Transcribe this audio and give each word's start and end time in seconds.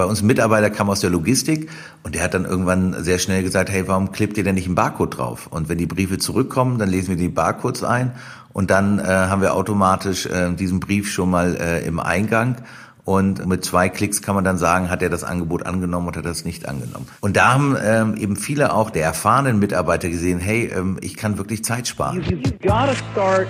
bei 0.00 0.06
uns 0.06 0.22
ein 0.22 0.26
Mitarbeiter 0.28 0.70
kam 0.70 0.88
aus 0.88 1.00
der 1.00 1.10
Logistik 1.10 1.68
und 2.04 2.14
der 2.14 2.22
hat 2.22 2.32
dann 2.32 2.46
irgendwann 2.46 3.04
sehr 3.04 3.18
schnell 3.18 3.42
gesagt, 3.42 3.68
hey, 3.68 3.86
warum 3.86 4.12
klebt 4.12 4.38
ihr 4.38 4.44
denn 4.44 4.54
nicht 4.54 4.64
einen 4.64 4.74
Barcode 4.74 5.18
drauf? 5.18 5.46
Und 5.48 5.68
wenn 5.68 5.76
die 5.76 5.84
Briefe 5.84 6.16
zurückkommen, 6.16 6.78
dann 6.78 6.88
lesen 6.88 7.10
wir 7.10 7.16
die 7.16 7.28
Barcodes 7.28 7.84
ein 7.84 8.12
und 8.54 8.70
dann 8.70 8.98
äh, 8.98 9.02
haben 9.02 9.42
wir 9.42 9.52
automatisch 9.52 10.24
äh, 10.24 10.54
diesen 10.54 10.80
Brief 10.80 11.12
schon 11.12 11.28
mal 11.28 11.54
äh, 11.54 11.86
im 11.86 12.00
Eingang. 12.00 12.56
Und 13.04 13.46
mit 13.46 13.62
zwei 13.62 13.90
Klicks 13.90 14.22
kann 14.22 14.34
man 14.34 14.42
dann 14.42 14.56
sagen, 14.56 14.88
hat 14.88 15.02
er 15.02 15.10
das 15.10 15.22
Angebot 15.22 15.66
angenommen 15.66 16.08
oder 16.08 16.20
hat 16.20 16.24
er 16.24 16.30
das 16.30 16.46
nicht 16.46 16.66
angenommen. 16.66 17.06
Und 17.20 17.36
da 17.36 17.52
haben 17.52 17.76
ähm, 17.82 18.16
eben 18.16 18.36
viele 18.36 18.72
auch 18.72 18.88
der 18.88 19.04
erfahrenen 19.04 19.58
Mitarbeiter 19.58 20.08
gesehen, 20.08 20.38
hey, 20.38 20.72
ähm, 20.74 20.96
ich 21.02 21.18
kann 21.18 21.36
wirklich 21.36 21.62
Zeit 21.62 21.86
sparen. 21.86 22.22
You, 22.22 22.36
you 22.38 22.52
gotta 22.62 22.94
start, 23.12 23.48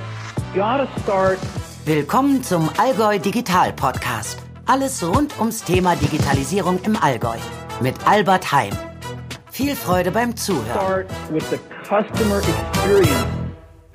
gotta 0.53 0.89
start. 1.05 1.39
Willkommen 1.85 2.43
zum 2.43 2.69
Allgäu 2.77 3.21
Digital 3.21 3.73
Podcast. 3.73 4.50
Alles 4.71 5.03
rund 5.03 5.37
ums 5.41 5.65
Thema 5.65 5.97
Digitalisierung 5.97 6.79
im 6.85 6.95
Allgäu 6.95 7.37
mit 7.81 7.97
Albert 8.07 8.53
Heim. 8.53 8.73
Viel 9.51 9.75
Freude 9.75 10.13
beim 10.13 10.37
Zuhören. 10.37 11.07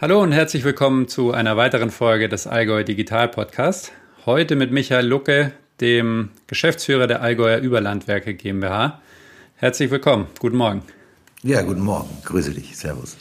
Hallo 0.02 0.22
und 0.22 0.34
herzlich 0.34 0.66
willkommen 0.66 1.08
zu 1.08 1.32
einer 1.32 1.55
weiteren 1.55 1.91
Folge 1.91 2.27
des 2.27 2.46
Allgäu 2.46 2.84
Digital 2.84 3.30
Podcast. 3.30 3.94
Heute 4.26 4.58
mit 4.58 4.73
Michael 4.73 5.08
Lucke, 5.08 5.54
dem 5.80 6.32
Geschäftsführer 6.48 7.07
der 7.07 7.21
Allgäuer 7.21 7.60
Überlandwerke 7.60 8.34
GmbH. 8.34 9.02
Herzlich 9.55 9.91
willkommen. 9.91 10.27
Guten 10.40 10.57
Morgen. 10.57 10.84
Ja, 11.41 11.62
guten 11.62 11.84
Morgen. 11.84 12.10
Grüße 12.26 12.52
dich. 12.52 12.76
Servus. 12.76 13.16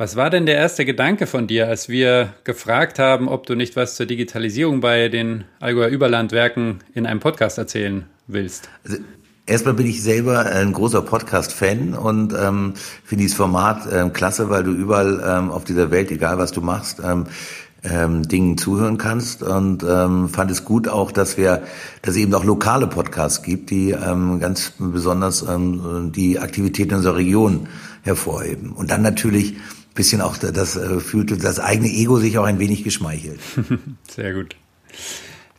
Was 0.00 0.14
war 0.14 0.30
denn 0.30 0.46
der 0.46 0.54
erste 0.54 0.84
Gedanke 0.84 1.26
von 1.26 1.48
dir, 1.48 1.66
als 1.66 1.88
wir 1.88 2.32
gefragt 2.44 3.00
haben, 3.00 3.28
ob 3.28 3.46
du 3.46 3.56
nicht 3.56 3.74
was 3.74 3.96
zur 3.96 4.06
Digitalisierung 4.06 4.80
bei 4.80 5.08
den 5.08 5.42
Allgäuer 5.58 5.88
Überlandwerken 5.88 6.84
in 6.94 7.04
einem 7.04 7.18
Podcast 7.18 7.58
erzählen 7.58 8.04
willst? 8.28 8.68
Also 8.84 8.98
Erstmal 9.46 9.74
bin 9.74 9.86
ich 9.86 10.00
selber 10.00 10.46
ein 10.46 10.72
großer 10.72 11.02
Podcast-Fan 11.02 11.94
und 11.94 12.32
ähm, 12.32 12.74
finde 13.02 13.22
dieses 13.22 13.36
Format 13.36 13.88
ähm, 13.90 14.12
klasse, 14.12 14.50
weil 14.50 14.62
du 14.62 14.70
überall 14.70 15.20
ähm, 15.26 15.50
auf 15.50 15.64
dieser 15.64 15.90
Welt, 15.90 16.12
egal 16.12 16.38
was 16.38 16.52
du 16.52 16.60
machst, 16.60 17.00
ähm, 17.02 17.24
ähm, 17.82 18.22
Dingen 18.28 18.56
zuhören 18.56 18.98
kannst 18.98 19.42
und 19.42 19.82
ähm, 19.82 20.28
fand 20.28 20.50
es 20.52 20.64
gut 20.64 20.86
auch, 20.86 21.10
dass 21.10 21.38
wir, 21.38 21.62
dass 22.02 22.14
es 22.14 22.20
eben 22.20 22.34
auch 22.34 22.44
lokale 22.44 22.86
Podcasts 22.86 23.42
gibt, 23.42 23.70
die 23.70 23.90
ähm, 23.90 24.38
ganz 24.38 24.74
besonders 24.78 25.42
ähm, 25.42 26.12
die 26.14 26.38
Aktivitäten 26.38 26.94
unserer 26.94 27.16
Region 27.16 27.68
hervorheben. 28.02 28.72
Und 28.72 28.90
dann 28.90 29.02
natürlich 29.02 29.56
bisschen 29.94 30.20
auch 30.20 30.36
das 30.36 30.76
äh, 30.76 31.00
fühlte 31.00 31.36
das 31.36 31.58
eigene 31.58 31.88
Ego 31.88 32.18
sich 32.18 32.38
auch 32.38 32.44
ein 32.44 32.58
wenig 32.58 32.84
geschmeichelt. 32.84 33.40
Sehr 34.08 34.32
gut. 34.34 34.56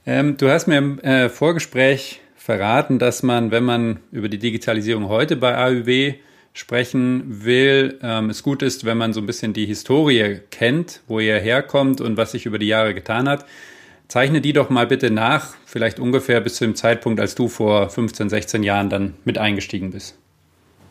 Ähm, 0.06 0.38
du 0.38 0.50
hast 0.50 0.68
mir 0.68 0.78
im 0.78 1.00
äh, 1.00 1.30
Vorgespräch 1.30 2.22
verraten, 2.36 3.00
dass 3.00 3.22
man, 3.22 3.52
wenn 3.52 3.64
man 3.64 4.00
über 4.12 4.30
die 4.30 4.40
Digitalisierung 4.40 5.08
heute 5.08 5.36
bei 5.36 5.56
AÜW 5.56 6.16
sprechen 6.54 7.46
will, 7.46 8.00
ähm, 8.02 8.30
es 8.30 8.42
gut 8.44 8.64
ist, 8.64 8.86
wenn 8.86 8.98
man 8.98 9.14
so 9.14 9.20
ein 9.20 9.26
bisschen 9.26 9.54
die 9.54 9.66
Historie 9.66 10.40
kennt, 10.50 11.02
wo 11.08 11.20
ihr 11.20 11.40
herkommt 11.40 12.02
und 12.02 12.18
was 12.18 12.32
sich 12.32 12.46
über 12.46 12.58
die 12.60 12.68
Jahre 12.68 12.94
getan 12.94 13.30
hat. 13.30 13.46
Zeichne 14.08 14.42
die 14.42 14.54
doch 14.54 14.72
mal 14.72 14.88
bitte 14.88 15.12
nach, 15.12 15.56
vielleicht 15.66 16.00
ungefähr 16.00 16.42
bis 16.42 16.56
zu 16.56 16.66
dem 16.66 16.76
Zeitpunkt, 16.76 17.20
als 17.20 17.36
du 17.36 17.48
vor 17.48 17.90
15, 17.90 18.30
16 18.30 18.64
Jahren 18.64 18.90
dann 18.90 19.14
mit 19.24 19.38
eingestiegen 19.38 19.92
bist. 19.92 20.18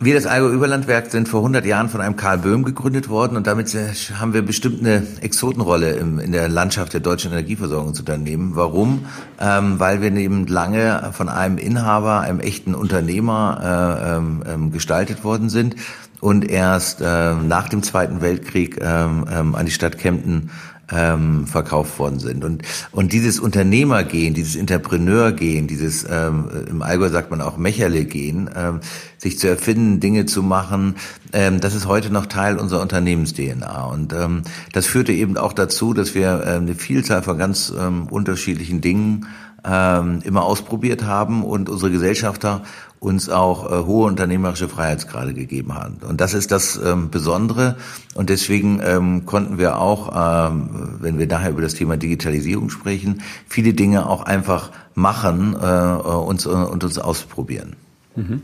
Wir, 0.00 0.14
das 0.14 0.27
Allgäu 0.27 0.50
Überlandwerk, 0.50 1.10
sind 1.10 1.28
vor 1.28 1.41
100 1.41 1.66
Jahren 1.66 1.88
von 1.88 2.00
einem 2.00 2.14
Karl 2.14 2.38
Böhm 2.38 2.62
gegründet 2.62 3.08
worden 3.08 3.36
und 3.36 3.48
damit 3.48 3.77
haben 4.14 4.32
wir 4.32 4.42
bestimmt 4.42 4.78
eine 4.78 5.05
Exotenrolle 5.22 5.90
in 5.90 6.30
der 6.30 6.48
Landschaft 6.48 6.92
der 6.92 7.00
deutschen 7.00 7.32
Energieversorgungsunternehmen. 7.32 8.55
Warum? 8.55 9.06
Ähm, 9.40 9.80
weil 9.80 10.00
wir 10.00 10.12
eben 10.12 10.46
lange 10.46 11.10
von 11.12 11.28
einem 11.28 11.58
Inhaber, 11.58 12.20
einem 12.20 12.38
echten 12.38 12.77
Unternehmer 12.77 13.98
äh, 14.00 14.16
ähm, 14.16 14.44
ähm 14.46 14.70
gestaltet 14.70 15.24
worden 15.24 15.48
sind 15.48 15.74
und 16.20 16.48
erst 16.48 17.00
äh, 17.00 17.34
nach 17.34 17.68
dem 17.68 17.83
Zweiten 17.83 18.20
Weltkrieg 18.20 18.78
ähm, 18.80 19.24
ähm, 19.28 19.55
an 19.56 19.66
die 19.66 19.72
Stadt 19.72 19.98
Kempten 19.98 20.50
ähm, 20.90 21.46
verkauft 21.46 21.98
worden 21.98 22.18
sind. 22.18 22.44
Und, 22.44 22.62
und 22.92 23.12
dieses 23.12 23.40
Unternehmergehen, 23.40 24.34
dieses 24.34 24.56
Entrepreneurgehen, 24.56 25.66
dieses, 25.66 26.06
ähm, 26.08 26.48
im 26.68 26.82
Allgäu 26.82 27.08
sagt 27.08 27.30
man 27.30 27.40
auch 27.40 27.56
Mecherle-Gehen, 27.56 28.50
ähm, 28.54 28.80
sich 29.18 29.38
zu 29.38 29.48
erfinden, 29.48 30.00
Dinge 30.00 30.26
zu 30.26 30.42
machen, 30.42 30.96
ähm, 31.32 31.60
das 31.60 31.74
ist 31.74 31.86
heute 31.86 32.10
noch 32.10 32.26
Teil 32.26 32.56
unserer 32.56 32.80
Unternehmens-DNA. 32.82 33.84
Und 33.84 34.12
ähm, 34.12 34.42
das 34.72 34.86
führte 34.86 35.12
eben 35.12 35.36
auch 35.36 35.52
dazu, 35.52 35.92
dass 35.92 36.14
wir 36.14 36.42
ähm, 36.46 36.62
eine 36.62 36.74
Vielzahl 36.74 37.22
von 37.22 37.38
ganz 37.38 37.72
ähm, 37.78 38.06
unterschiedlichen 38.08 38.80
Dingen 38.80 39.26
ähm, 39.64 40.20
immer 40.24 40.44
ausprobiert 40.44 41.05
haben 41.05 41.44
und 41.44 41.68
unsere 41.68 41.90
Gesellschafter 41.90 42.62
uns 43.01 43.29
auch 43.29 43.70
äh, 43.70 43.85
hohe 43.85 44.07
unternehmerische 44.07 44.69
Freiheitsgrade 44.69 45.35
gegeben 45.35 45.75
haben. 45.75 45.98
Und 46.09 46.20
das 46.20 46.35
ist 46.35 46.51
das 46.51 46.81
ähm, 46.83 47.11
Besondere. 47.11 47.77
Und 48.14 48.31
deswegen 48.31 48.81
ähm, 48.83 49.25
konnten 49.25 49.59
wir 49.59 49.79
auch, 49.79 50.51
ähm, 50.51 50.98
wenn 51.01 51.19
wir 51.19 51.27
nachher 51.27 51.51
über 51.51 51.63
das 51.63 51.75
Thema 51.75 51.97
Digitalisierung 51.97 52.70
sprechen, 52.70 53.23
viele 53.47 53.73
Dinge 53.73 54.09
auch 54.09 54.23
einfach 54.23 54.70
machen 54.95 55.55
äh, 55.55 55.67
uns, 55.67 56.47
äh, 56.47 56.48
und 56.48 56.83
uns 56.83 56.98
ausprobieren. 56.98 57.77
Mhm. 58.17 58.42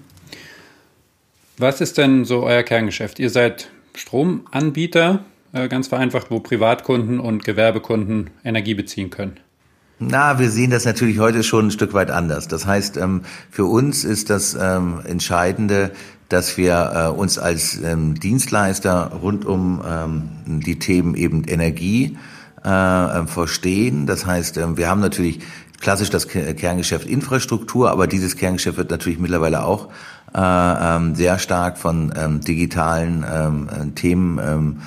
Was 1.58 1.80
ist 1.80 1.98
denn 1.98 2.24
so 2.24 2.44
euer 2.44 2.62
Kerngeschäft? 2.62 3.18
Ihr 3.18 3.30
seid 3.30 3.70
Stromanbieter, 3.94 5.24
äh, 5.52 5.68
ganz 5.68 5.88
vereinfacht, 5.88 6.30
wo 6.30 6.40
Privatkunden 6.40 7.20
und 7.20 7.44
Gewerbekunden 7.44 8.30
Energie 8.44 8.74
beziehen 8.74 9.10
können. 9.10 9.38
Na, 10.08 10.38
wir 10.38 10.50
sehen 10.50 10.70
das 10.70 10.84
natürlich 10.84 11.18
heute 11.18 11.42
schon 11.42 11.68
ein 11.68 11.70
Stück 11.70 11.94
weit 11.94 12.10
anders. 12.10 12.48
Das 12.48 12.66
heißt, 12.66 12.96
ähm, 12.96 13.22
für 13.50 13.64
uns 13.64 14.04
ist 14.04 14.28
das 14.30 14.56
ähm, 14.60 15.00
Entscheidende, 15.04 15.92
dass 16.28 16.56
wir 16.56 16.92
äh, 16.94 17.08
uns 17.08 17.38
als 17.38 17.80
ähm, 17.82 18.18
Dienstleister 18.18 19.12
rund 19.22 19.44
um 19.44 19.80
die 20.46 20.78
Themen 20.78 21.14
eben 21.14 21.44
Energie 21.44 22.16
äh, 22.62 23.26
verstehen. 23.26 24.06
Das 24.06 24.26
heißt, 24.26 24.58
wir 24.76 24.88
haben 24.88 25.00
natürlich 25.00 25.40
klassisch 25.80 26.10
das 26.10 26.28
Kerngeschäft 26.28 27.06
Infrastruktur, 27.06 27.90
aber 27.90 28.06
dieses 28.06 28.36
Kerngeschäft 28.36 28.78
wird 28.78 28.90
natürlich 28.90 29.18
mittlerweile 29.18 29.64
auch 29.64 29.88
äh, 30.32 31.14
sehr 31.14 31.38
stark 31.38 31.78
von 31.78 32.40
digitalen 32.40 33.94
Themen 33.94 34.80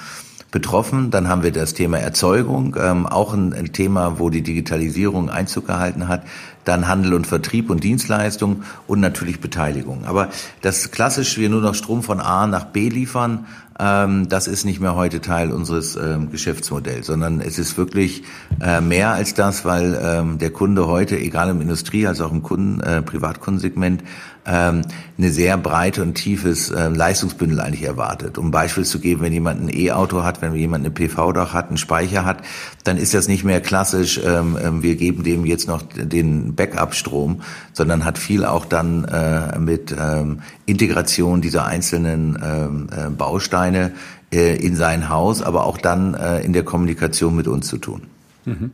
betroffen. 0.51 1.11
Dann 1.11 1.27
haben 1.27 1.43
wir 1.43 1.51
das 1.51 1.73
Thema 1.73 1.97
Erzeugung, 1.99 2.75
ähm, 2.79 3.05
auch 3.05 3.33
ein, 3.33 3.53
ein, 3.53 3.73
Thema, 3.73 4.19
wo 4.19 4.29
die 4.29 4.41
Digitalisierung 4.41 5.29
Einzug 5.29 5.67
gehalten 5.67 6.07
hat. 6.07 6.23
Dann 6.63 6.87
Handel 6.87 7.13
und 7.13 7.27
Vertrieb 7.27 7.69
und 7.69 7.83
Dienstleistung 7.83 8.63
und 8.87 8.99
natürlich 8.99 9.39
Beteiligung. 9.39 10.05
Aber 10.05 10.29
das 10.61 10.91
klassisch, 10.91 11.37
wir 11.37 11.49
nur 11.49 11.61
noch 11.61 11.75
Strom 11.75 12.03
von 12.03 12.19
A 12.19 12.47
nach 12.47 12.65
B 12.65 12.89
liefern, 12.89 13.45
ähm, 13.79 14.27
das 14.27 14.47
ist 14.47 14.65
nicht 14.65 14.79
mehr 14.79 14.95
heute 14.95 15.21
Teil 15.21 15.51
unseres 15.51 15.95
ähm, 15.95 16.31
Geschäftsmodells, 16.31 17.05
sondern 17.05 17.41
es 17.41 17.59
ist 17.59 17.77
wirklich 17.77 18.23
äh, 18.59 18.81
mehr 18.81 19.11
als 19.11 19.33
das, 19.33 19.65
weil 19.65 19.99
ähm, 20.01 20.39
der 20.39 20.49
Kunde 20.49 20.87
heute, 20.87 21.17
egal 21.17 21.49
im 21.49 21.61
Industrie- 21.61 22.07
als 22.07 22.19
auch 22.21 22.31
im 22.31 22.41
Kunden, 22.41 22.79
äh, 22.79 23.01
Privatkundensegment, 23.01 24.03
ähm, 24.47 24.83
eine 25.17 25.31
sehr 25.31 25.57
breite 25.57 26.01
und 26.01 26.15
tiefes 26.15 26.71
äh, 26.71 26.87
Leistungsbündel 26.89 27.59
eigentlich 27.59 27.83
erwartet. 27.83 28.37
Um 28.37 28.47
ein 28.47 28.51
Beispiel 28.51 28.85
zu 28.85 28.99
geben, 28.99 29.21
wenn 29.21 29.33
jemand 29.33 29.61
ein 29.61 29.69
E-Auto 29.71 30.23
hat, 30.23 30.41
wenn 30.41 30.55
jemand 30.55 30.85
eine 30.85 30.93
PV-Dach 30.93 31.53
hat, 31.53 31.67
einen 31.67 31.77
Speicher 31.77 32.25
hat, 32.25 32.43
dann 32.83 32.97
ist 32.97 33.13
das 33.13 33.27
nicht 33.27 33.43
mehr 33.43 33.61
klassisch, 33.61 34.19
ähm, 34.23 34.57
ähm, 34.61 34.83
wir 34.83 34.95
geben 34.95 35.23
dem 35.23 35.45
jetzt 35.45 35.67
noch 35.67 35.81
den 35.81 36.55
Backup-Strom, 36.55 37.41
sondern 37.73 38.05
hat 38.05 38.17
viel 38.17 38.45
auch 38.45 38.65
dann 38.65 39.05
äh, 39.05 39.59
mit 39.59 39.93
ähm, 39.97 40.39
Integration 40.65 41.41
dieser 41.41 41.65
einzelnen 41.65 42.37
ähm, 42.41 42.89
äh, 42.91 43.09
Bausteine 43.09 43.91
äh, 44.31 44.55
in 44.55 44.75
sein 44.75 45.09
Haus, 45.09 45.41
aber 45.41 45.65
auch 45.65 45.77
dann 45.77 46.13
in 46.43 46.53
der 46.53 46.63
Kommunikation 46.63 47.35
mit 47.35 47.47
uns 47.47 47.67
zu 47.67 47.77
tun. 47.77 48.03
Mhm. 48.45 48.71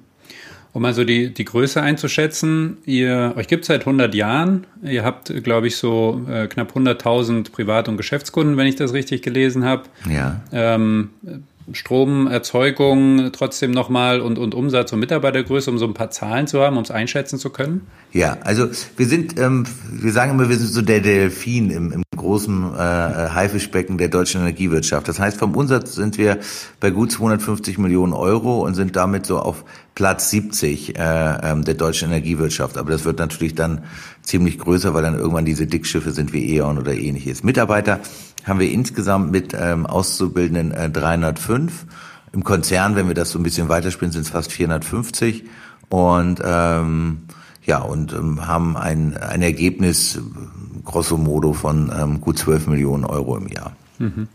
Um 0.74 0.86
also 0.86 1.04
die, 1.04 1.32
die 1.32 1.46
Größe 1.46 1.82
einzuschätzen, 1.82 2.78
ihr, 2.86 3.34
euch 3.38 3.48
gibt 3.48 3.64
seit 3.66 3.82
100 3.82 4.16
Jahren. 4.16 4.66
Ihr 4.84 5.04
habt, 5.04 5.32
glaube 5.44 5.68
ich, 5.68 5.78
so 5.78 6.26
äh, 6.28 6.48
knapp 6.48 6.76
100.000 6.76 7.52
Privat- 7.52 7.88
und 7.88 7.98
Geschäftskunden, 7.98 8.58
wenn 8.58 8.66
ich 8.66 8.76
das 8.76 8.92
richtig 8.92 9.22
gelesen 9.22 9.64
habe. 9.66 9.84
Ja. 10.10 10.42
Ähm, 10.52 11.12
Stromerzeugung 11.72 13.32
trotzdem 13.32 13.72
nochmal 13.72 14.22
und, 14.22 14.38
und 14.38 14.54
Umsatz 14.54 14.92
und 14.92 15.00
Mitarbeitergröße, 15.00 15.70
um 15.72 15.78
so 15.78 15.86
ein 15.86 15.94
paar 15.94 16.12
Zahlen 16.12 16.48
zu 16.48 16.62
haben, 16.62 16.78
um 16.78 16.84
es 16.84 16.92
einschätzen 16.92 17.40
zu 17.40 17.50
können? 17.50 17.88
Ja, 18.12 18.38
also 18.44 18.68
wir 18.98 19.08
sind, 19.08 19.40
ähm, 19.40 19.66
wir 19.92 20.12
sagen 20.12 20.32
immer, 20.32 20.50
wir 20.50 20.58
sind 20.58 20.68
so 20.68 20.82
der 20.82 21.00
Delfin 21.00 21.70
im, 21.70 21.92
im 21.92 22.04
großen 22.16 22.74
äh, 22.74 22.78
Haifischbecken 22.78 23.98
der 23.98 24.10
deutschen 24.10 24.42
Energiewirtschaft. 24.42 25.08
Das 25.08 25.20
heißt, 25.20 25.38
vom 25.38 25.56
Umsatz 25.56 25.96
sind 25.96 26.18
wir 26.18 26.40
bei 26.80 26.90
gut 26.90 27.12
250 27.12 27.78
Millionen 27.78 28.14
Euro 28.14 28.66
und 28.66 28.76
sind 28.76 28.96
damit 28.96 29.26
so 29.26 29.40
auf 29.40 29.64
Platz 29.96 30.30
70 30.32 30.98
äh, 30.98 31.02
ähm, 31.44 31.64
der 31.64 31.76
deutschen 31.76 32.10
Energiewirtschaft. 32.10 32.78
Aber 32.78 32.92
das 32.92 33.06
wird 33.06 33.20
natürlich 33.20 33.56
dann 33.56 33.84
ziemlich 34.22 34.58
größer, 34.58 34.94
weil 34.94 35.04
dann 35.04 35.18
irgendwann 35.18 35.46
diese 35.46 35.68
Dickschiffe 35.68 36.12
sind 36.12 36.34
wie 36.34 36.56
E.ON 36.56 36.78
oder 36.78 36.94
ähnliches. 36.94 37.44
Mitarbeiter 37.44 38.00
haben 38.44 38.60
wir 38.60 38.72
insgesamt 38.72 39.32
mit 39.32 39.54
ähm, 39.58 39.86
Auszubildenden 39.86 40.72
äh, 40.72 40.90
305. 40.90 41.86
Im 42.34 42.44
Konzern, 42.44 42.96
wenn 42.96 43.08
wir 43.08 43.16
das 43.16 43.32
so 43.32 43.40
ein 43.40 43.44
bisschen 43.44 43.70
weiterspielen, 43.70 44.12
sind 44.12 44.22
es 44.22 44.30
fast 44.30 44.52
450. 44.52 45.46
Und 45.90 46.42
ähm, 46.44 47.22
ja, 47.64 47.80
und 47.80 48.14
ähm, 48.14 48.48
haben 48.48 48.76
ein, 48.76 49.16
ein 49.18 49.42
Ergebnis 49.42 50.20
grosso 50.84 51.18
modo 51.18 51.54
von 51.54 51.92
ähm, 51.96 52.22
gut 52.22 52.38
12 52.38 52.68
Millionen 52.68 53.06
Euro 53.06 53.38
im 53.38 53.48
Jahr. 53.48 53.76
Mhm. 54.00 54.28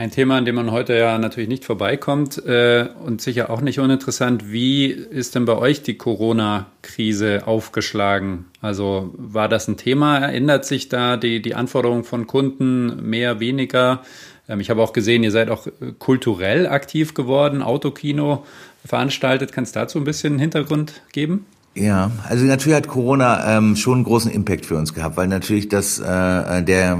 Ein 0.00 0.10
Thema, 0.10 0.38
an 0.38 0.46
dem 0.46 0.54
man 0.54 0.70
heute 0.70 0.96
ja 0.96 1.18
natürlich 1.18 1.50
nicht 1.50 1.66
vorbeikommt 1.66 2.42
äh, 2.46 2.88
und 3.04 3.20
sicher 3.20 3.50
auch 3.50 3.60
nicht 3.60 3.80
uninteressant. 3.80 4.50
Wie 4.50 4.86
ist 4.86 5.34
denn 5.34 5.44
bei 5.44 5.54
euch 5.58 5.82
die 5.82 5.98
Corona-Krise 5.98 7.46
aufgeschlagen? 7.46 8.46
Also 8.62 9.12
war 9.18 9.46
das 9.46 9.68
ein 9.68 9.76
Thema? 9.76 10.26
Ändert 10.26 10.64
sich 10.64 10.88
da 10.88 11.18
die, 11.18 11.42
die 11.42 11.54
Anforderung 11.54 12.04
von 12.04 12.26
Kunden 12.26 13.10
mehr, 13.10 13.40
weniger? 13.40 14.02
Ähm, 14.48 14.60
ich 14.60 14.70
habe 14.70 14.82
auch 14.82 14.94
gesehen, 14.94 15.22
ihr 15.22 15.32
seid 15.32 15.50
auch 15.50 15.66
äh, 15.66 15.92
kulturell 15.98 16.66
aktiv 16.66 17.12
geworden, 17.12 17.60
Autokino 17.60 18.46
veranstaltet. 18.86 19.52
Kannst 19.52 19.76
dazu 19.76 19.98
ein 19.98 20.04
bisschen 20.04 20.38
Hintergrund 20.38 21.02
geben? 21.12 21.44
Ja, 21.80 22.10
also 22.28 22.44
natürlich 22.44 22.76
hat 22.76 22.88
Corona 22.88 23.56
ähm, 23.56 23.74
schon 23.74 23.94
einen 23.94 24.04
großen 24.04 24.30
Impact 24.30 24.66
für 24.66 24.76
uns 24.76 24.92
gehabt, 24.92 25.16
weil 25.16 25.28
natürlich 25.28 25.68
das 25.68 25.98
äh, 25.98 26.62
der 26.62 26.98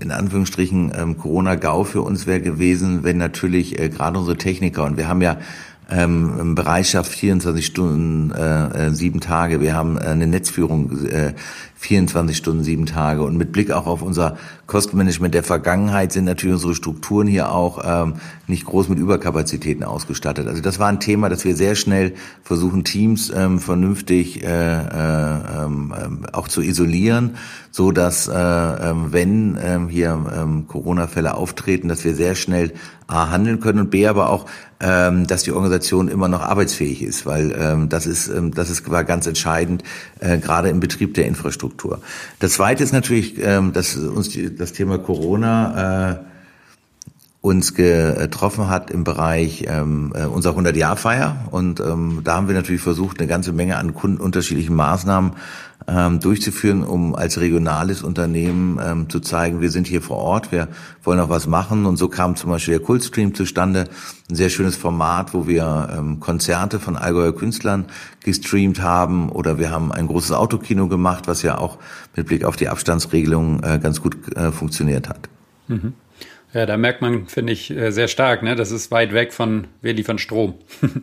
in 0.00 0.10
Anführungsstrichen 0.10 0.92
ähm, 0.96 1.18
Corona-GAU 1.18 1.84
für 1.84 2.02
uns 2.02 2.26
wäre 2.26 2.40
gewesen, 2.40 3.04
wenn 3.04 3.16
natürlich 3.16 3.78
äh, 3.78 3.88
gerade 3.88 4.18
unsere 4.18 4.36
Techniker 4.36 4.84
und 4.84 4.96
wir 4.96 5.06
haben 5.06 5.22
ja 5.22 5.36
ähm, 5.90 6.54
Bereitschaft 6.56 7.12
24 7.12 7.64
Stunden, 7.64 8.32
äh, 8.32 8.88
äh, 8.88 8.90
sieben 8.90 9.20
Tage. 9.20 9.60
Wir 9.60 9.74
haben 9.74 9.96
äh, 9.96 10.02
eine 10.02 10.26
Netzführung 10.26 11.06
äh, 11.06 11.32
24 11.78 12.36
Stunden, 12.36 12.64
sieben 12.64 12.86
Tage. 12.86 13.22
Und 13.22 13.36
mit 13.36 13.52
Blick 13.52 13.70
auch 13.70 13.86
auf 13.86 14.02
unser 14.02 14.36
Kostenmanagement 14.66 15.32
der 15.32 15.44
Vergangenheit 15.44 16.12
sind 16.12 16.24
natürlich 16.24 16.54
unsere 16.54 16.74
Strukturen 16.74 17.28
hier 17.28 17.52
auch 17.52 17.82
ähm, 17.84 18.14
nicht 18.48 18.64
groß 18.64 18.88
mit 18.88 18.98
Überkapazitäten 18.98 19.84
ausgestattet. 19.84 20.48
Also 20.48 20.60
das 20.60 20.78
war 20.80 20.88
ein 20.88 20.98
Thema, 20.98 21.28
dass 21.28 21.44
wir 21.44 21.54
sehr 21.54 21.76
schnell 21.76 22.14
versuchen, 22.42 22.82
Teams 22.82 23.32
ähm, 23.34 23.60
vernünftig 23.60 24.42
äh, 24.42 24.48
äh, 24.48 25.64
ähm, 25.64 26.26
auch 26.32 26.48
zu 26.48 26.62
isolieren, 26.62 27.36
so 27.70 27.92
dass 27.92 28.26
äh, 28.26 28.34
ähm, 28.34 29.12
wenn 29.12 29.56
ähm, 29.62 29.88
hier 29.88 30.18
ähm, 30.36 30.66
Corona-Fälle 30.66 31.34
auftreten, 31.34 31.88
dass 31.88 32.04
wir 32.04 32.14
sehr 32.14 32.34
schnell 32.34 32.72
A 33.06 33.30
handeln 33.30 33.60
können 33.60 33.80
und 33.80 33.90
B 33.90 34.06
aber 34.06 34.28
auch, 34.28 34.44
ähm, 34.80 35.26
dass 35.26 35.42
die 35.42 35.52
Organisation 35.52 36.08
immer 36.08 36.28
noch 36.28 36.42
arbeitsfähig 36.42 37.02
ist, 37.02 37.24
weil 37.24 37.56
ähm, 37.58 37.88
das 37.88 38.06
ist 38.06 38.28
ähm, 38.28 38.52
das 38.52 38.68
ist 38.68 38.90
war 38.90 39.04
ganz 39.04 39.26
entscheidend 39.26 39.82
äh, 40.20 40.36
gerade 40.36 40.68
im 40.68 40.78
Betrieb 40.78 41.14
der 41.14 41.26
Infrastruktur. 41.26 41.67
Das 42.38 42.52
Zweite 42.54 42.82
ist 42.82 42.92
natürlich, 42.92 43.38
ähm, 43.38 43.72
dass 43.72 43.96
uns 43.96 44.30
die, 44.30 44.54
das 44.54 44.72
Thema 44.72 44.98
Corona 44.98 46.12
äh, 46.12 46.16
uns 47.48 47.72
getroffen 47.72 48.68
hat 48.68 48.90
im 48.90 49.04
Bereich 49.04 49.64
ähm, 49.66 50.12
äh, 50.14 50.26
unserer 50.26 50.58
100-Jahr-Feier. 50.58 51.46
Und 51.50 51.80
ähm, 51.80 52.20
da 52.22 52.36
haben 52.36 52.46
wir 52.46 52.54
natürlich 52.54 52.82
versucht, 52.82 53.18
eine 53.18 53.26
ganze 53.26 53.52
Menge 53.52 53.78
an 53.78 53.94
Kunden 53.94 54.20
unterschiedlichen 54.20 54.76
Maßnahmen 54.76 55.32
ähm, 55.86 56.20
durchzuführen, 56.20 56.84
um 56.84 57.14
als 57.14 57.40
regionales 57.40 58.02
Unternehmen 58.02 58.78
ähm, 58.84 59.08
zu 59.08 59.20
zeigen, 59.20 59.62
wir 59.62 59.70
sind 59.70 59.86
hier 59.86 60.02
vor 60.02 60.18
Ort, 60.18 60.52
wir 60.52 60.68
wollen 61.02 61.20
auch 61.20 61.30
was 61.30 61.46
machen. 61.46 61.86
Und 61.86 61.96
so 61.96 62.08
kam 62.08 62.36
zum 62.36 62.50
Beispiel 62.50 62.76
der 62.76 62.84
Kultstream 62.84 63.34
zustande, 63.34 63.86
ein 64.28 64.34
sehr 64.34 64.50
schönes 64.50 64.76
Format, 64.76 65.32
wo 65.32 65.46
wir 65.46 65.88
ähm, 65.96 66.20
Konzerte 66.20 66.78
von 66.78 66.96
Allgäuer 66.96 67.34
Künstlern 67.34 67.86
gestreamt 68.24 68.82
haben. 68.82 69.30
Oder 69.30 69.58
wir 69.58 69.70
haben 69.70 69.90
ein 69.90 70.06
großes 70.06 70.32
Autokino 70.32 70.86
gemacht, 70.86 71.26
was 71.26 71.40
ja 71.40 71.56
auch 71.56 71.78
mit 72.14 72.26
Blick 72.26 72.44
auf 72.44 72.56
die 72.56 72.68
Abstandsregelung 72.68 73.62
äh, 73.62 73.78
ganz 73.82 74.02
gut 74.02 74.36
äh, 74.36 74.52
funktioniert 74.52 75.08
hat. 75.08 75.30
Mhm. 75.68 75.94
Ja, 76.54 76.64
da 76.64 76.76
merkt 76.76 77.02
man, 77.02 77.26
finde 77.26 77.52
ich, 77.52 77.70
äh, 77.70 77.90
sehr 77.90 78.08
stark, 78.08 78.42
ne? 78.42 78.56
Das 78.56 78.70
ist 78.70 78.90
weit 78.90 79.12
weg 79.12 79.32
von, 79.32 79.66
wir 79.82 79.92
liefern 79.92 80.18
Strom. 80.18 80.54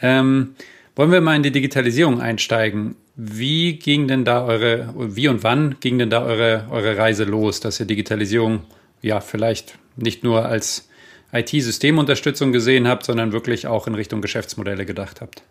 ähm, 0.00 0.54
wollen 0.96 1.12
wir 1.12 1.20
mal 1.20 1.36
in 1.36 1.42
die 1.42 1.52
Digitalisierung 1.52 2.20
einsteigen? 2.20 2.96
Wie 3.14 3.78
ging 3.78 4.08
denn 4.08 4.24
da 4.24 4.44
eure, 4.44 4.92
wie 4.96 5.28
und 5.28 5.42
wann 5.42 5.76
ging 5.80 5.98
denn 5.98 6.10
da 6.10 6.24
eure, 6.24 6.66
eure 6.70 6.96
Reise 6.96 7.24
los, 7.24 7.60
dass 7.60 7.78
ihr 7.80 7.86
Digitalisierung 7.86 8.62
ja 9.02 9.20
vielleicht 9.20 9.78
nicht 9.96 10.24
nur 10.24 10.46
als 10.46 10.88
IT-Systemunterstützung 11.32 12.52
gesehen 12.52 12.88
habt, 12.88 13.04
sondern 13.04 13.32
wirklich 13.32 13.66
auch 13.66 13.86
in 13.86 13.94
Richtung 13.94 14.20
Geschäftsmodelle 14.20 14.84
gedacht 14.84 15.20
habt? 15.20 15.42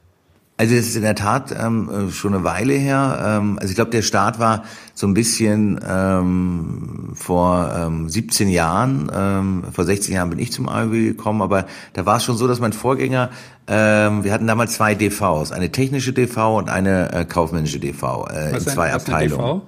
Also 0.57 0.73
es 0.73 0.87
ist 0.87 0.95
in 0.95 1.01
der 1.01 1.15
Tat 1.15 1.53
ähm, 1.57 1.89
äh, 1.89 2.11
schon 2.11 2.33
eine 2.33 2.45
Weile 2.45 2.73
her. 2.73 3.19
Ähm, 3.21 3.59
also 3.59 3.71
ich 3.71 3.75
glaube, 3.75 3.91
der 3.91 4.01
Start 4.01 4.39
war 4.39 4.63
so 4.93 5.05
ein 5.05 5.13
bisschen 5.13 5.81
ähm, 5.85 7.11
vor 7.13 7.73
ähm, 7.77 8.07
17 8.07 8.47
Jahren. 8.47 9.11
Ähm, 9.13 9.63
vor 9.73 9.83
16 9.83 10.15
Jahren 10.15 10.29
bin 10.29 10.39
ich 10.39 10.53
zum 10.53 10.69
AOW 10.69 10.91
gekommen, 10.91 11.41
aber 11.41 11.65
da 11.91 12.05
war 12.05 12.17
es 12.17 12.23
schon 12.23 12.37
so, 12.37 12.47
dass 12.47 12.61
mein 12.61 12.71
Vorgänger, 12.71 13.31
ähm, 13.67 14.23
wir 14.23 14.31
hatten 14.31 14.47
damals 14.47 14.75
zwei 14.75 14.95
DVs, 14.95 15.51
eine 15.51 15.73
technische 15.73 16.13
DV 16.13 16.57
und 16.57 16.69
eine 16.69 17.11
äh, 17.11 17.25
kaufmännische 17.25 17.79
DV 17.79 18.27
äh, 18.31 18.55
in 18.55 18.59
zwei 18.61 18.87
ein, 18.87 18.93
Abteilungen. 18.93 19.61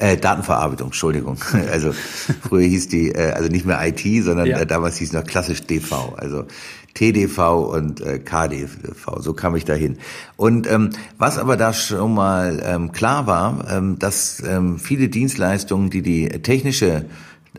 Äh, 0.00 0.16
Datenverarbeitung, 0.16 0.88
Entschuldigung. 0.88 1.36
Also 1.70 1.92
früher 1.92 2.66
hieß 2.66 2.88
die, 2.88 3.12
äh, 3.12 3.32
also 3.32 3.50
nicht 3.50 3.66
mehr 3.66 3.78
IT, 3.86 4.00
sondern 4.24 4.46
ja. 4.46 4.60
äh, 4.60 4.66
damals 4.66 4.96
hieß 4.96 5.12
noch 5.12 5.24
klassisch 5.24 5.62
DV. 5.66 6.14
Also 6.16 6.46
TDV 6.94 7.70
und 7.70 8.00
äh, 8.00 8.18
KDV, 8.18 9.18
so 9.18 9.34
kam 9.34 9.54
ich 9.56 9.66
dahin. 9.66 9.98
Und 10.36 10.66
ähm, 10.70 10.90
was 11.18 11.38
aber 11.38 11.56
da 11.56 11.74
schon 11.74 12.14
mal 12.14 12.62
ähm, 12.64 12.92
klar 12.92 13.26
war, 13.26 13.66
ähm, 13.70 13.98
dass 13.98 14.42
ähm, 14.42 14.78
viele 14.78 15.08
Dienstleistungen, 15.08 15.90
die 15.90 16.02
die 16.02 16.28
technische 16.28 17.04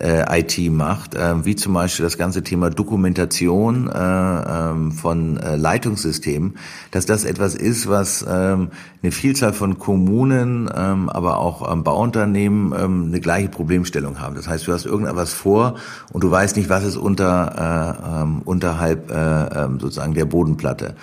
äh, 0.02 0.40
IT 0.40 0.72
macht, 0.72 1.16
äh, 1.16 1.46
wie 1.46 1.56
zum 1.56 1.74
Beispiel 1.74 2.04
das 2.04 2.18
ganze 2.18 2.44
Thema 2.44 2.70
Dokumentation 2.70 3.88
äh, 3.88 3.94
ähm, 3.94 4.92
von 4.92 5.38
äh, 5.38 5.56
Leitungssystemen, 5.56 6.58
dass 6.92 7.06
das 7.06 7.24
etwas 7.24 7.56
ist, 7.56 7.88
was 7.88 8.26
ähm, 8.28 8.70
eine 9.04 9.12
Vielzahl 9.12 9.54
von 9.54 9.80
Kommunen, 9.80 10.70
ähm, 10.76 11.10
aber 11.10 11.38
auch 11.38 11.72
ähm, 11.72 11.84
Bauunternehmen 11.84 12.74
eine 12.74 13.20
gleiche 13.20 13.50
Problemstellung 13.50 14.20
haben. 14.20 14.36
Das 14.36 14.48
heißt, 14.48 14.68
du 14.68 14.74
hast 14.74 14.86
irgendetwas 14.86 15.34
vor 15.34 15.76
und 16.12 16.24
du 16.24 16.32
weißt 16.32 16.58
nicht, 16.58 16.70
was 16.70 16.84
ist 16.84 16.98
unter 16.98 18.26
äh, 18.26 18.46
unterhalb 18.46 19.12
äh, 19.12 19.68
sozusagen 19.80 20.14
der 20.14 20.26
Bodenplatte. 20.26 20.96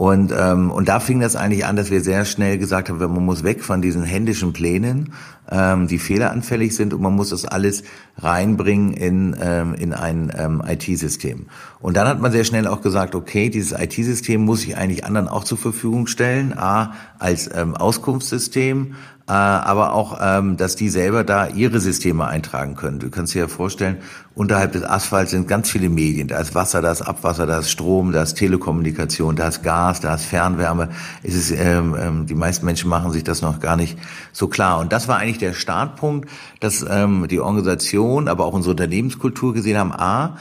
Und, 0.00 0.32
ähm, 0.34 0.70
und 0.70 0.88
da 0.88 0.98
fing 0.98 1.20
das 1.20 1.36
eigentlich 1.36 1.66
an, 1.66 1.76
dass 1.76 1.90
wir 1.90 2.00
sehr 2.00 2.24
schnell 2.24 2.56
gesagt 2.56 2.88
haben, 2.88 2.98
man 2.98 3.22
muss 3.22 3.44
weg 3.44 3.62
von 3.62 3.82
diesen 3.82 4.02
händischen 4.02 4.54
Plänen, 4.54 5.12
ähm, 5.50 5.88
die 5.88 5.98
fehleranfällig 5.98 6.74
sind 6.74 6.94
und 6.94 7.02
man 7.02 7.14
muss 7.14 7.28
das 7.28 7.44
alles 7.44 7.82
reinbringen 8.16 8.94
in, 8.94 9.36
ähm, 9.38 9.74
in 9.74 9.92
ein 9.92 10.32
ähm, 10.34 10.62
IT-System. 10.66 11.48
Und 11.80 11.98
dann 11.98 12.08
hat 12.08 12.18
man 12.18 12.32
sehr 12.32 12.44
schnell 12.44 12.66
auch 12.66 12.80
gesagt, 12.80 13.14
okay, 13.14 13.50
dieses 13.50 13.78
IT-System 13.78 14.40
muss 14.40 14.64
ich 14.64 14.74
eigentlich 14.74 15.04
anderen 15.04 15.28
auch 15.28 15.44
zur 15.44 15.58
Verfügung 15.58 16.06
stellen, 16.06 16.54
a, 16.56 16.94
als 17.18 17.50
ähm, 17.54 17.76
Auskunftssystem, 17.76 18.94
aber 19.32 19.92
auch, 19.92 20.18
ähm, 20.20 20.56
dass 20.56 20.76
die 20.76 20.88
selber 20.88 21.24
da 21.24 21.46
ihre 21.48 21.80
Systeme 21.80 22.26
eintragen 22.26 22.74
können. 22.74 22.98
Du 22.98 23.10
kannst 23.10 23.34
dir 23.34 23.40
ja 23.40 23.48
vorstellen, 23.48 23.98
unterhalb 24.34 24.72
des 24.72 24.82
Asphalts 24.82 25.30
sind 25.30 25.46
ganz 25.46 25.70
viele 25.70 25.88
Medien. 25.88 26.28
Da 26.28 26.38
ist 26.38 26.54
Wasser, 26.54 26.82
da 26.82 26.90
ist 26.90 27.02
Abwasser, 27.02 27.46
da 27.46 27.58
ist 27.58 27.70
Strom, 27.70 28.12
da 28.12 28.22
ist 28.22 28.34
Telekommunikation, 28.34 29.36
da 29.36 29.48
ist 29.48 29.62
Gas, 29.62 30.00
da 30.00 30.14
ist 30.14 30.24
Fernwärme. 30.24 30.88
Es 31.22 31.34
ist, 31.34 31.50
ähm, 31.52 31.96
ähm, 31.98 32.26
die 32.26 32.34
meisten 32.34 32.66
Menschen 32.66 32.90
machen 32.90 33.12
sich 33.12 33.24
das 33.24 33.42
noch 33.42 33.60
gar 33.60 33.76
nicht 33.76 33.98
so 34.32 34.48
klar. 34.48 34.78
Und 34.78 34.92
das 34.92 35.08
war 35.08 35.18
eigentlich 35.18 35.38
der 35.38 35.52
Startpunkt, 35.52 36.28
dass 36.60 36.84
ähm, 36.88 37.26
die 37.28 37.40
Organisation, 37.40 38.28
aber 38.28 38.44
auch 38.46 38.54
unsere 38.54 38.72
Unternehmenskultur 38.72 39.54
gesehen 39.54 39.78
haben, 39.78 39.92
a, 39.92 40.38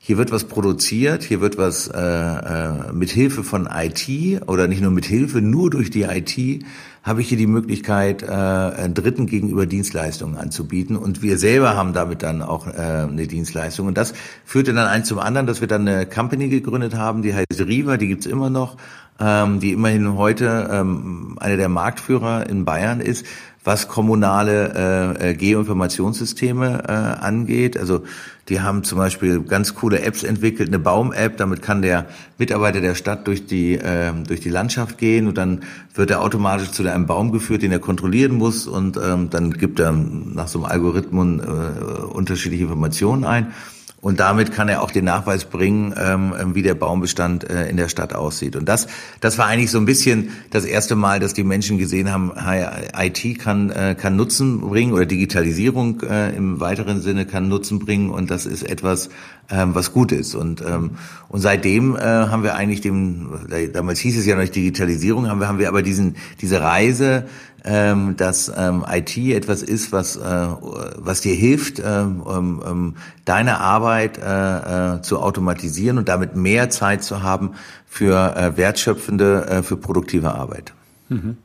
hier 0.00 0.16
wird 0.16 0.30
was 0.30 0.44
produziert, 0.44 1.22
hier 1.22 1.40
wird 1.40 1.58
was 1.58 1.88
äh, 1.88 2.00
äh, 2.00 2.92
mit 2.92 3.10
Hilfe 3.10 3.42
von 3.42 3.68
IT 3.70 4.08
oder 4.46 4.68
nicht 4.68 4.80
nur 4.80 4.90
mit 4.90 5.04
Hilfe, 5.04 5.42
nur 5.42 5.70
durch 5.70 5.90
die 5.90 6.04
IT 6.04 6.64
habe 7.02 7.20
ich 7.20 7.28
hier 7.28 7.38
die 7.38 7.46
Möglichkeit, 7.46 8.22
äh, 8.22 8.88
Dritten 8.90 9.26
gegenüber 9.26 9.66
Dienstleistungen 9.66 10.36
anzubieten. 10.36 10.96
Und 10.96 11.22
wir 11.22 11.38
selber 11.38 11.76
haben 11.76 11.92
damit 11.92 12.22
dann 12.22 12.42
auch 12.42 12.66
äh, 12.66 12.70
eine 12.70 13.26
Dienstleistung. 13.26 13.86
Und 13.86 13.96
das 13.96 14.14
führte 14.44 14.74
dann 14.74 14.86
eins 14.86 15.08
zum 15.08 15.18
anderen, 15.18 15.46
dass 15.46 15.60
wir 15.60 15.68
dann 15.68 15.88
eine 15.88 16.06
Company 16.06 16.48
gegründet 16.48 16.94
haben, 16.94 17.22
die 17.22 17.34
heißt 17.34 17.66
Riva, 17.66 17.96
die 17.96 18.08
gibt's 18.08 18.26
immer 18.26 18.50
noch, 18.50 18.76
ähm, 19.20 19.60
die 19.60 19.72
immerhin 19.72 20.16
heute 20.16 20.68
ähm, 20.70 21.36
eine 21.40 21.56
der 21.56 21.68
Marktführer 21.68 22.48
in 22.48 22.64
Bayern 22.64 23.00
ist 23.00 23.24
was 23.68 23.86
kommunale 23.86 25.16
äh, 25.20 25.30
äh, 25.30 25.34
Geoinformationssysteme 25.34 26.84
äh, 26.88 26.92
angeht. 26.92 27.76
Also 27.76 28.04
die 28.48 28.60
haben 28.60 28.82
zum 28.82 28.98
Beispiel 28.98 29.42
ganz 29.42 29.74
coole 29.74 30.00
Apps 30.00 30.22
entwickelt, 30.22 30.68
eine 30.68 30.78
Baum-App, 30.78 31.36
damit 31.36 31.62
kann 31.62 31.82
der 31.82 32.06
Mitarbeiter 32.38 32.80
der 32.80 32.94
Stadt 32.94 33.26
durch 33.26 33.46
die, 33.46 33.74
äh, 33.74 34.12
durch 34.26 34.40
die 34.40 34.50
Landschaft 34.50 34.98
gehen 34.98 35.26
und 35.26 35.36
dann 35.36 35.60
wird 35.94 36.10
er 36.10 36.22
automatisch 36.22 36.70
zu 36.70 36.88
einem 36.88 37.06
Baum 37.06 37.32
geführt, 37.32 37.62
den 37.62 37.72
er 37.72 37.78
kontrollieren 37.78 38.32
muss 38.32 38.66
und 38.66 38.96
ähm, 38.96 39.28
dann 39.30 39.52
gibt 39.52 39.80
er 39.80 39.92
nach 39.92 40.48
so 40.48 40.58
einem 40.58 40.70
Algorithmus 40.70 41.40
äh, 41.40 42.02
unterschiedliche 42.04 42.64
Informationen 42.64 43.24
ein. 43.24 43.52
Und 44.00 44.20
damit 44.20 44.52
kann 44.52 44.68
er 44.68 44.82
auch 44.82 44.92
den 44.92 45.04
Nachweis 45.04 45.44
bringen, 45.44 45.92
ähm, 45.98 46.32
ähm, 46.38 46.54
wie 46.54 46.62
der 46.62 46.74
Baumbestand 46.74 47.48
äh, 47.50 47.68
in 47.68 47.76
der 47.76 47.88
Stadt 47.88 48.14
aussieht. 48.14 48.54
Und 48.54 48.68
das, 48.68 48.86
das 49.20 49.38
war 49.38 49.46
eigentlich 49.46 49.72
so 49.72 49.78
ein 49.78 49.86
bisschen 49.86 50.30
das 50.50 50.64
erste 50.64 50.94
Mal, 50.94 51.18
dass 51.18 51.34
die 51.34 51.42
Menschen 51.42 51.78
gesehen 51.78 52.12
haben, 52.12 52.32
IT 52.96 53.38
kann, 53.40 53.70
äh, 53.70 53.96
kann 53.98 54.14
Nutzen 54.14 54.60
bringen 54.60 54.92
oder 54.92 55.04
Digitalisierung 55.04 56.02
äh, 56.02 56.30
im 56.36 56.60
weiteren 56.60 57.00
Sinne 57.00 57.26
kann 57.26 57.48
Nutzen 57.48 57.80
bringen 57.80 58.10
und 58.10 58.30
das 58.30 58.46
ist 58.46 58.62
etwas, 58.62 59.10
ähm, 59.50 59.74
was 59.74 59.92
gut 59.92 60.12
ist. 60.12 60.34
Und, 60.34 60.60
ähm, 60.60 60.92
und 61.28 61.40
seitdem 61.40 61.96
äh, 61.96 62.00
haben 62.00 62.42
wir 62.42 62.54
eigentlich 62.54 62.80
dem, 62.80 63.28
damals 63.72 63.98
hieß 64.00 64.18
es 64.18 64.26
ja 64.26 64.34
noch 64.34 64.42
nicht 64.42 64.54
Digitalisierung, 64.54 65.28
haben 65.28 65.40
wir, 65.40 65.48
haben 65.48 65.58
wir 65.58 65.68
aber 65.68 65.82
diesen, 65.82 66.16
diese 66.40 66.60
Reise 66.60 67.24
ähm, 67.64 68.16
dass 68.16 68.50
ähm, 68.56 68.84
IT 68.88 69.16
etwas 69.16 69.62
ist, 69.62 69.92
was, 69.92 70.16
äh, 70.16 70.20
was 70.20 71.20
dir 71.20 71.34
hilft, 71.34 71.80
ähm, 71.80 72.22
ähm, 72.26 72.96
deine 73.24 73.60
Arbeit 73.60 74.18
äh, 74.18 74.96
äh, 74.96 75.02
zu 75.02 75.18
automatisieren 75.18 75.98
und 75.98 76.08
damit 76.08 76.36
mehr 76.36 76.70
Zeit 76.70 77.02
zu 77.02 77.22
haben 77.22 77.54
für 77.86 78.36
äh, 78.36 78.56
wertschöpfende, 78.56 79.46
äh, 79.48 79.62
für 79.62 79.76
produktive 79.76 80.34
Arbeit. 80.34 80.72
Mhm. 81.08 81.36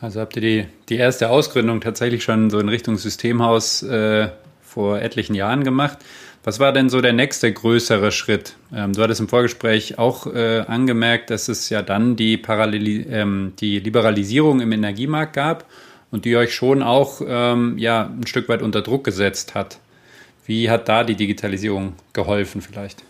Also 0.00 0.20
habt 0.20 0.36
ihr 0.36 0.42
die, 0.42 0.66
die 0.88 0.96
erste 0.96 1.28
Ausgründung 1.28 1.80
tatsächlich 1.80 2.24
schon 2.24 2.50
so 2.50 2.58
in 2.58 2.68
Richtung 2.68 2.96
Systemhaus 2.96 3.82
äh, 3.82 4.30
vor 4.62 5.00
etlichen 5.00 5.34
Jahren 5.34 5.64
gemacht. 5.64 5.98
Was 6.44 6.58
war 6.58 6.72
denn 6.72 6.88
so 6.88 7.00
der 7.00 7.12
nächste 7.12 7.52
größere 7.52 8.10
Schritt? 8.10 8.56
Ähm, 8.74 8.92
du 8.94 9.02
hattest 9.02 9.20
im 9.20 9.28
Vorgespräch 9.28 9.98
auch 9.98 10.26
äh, 10.26 10.64
angemerkt, 10.66 11.30
dass 11.30 11.48
es 11.48 11.68
ja 11.68 11.82
dann 11.82 12.16
die, 12.16 12.36
Paralleli 12.36 13.06
ähm, 13.08 13.52
die 13.60 13.78
Liberalisierung 13.78 14.60
im 14.60 14.72
Energiemarkt 14.72 15.34
gab 15.34 15.66
und 16.10 16.24
die 16.24 16.36
euch 16.36 16.52
schon 16.52 16.82
auch 16.82 17.22
ähm, 17.24 17.78
ja, 17.78 18.06
ein 18.06 18.26
Stück 18.26 18.48
weit 18.48 18.62
unter 18.62 18.82
Druck 18.82 19.04
gesetzt 19.04 19.54
hat. 19.54 19.78
Wie 20.44 20.68
hat 20.68 20.88
da 20.88 21.04
die 21.04 21.14
Digitalisierung 21.14 21.92
geholfen 22.12 22.60
vielleicht? 22.60 23.04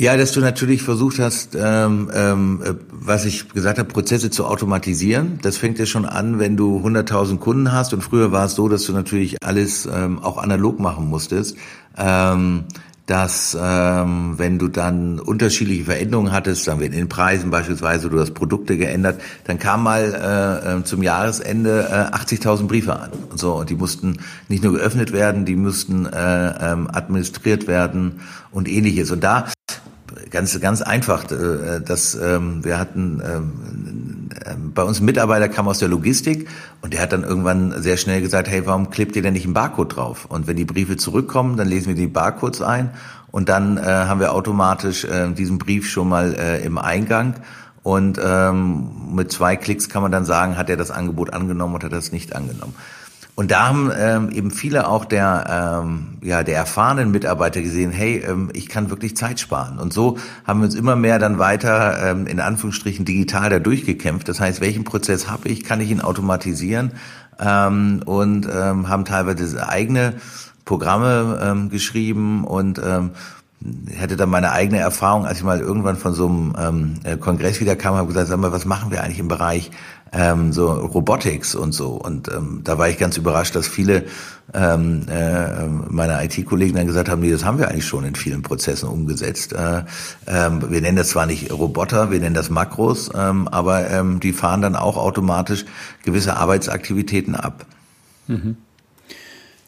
Ja, 0.00 0.16
dass 0.16 0.32
du 0.32 0.40
natürlich 0.40 0.82
versucht 0.82 1.18
hast, 1.18 1.54
ähm, 1.60 2.10
ähm, 2.14 2.78
was 2.90 3.26
ich 3.26 3.50
gesagt 3.50 3.78
habe, 3.78 3.92
Prozesse 3.92 4.30
zu 4.30 4.46
automatisieren. 4.46 5.38
Das 5.42 5.58
fängt 5.58 5.78
ja 5.78 5.84
schon 5.84 6.06
an, 6.06 6.38
wenn 6.38 6.56
du 6.56 6.78
100.000 6.78 7.38
Kunden 7.38 7.72
hast. 7.72 7.92
Und 7.92 8.00
früher 8.00 8.32
war 8.32 8.46
es 8.46 8.54
so, 8.54 8.68
dass 8.68 8.84
du 8.84 8.92
natürlich 8.92 9.36
alles 9.44 9.86
ähm, 9.92 10.20
auch 10.20 10.38
analog 10.38 10.80
machen 10.80 11.08
musstest. 11.08 11.56
Ähm, 11.96 12.64
dass 13.10 13.58
ähm, 13.60 14.34
wenn 14.36 14.60
du 14.60 14.68
dann 14.68 15.18
unterschiedliche 15.18 15.86
Veränderungen 15.86 16.30
hattest, 16.30 16.62
sagen 16.62 16.78
wir 16.78 16.86
in 16.86 16.92
den 16.92 17.08
Preisen 17.08 17.50
beispielsweise, 17.50 18.08
du 18.08 18.20
hast 18.20 18.34
Produkte 18.34 18.76
geändert, 18.76 19.20
dann 19.48 19.58
kam 19.58 19.82
mal 19.82 20.14
äh, 20.14 20.78
äh 20.78 20.84
zum 20.84 21.02
Jahresende 21.02 21.88
äh, 21.90 22.16
80.000 22.16 22.68
Briefe 22.68 22.94
an. 22.94 23.10
Und 23.30 23.40
so 23.40 23.54
und 23.54 23.68
die 23.68 23.74
mussten 23.74 24.18
nicht 24.46 24.62
nur 24.62 24.74
geöffnet 24.74 25.10
werden, 25.10 25.44
die 25.44 25.56
mussten 25.56 26.06
äh, 26.06 26.72
ähm, 26.72 26.88
administriert 26.92 27.66
werden 27.66 28.20
und 28.52 28.68
ähnliches. 28.68 29.10
Und 29.10 29.24
da 29.24 29.46
ganz 30.30 30.60
ganz 30.60 30.80
einfach, 30.80 31.28
äh, 31.32 31.80
dass 31.84 32.14
ähm, 32.14 32.64
wir 32.64 32.78
hatten 32.78 33.20
ähm, 33.26 33.52
äh, 34.06 34.09
bei 34.74 34.82
uns 34.82 35.00
ein 35.00 35.04
Mitarbeiter 35.04 35.48
kam 35.48 35.68
aus 35.68 35.78
der 35.78 35.88
Logistik 35.88 36.48
und 36.82 36.92
der 36.92 37.02
hat 37.02 37.12
dann 37.12 37.24
irgendwann 37.24 37.82
sehr 37.82 37.96
schnell 37.96 38.20
gesagt, 38.20 38.48
hey, 38.48 38.66
warum 38.66 38.90
klebt 38.90 39.16
ihr 39.16 39.22
denn 39.22 39.34
nicht 39.34 39.44
einen 39.44 39.54
Barcode 39.54 39.96
drauf? 39.96 40.26
Und 40.26 40.46
wenn 40.46 40.56
die 40.56 40.64
Briefe 40.64 40.96
zurückkommen, 40.96 41.56
dann 41.56 41.68
lesen 41.68 41.88
wir 41.88 41.94
die 41.94 42.06
Barcodes 42.06 42.62
ein 42.62 42.90
und 43.30 43.48
dann 43.48 43.76
äh, 43.76 43.82
haben 43.82 44.20
wir 44.20 44.32
automatisch 44.32 45.04
äh, 45.04 45.32
diesen 45.32 45.58
Brief 45.58 45.88
schon 45.88 46.08
mal 46.08 46.34
äh, 46.34 46.64
im 46.64 46.78
Eingang 46.78 47.34
und 47.82 48.20
ähm, 48.22 49.14
mit 49.14 49.32
zwei 49.32 49.56
Klicks 49.56 49.88
kann 49.88 50.02
man 50.02 50.12
dann 50.12 50.24
sagen, 50.24 50.56
hat 50.56 50.68
er 50.68 50.76
das 50.76 50.90
Angebot 50.90 51.32
angenommen 51.32 51.74
oder 51.74 51.86
hat 51.86 51.92
er 51.92 51.98
das 51.98 52.12
nicht 52.12 52.36
angenommen. 52.36 52.74
Und 53.40 53.52
da 53.52 53.68
haben 53.68 53.90
ähm, 53.98 54.28
eben 54.32 54.50
viele 54.50 54.86
auch 54.86 55.06
der, 55.06 55.80
ähm, 55.82 56.18
ja, 56.20 56.42
der 56.42 56.56
erfahrenen 56.56 57.10
Mitarbeiter 57.10 57.62
gesehen, 57.62 57.90
hey, 57.90 58.18
ähm, 58.18 58.50
ich 58.52 58.68
kann 58.68 58.90
wirklich 58.90 59.16
Zeit 59.16 59.40
sparen. 59.40 59.78
Und 59.78 59.94
so 59.94 60.18
haben 60.46 60.60
wir 60.60 60.66
uns 60.66 60.74
immer 60.74 60.94
mehr 60.94 61.18
dann 61.18 61.38
weiter 61.38 62.10
ähm, 62.10 62.26
in 62.26 62.38
Anführungsstrichen 62.38 63.06
digital 63.06 63.48
da 63.48 63.58
durchgekämpft. 63.58 64.28
Das 64.28 64.40
heißt, 64.40 64.60
welchen 64.60 64.84
Prozess 64.84 65.30
habe 65.30 65.48
ich, 65.48 65.64
kann 65.64 65.80
ich 65.80 65.90
ihn 65.90 66.02
automatisieren 66.02 66.92
ähm, 67.38 68.02
und 68.04 68.46
ähm, 68.46 68.90
haben 68.90 69.06
teilweise 69.06 69.66
eigene 69.66 70.16
Programme 70.66 71.40
ähm, 71.42 71.70
geschrieben 71.70 72.44
und 72.44 72.78
ähm, 72.84 73.12
hätte 73.90 74.16
dann 74.16 74.30
meine 74.30 74.52
eigene 74.52 74.80
Erfahrung, 74.80 75.26
als 75.26 75.38
ich 75.38 75.44
mal 75.44 75.60
irgendwann 75.60 75.96
von 75.96 76.14
so 76.14 76.26
einem 76.26 76.54
ähm, 76.58 76.94
äh, 77.04 77.16
Kongress 77.16 77.60
wieder 77.60 77.76
kam, 77.76 77.94
habe 77.94 78.08
gesagt, 78.08 78.28
sag 78.28 78.38
mal, 78.38 78.52
was 78.52 78.64
machen 78.64 78.90
wir 78.90 79.02
eigentlich 79.02 79.18
im 79.18 79.28
Bereich 79.28 79.70
ähm, 80.12 80.52
so 80.52 80.72
Robotics 80.72 81.54
und 81.54 81.72
so. 81.72 81.90
Und 81.90 82.28
ähm, 82.28 82.60
da 82.64 82.78
war 82.78 82.88
ich 82.88 82.98
ganz 82.98 83.16
überrascht, 83.16 83.54
dass 83.54 83.68
viele 83.68 84.04
ähm, 84.52 85.06
äh, 85.08 85.66
meiner 85.66 86.22
IT-Kollegen 86.24 86.76
dann 86.76 86.86
gesagt 86.86 87.08
haben, 87.08 87.20
nee, 87.20 87.30
das 87.30 87.44
haben 87.44 87.58
wir 87.58 87.68
eigentlich 87.68 87.86
schon 87.86 88.04
in 88.04 88.14
vielen 88.14 88.42
Prozessen 88.42 88.88
umgesetzt. 88.88 89.52
Äh, 89.52 89.84
ähm, 90.26 90.70
wir 90.70 90.80
nennen 90.80 90.96
das 90.96 91.10
zwar 91.10 91.26
nicht 91.26 91.52
Roboter, 91.52 92.10
wir 92.10 92.18
nennen 92.18 92.34
das 92.34 92.50
Makros, 92.50 93.10
ähm, 93.14 93.46
aber 93.48 93.90
ähm, 93.90 94.20
die 94.20 94.32
fahren 94.32 94.62
dann 94.62 94.76
auch 94.76 94.96
automatisch 94.96 95.64
gewisse 96.04 96.36
Arbeitsaktivitäten 96.36 97.34
ab. 97.34 97.66
Mhm. 98.26 98.56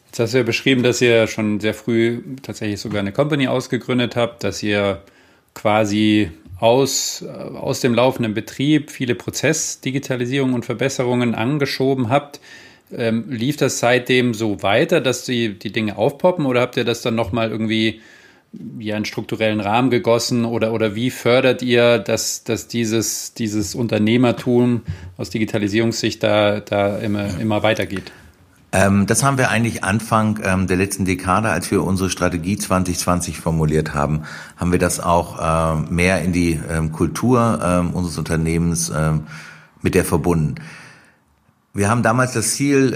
Jetzt 0.07 0.19
hast 0.19 0.33
du 0.33 0.37
ja 0.37 0.43
beschrieben, 0.43 0.83
dass 0.83 1.01
ihr 1.01 1.25
schon 1.27 1.59
sehr 1.59 1.73
früh 1.73 2.21
tatsächlich 2.43 2.79
sogar 2.79 2.99
eine 2.99 3.11
Company 3.11 3.47
ausgegründet 3.47 4.15
habt, 4.15 4.43
dass 4.43 4.61
ihr 4.61 5.01
quasi 5.55 6.29
aus, 6.63 7.21
aus 7.23 7.81
dem 7.81 7.93
laufenden 7.93 8.33
Betrieb 8.33 8.89
viele 8.89 9.15
Prozessdigitalisierungen 9.15 10.55
und 10.55 10.63
Verbesserungen 10.63 11.35
angeschoben 11.35 12.09
habt. 12.09 12.39
Ähm, 12.95 13.25
lief 13.29 13.57
das 13.57 13.79
seitdem 13.79 14.33
so 14.33 14.63
weiter, 14.63 15.01
dass 15.01 15.25
die, 15.25 15.59
die 15.59 15.73
Dinge 15.73 15.97
aufpoppen 15.97 16.45
oder 16.45 16.61
habt 16.61 16.77
ihr 16.77 16.85
das 16.85 17.01
dann 17.01 17.15
nochmal 17.15 17.51
irgendwie 17.51 17.99
ja, 18.79 18.95
einen 18.95 19.03
strukturellen 19.03 19.59
Rahmen 19.59 19.89
gegossen 19.89 20.45
oder, 20.45 20.71
oder 20.71 20.95
wie 20.95 21.09
fördert 21.09 21.61
ihr, 21.63 21.99
dass, 21.99 22.45
dass 22.45 22.69
dieses, 22.69 23.33
dieses 23.33 23.75
Unternehmertum 23.75 24.83
aus 25.17 25.31
Digitalisierungssicht 25.31 26.23
da, 26.23 26.61
da 26.61 26.97
immer, 26.99 27.41
immer 27.41 27.61
weitergeht? 27.63 28.13
Ähm, 28.73 29.05
das 29.05 29.23
haben 29.23 29.37
wir 29.37 29.51
eigentlich 29.51 29.83
Anfang 29.83 30.39
ähm, 30.43 30.65
der 30.65 30.77
letzten 30.77 31.05
Dekade, 31.05 31.49
als 31.49 31.69
wir 31.69 31.83
unsere 31.83 32.09
Strategie 32.09 32.57
2020 32.57 33.39
formuliert 33.39 33.93
haben, 33.93 34.23
haben 34.57 34.71
wir 34.71 34.79
das 34.79 34.99
auch 34.99 35.37
ähm, 35.39 35.95
mehr 35.95 36.23
in 36.23 36.33
die 36.33 36.59
ähm, 36.69 36.91
Kultur 36.91 37.59
ähm, 37.63 37.91
unseres 37.91 38.17
Unternehmens 38.17 38.91
ähm, 38.93 39.27
mit 39.83 39.93
der 39.93 40.03
verbunden. 40.03 40.55
Wir 41.75 41.89
haben 41.89 42.03
damals 42.03 42.33
das 42.33 42.51
Ziel 42.51 42.95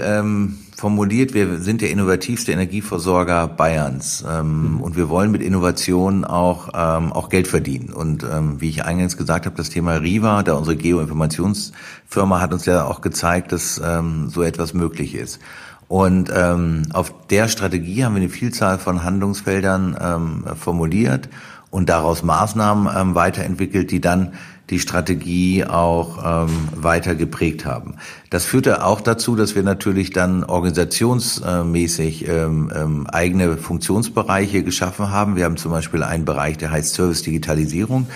formuliert, 0.76 1.34
wir 1.34 1.58
sind 1.58 1.80
der 1.80 1.90
innovativste 1.90 2.52
Energieversorger 2.52 3.48
Bayerns 3.48 4.22
mhm. 4.22 4.80
und 4.80 4.96
wir 4.96 5.08
wollen 5.08 5.32
mit 5.32 5.42
Innovationen 5.42 6.24
auch, 6.24 6.72
auch 6.72 7.28
Geld 7.28 7.48
verdienen. 7.48 7.92
Und 7.92 8.24
wie 8.60 8.68
ich 8.68 8.84
eingangs 8.84 9.16
gesagt 9.16 9.46
habe, 9.46 9.56
das 9.56 9.70
Thema 9.70 9.94
Riva, 9.94 10.44
da 10.44 10.52
unsere 10.52 10.76
Geoinformationsfirma, 10.76 12.40
hat 12.40 12.52
uns 12.52 12.66
ja 12.66 12.84
auch 12.84 13.00
gezeigt, 13.00 13.50
dass 13.50 13.82
so 14.28 14.42
etwas 14.44 14.74
möglich 14.74 15.16
ist. 15.16 15.40
Und 15.88 16.30
ähm, 16.34 16.82
auf 16.92 17.12
der 17.28 17.48
Strategie 17.48 18.04
haben 18.04 18.14
wir 18.14 18.20
eine 18.20 18.28
Vielzahl 18.30 18.78
von 18.78 19.04
Handlungsfeldern 19.04 19.96
ähm, 20.00 20.44
formuliert 20.56 21.30
und 21.70 21.88
daraus 21.88 22.22
Maßnahmen 22.22 22.88
ähm, 22.94 23.14
weiterentwickelt, 23.14 23.90
die 23.90 24.00
dann 24.00 24.34
die 24.70 24.80
Strategie 24.80 25.64
auch 25.64 26.46
ähm, 26.46 26.50
weiter 26.74 27.14
geprägt 27.14 27.64
haben. 27.64 27.94
Das 28.28 28.44
führte 28.44 28.84
auch 28.84 29.00
dazu, 29.00 29.34
dass 29.34 29.54
wir 29.54 29.62
natürlich 29.62 30.10
dann 30.10 30.44
organisationsmäßig 30.44 32.28
ähm, 32.28 32.70
ähm, 32.74 33.06
eigene 33.06 33.56
Funktionsbereiche 33.56 34.62
geschaffen 34.62 35.10
haben. 35.10 35.36
Wir 35.36 35.46
haben 35.46 35.56
zum 35.56 35.72
Beispiel 35.72 36.02
einen 36.02 36.26
Bereich, 36.26 36.58
der 36.58 36.70
heißt 36.70 36.94
Service 36.94 37.22
Digitalisierung. 37.22 38.08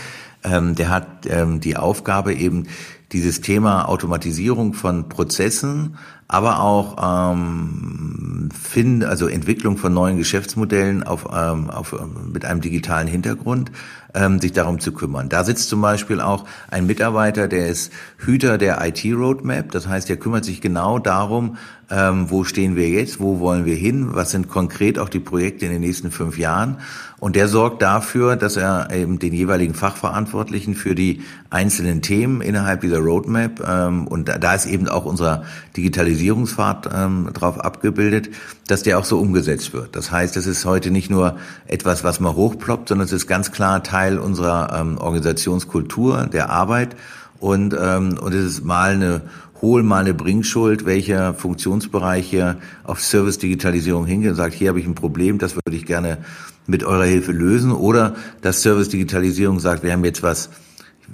Ähm, 0.45 0.75
der 0.75 0.91
hat 0.91 1.07
ähm, 1.27 1.61
die 1.61 1.77
Aufgabe 1.77 2.35
eben 2.35 2.67
dieses 3.13 3.41
Thema 3.41 3.89
Automatisierung 3.89 4.75
von 4.75 5.09
Prozessen 5.09 5.97
aber 6.33 6.61
auch 6.61 7.35
ähm, 7.35 8.49
finden, 8.59 9.05
also 9.05 9.27
Entwicklung 9.27 9.77
von 9.77 9.93
neuen 9.93 10.17
Geschäftsmodellen 10.17 11.03
auf, 11.03 11.27
ähm, 11.31 11.69
auf, 11.69 11.95
mit 12.33 12.47
einem 12.47 12.63
digitalen 12.63 13.07
Hintergrund, 13.07 13.71
ähm, 14.15 14.41
sich 14.41 14.53
darum 14.53 14.81
zu 14.81 14.93
kümmern. 14.93 15.29
Da 15.29 15.45
sitzt 15.45 15.69
zum 15.69 15.83
Beispiel 15.83 16.23
auch 16.23 16.47
ein 16.71 16.87
Mitarbeiter, 16.87 17.49
der 17.49 17.69
ist 17.69 17.93
Hüter 18.17 18.57
der 18.57 18.83
IT-Roadmap. 18.83 19.73
Das 19.73 19.87
heißt, 19.87 20.09
er 20.09 20.17
kümmert 20.17 20.47
sich 20.47 20.63
genau 20.63 20.99
darum, 20.99 21.59
ähm, 21.91 22.31
wo 22.31 22.45
stehen 22.45 22.77
wir 22.77 22.89
jetzt, 22.89 23.21
wo 23.21 23.39
wollen 23.39 23.67
wir 23.67 23.77
hin, 23.77 24.15
was 24.15 24.31
sind 24.31 24.49
konkret 24.49 24.99
auch 24.99 25.11
die 25.11 25.21
Projekte 25.21 25.67
in 25.67 25.73
den 25.73 25.83
nächsten 25.83 26.11
fünf 26.11 26.39
Jahren. 26.39 26.79
Und 27.19 27.37
der 27.37 27.47
sorgt 27.47 27.83
dafür, 27.83 28.37
dass 28.37 28.57
er 28.57 28.91
eben 28.91 29.19
den 29.19 29.35
jeweiligen 29.35 29.75
Fachverantwortlichen 29.75 30.75
für 30.75 30.95
die 30.95 31.21
einzelnen 31.51 32.01
Themen 32.01 32.41
innerhalb 32.41 32.81
dieser 32.81 32.99
Roadmap, 33.03 33.63
ähm, 33.67 34.07
und 34.07 34.29
da 34.29 34.55
ist 34.55 34.67
eben 34.67 34.89
auch 34.89 35.05
unser 35.05 35.45
Digitalisierungspfad 35.77 36.91
ähm, 36.95 37.31
drauf 37.33 37.61
abgebildet, 37.61 38.31
dass 38.67 38.83
der 38.83 38.99
auch 38.99 39.05
so 39.05 39.19
umgesetzt 39.19 39.73
wird. 39.73 39.97
Das 39.97 40.11
heißt, 40.11 40.37
es 40.37 40.47
ist 40.47 40.65
heute 40.65 40.91
nicht 40.91 41.11
nur 41.11 41.37
etwas, 41.67 42.05
was 42.05 42.21
mal 42.21 42.35
hochploppt, 42.35 42.89
sondern 42.89 43.07
es 43.07 43.13
ist 43.13 43.27
ganz 43.27 43.53
klar 43.53 43.83
Teil 43.83 44.19
unserer 44.19 44.79
ähm, 44.81 44.99
Organisationskultur, 44.99 46.27
der 46.33 46.51
Arbeit. 46.51 46.97
Und, 47.39 47.77
ähm, 47.79 48.19
und 48.21 48.35
es 48.35 48.45
ist 48.45 48.65
mal 48.65 48.93
eine 48.93 49.23
hol 49.63 49.85
mal 49.85 50.01
eine 50.01 50.13
Bringschuld, 50.13 50.85
welcher 50.85 51.35
Funktionsbereich 51.35 52.29
hier 52.29 52.57
auf 52.83 53.01
Service-Digitalisierung 53.01 54.05
hingeht 54.05 54.31
und 54.31 54.37
sagt, 54.37 54.55
hier 54.55 54.69
habe 54.69 54.81
ich 54.81 54.87
ein 54.87 54.97
Problem, 54.97 55.39
das 55.39 55.55
würde 55.55 55.77
ich 55.77 55.87
gerne 55.87 56.19
mit 56.67 56.83
eurer 56.83 57.05
Hilfe 57.05 57.31
lösen. 57.31 57.71
Oder 57.71 58.17
dass 58.43 58.63
Service-Digitalisierung 58.63 59.61
sagt, 59.61 59.85
wir 59.85 59.93
haben 59.93 60.05
jetzt 60.05 60.23
was, 60.23 60.51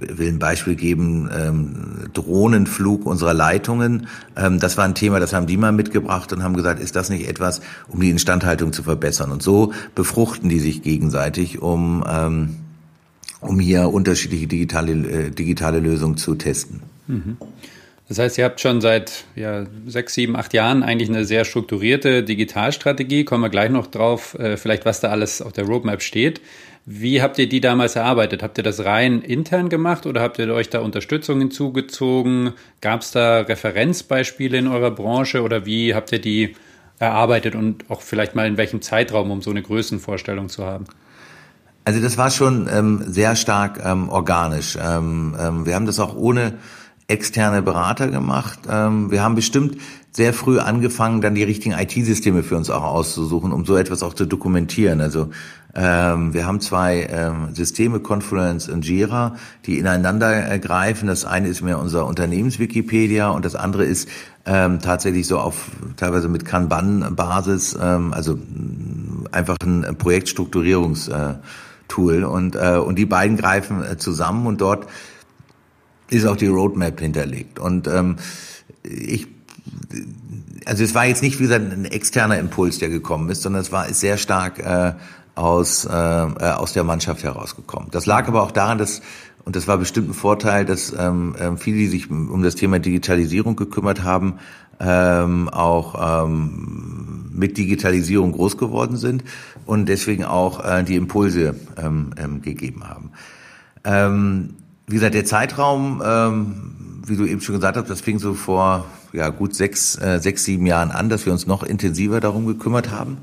ich 0.01 0.19
will 0.19 0.29
ein 0.29 0.39
Beispiel 0.39 0.75
geben, 0.75 1.29
ähm, 1.37 2.11
Drohnenflug 2.13 3.07
unserer 3.07 3.35
Leitungen. 3.35 4.07
Ähm, 4.37 4.61
das 4.61 4.77
war 4.77 4.85
ein 4.85 4.95
Thema, 4.95 5.21
das 5.21 5.33
haben 5.33 5.47
die 5.47 5.57
mal 5.57 5.73
mitgebracht 5.73 6.33
und 6.33 6.43
haben 6.43 6.55
gesagt, 6.55 6.81
ist 6.81 6.97
das 6.97 7.11
nicht 7.11 7.29
etwas, 7.29 7.61
um 7.89 8.01
die 8.01 8.11
Instandhaltung 8.11 8.73
zu 8.73 8.83
verbessern? 8.83 9.31
Und 9.31 9.43
so 9.43 9.73
befruchten 9.95 10.49
die 10.49 10.61
sich 10.61 10.83
gegenseitig, 10.83 11.61
um, 11.61 12.05
ähm, 12.09 12.57
um 13.41 13.59
hier 13.59 13.89
unterschiedliche 13.89 14.47
digitale, 14.47 14.93
äh, 14.93 15.31
digitale 15.31 15.81
Lösungen 15.81 16.17
zu 16.17 16.35
testen. 16.35 16.83
Mhm. 17.07 17.37
Das 18.09 18.19
heißt, 18.19 18.39
ihr 18.39 18.45
habt 18.45 18.59
schon 18.61 18.81
seit 18.81 19.25
ja, 19.37 19.67
sechs, 19.87 20.15
sieben, 20.15 20.35
acht 20.35 20.55
Jahren 20.55 20.83
eigentlich 20.83 21.11
eine 21.11 21.27
sehr 21.27 21.45
strukturierte 21.45 22.23
Digitalstrategie. 22.23 23.25
Kommen 23.25 23.43
wir 23.43 23.51
gleich 23.51 23.71
noch 23.71 23.87
drauf, 23.87 24.35
äh, 24.39 24.57
vielleicht 24.57 24.87
was 24.87 25.01
da 25.01 25.11
alles 25.11 25.43
auf 25.43 25.53
der 25.53 25.65
Roadmap 25.65 26.03
steht. 26.03 26.41
Wie 26.91 27.21
habt 27.21 27.39
ihr 27.39 27.47
die 27.47 27.61
damals 27.61 27.97
erarbeitet? 27.97 28.43
Habt 28.43 28.57
ihr 28.57 28.65
das 28.65 28.83
rein 28.83 29.21
intern 29.21 29.69
gemacht 29.69 30.07
oder 30.07 30.23
habt 30.23 30.39
ihr 30.39 30.51
euch 30.55 30.71
da 30.71 30.79
Unterstützung 30.79 31.39
hinzugezogen? 31.39 32.55
Gab 32.81 33.03
es 33.03 33.11
da 33.11 33.41
Referenzbeispiele 33.41 34.57
in 34.57 34.69
eurer 34.69 34.91
Branche 34.91 35.43
oder 35.43 35.67
wie 35.67 35.95
habt 35.95 36.13
ihr 36.13 36.19
die 36.19 36.57
erarbeitet 36.99 37.55
und 37.55 37.91
auch 37.91 38.01
vielleicht 38.01 38.35
mal 38.35 38.47
in 38.47 38.57
welchem 38.57 38.81
Zeitraum, 38.81 39.31
um 39.31 39.43
so 39.43 39.51
eine 39.51 39.61
Größenvorstellung 39.61 40.49
zu 40.49 40.65
haben? 40.65 40.87
Also 41.85 42.01
das 42.01 42.17
war 42.17 42.31
schon 42.31 42.71
ähm, 42.73 43.05
sehr 43.07 43.37
stark 43.37 43.85
ähm, 43.85 44.09
organisch. 44.09 44.79
Ähm, 44.83 45.37
ähm 45.39 45.67
wir 45.67 45.75
haben 45.75 45.85
das 45.85 46.01
auch 46.01 46.17
ohne 46.17 46.55
externe 47.07 47.61
Berater 47.61 48.09
gemacht. 48.09 48.61
Ähm, 48.71 49.11
wir 49.11 49.23
haben 49.23 49.35
bestimmt 49.35 49.77
sehr 50.11 50.33
früh 50.33 50.59
angefangen, 50.59 51.21
dann 51.21 51.35
die 51.35 51.43
richtigen 51.43 51.75
IT-Systeme 51.79 52.43
für 52.43 52.57
uns 52.57 52.71
auch 52.71 52.83
auszusuchen, 52.83 53.53
um 53.53 53.67
so 53.67 53.77
etwas 53.77 54.03
auch 54.03 54.15
zu 54.15 54.25
dokumentieren. 54.25 55.03
Also 55.03 55.29
ähm, 55.81 56.35
wir 56.35 56.45
haben 56.45 56.61
zwei 56.61 57.07
ähm, 57.09 57.55
Systeme, 57.55 58.01
Confluence 58.01 58.69
und 58.69 58.85
Jira, 58.85 59.37
die 59.65 59.79
ineinander 59.79 60.59
greifen. 60.59 61.07
Das 61.07 61.25
eine 61.25 61.47
ist 61.47 61.63
mehr 61.63 61.79
unser 61.79 62.05
Unternehmens-Wikipedia 62.07 63.31
und 63.31 63.45
das 63.45 63.55
andere 63.55 63.85
ist 63.85 64.09
ähm, 64.45 64.81
tatsächlich 64.81 65.29
so 65.29 65.39
auf 65.39 65.71
teilweise 65.97 66.29
mit 66.29 66.45
Kanban-Basis, 66.45 67.79
ähm, 67.81 68.13
also 68.13 68.41
einfach 69.31 69.55
ein 69.63 69.95
Projektstrukturierungstool. 69.97 72.25
Und, 72.25 72.57
äh, 72.57 72.81
und 72.85 72.97
die 72.97 73.07
beiden 73.07 73.37
greifen 73.37 73.85
äh, 73.85 73.99
zusammen 73.99 74.49
und 74.49 74.61
dort 74.61 74.89
ist 76.11 76.27
auch 76.27 76.37
die 76.37 76.49
Roadmap 76.49 76.99
hinterlegt. 76.99 77.61
Und 77.61 77.87
ähm, 77.87 78.17
ich, 78.83 79.29
also 80.65 80.83
es 80.83 80.97
war 80.97 81.07
jetzt 81.07 81.23
nicht 81.23 81.39
wie 81.39 81.45
gesagt 81.45 81.73
ein 81.73 81.85
externer 81.85 82.41
Impuls, 82.41 82.79
der 82.79 82.89
gekommen 82.89 83.31
ist, 83.31 83.43
sondern 83.43 83.63
es 83.63 83.71
war 83.71 83.87
sehr 83.95 84.17
stark 84.17 84.59
äh, 84.59 84.95
aus 85.39 85.85
äh, 85.85 85.91
äh, 85.93 86.53
aus 86.53 86.73
der 86.73 86.85
Mannschaft 86.85 87.23
herausgekommen. 87.23 87.89
Das 87.91 88.07
lag 88.07 88.27
aber 88.29 88.43
auch 88.43 88.51
daran, 88.51 88.79
dass 88.79 89.01
und 89.45 89.57
das 89.57 89.67
war 89.67 89.79
bestimmt 89.79 90.11
ein 90.11 90.15
Vorteil, 90.15 90.65
dass 90.65 90.93
ähm, 90.93 91.35
ähm 91.39 91.57
viele, 91.57 91.79
die 91.79 91.87
sich 91.87 92.11
um 92.11 92.43
das 92.43 92.55
Thema 92.55 92.79
Digitalisierung 92.79 93.57
gekümmert 93.57 94.03
haben, 94.03 94.35
ähm, 94.81 95.49
auch 95.49 96.25
ähm, 96.27 97.31
mit 97.33 97.57
Digitalisierung 97.57 98.33
groß 98.33 98.59
geworden 98.59 98.97
sind 98.97 99.25
und 99.65 99.89
deswegen 99.89 100.25
auch 100.25 100.65
äh, 100.65 100.83
die 100.83 100.97
Impulse 100.97 101.55
ähm, 101.77 102.11
ähm, 102.19 102.43
gegeben 102.43 102.89
haben. 102.89 103.13
Ähm, 103.85 104.55
wie 104.87 104.95
gesagt, 104.95 105.15
der 105.15 105.25
Zeitraum, 105.25 106.03
ähm, 106.05 107.03
wie 107.07 107.17
du 107.17 107.25
eben 107.25 107.41
schon 107.41 107.55
gesagt 107.55 107.77
hast, 107.77 107.89
das 107.89 108.01
fing 108.01 108.19
so 108.19 108.35
vor 108.35 108.87
ja, 109.13 109.31
gut 109.31 109.55
sechs, 109.55 109.97
äh, 109.97 110.19
sechs, 110.21 110.45
sieben 110.45 110.67
Jahren 110.67 110.91
an, 110.91 111.09
dass 111.09 111.27
wir 111.27 111.33
uns 111.33 111.47
noch 111.47 111.63
intensiver 111.63 112.21
darum 112.21 112.47
gekümmert 112.47 112.91
haben. 112.91 113.19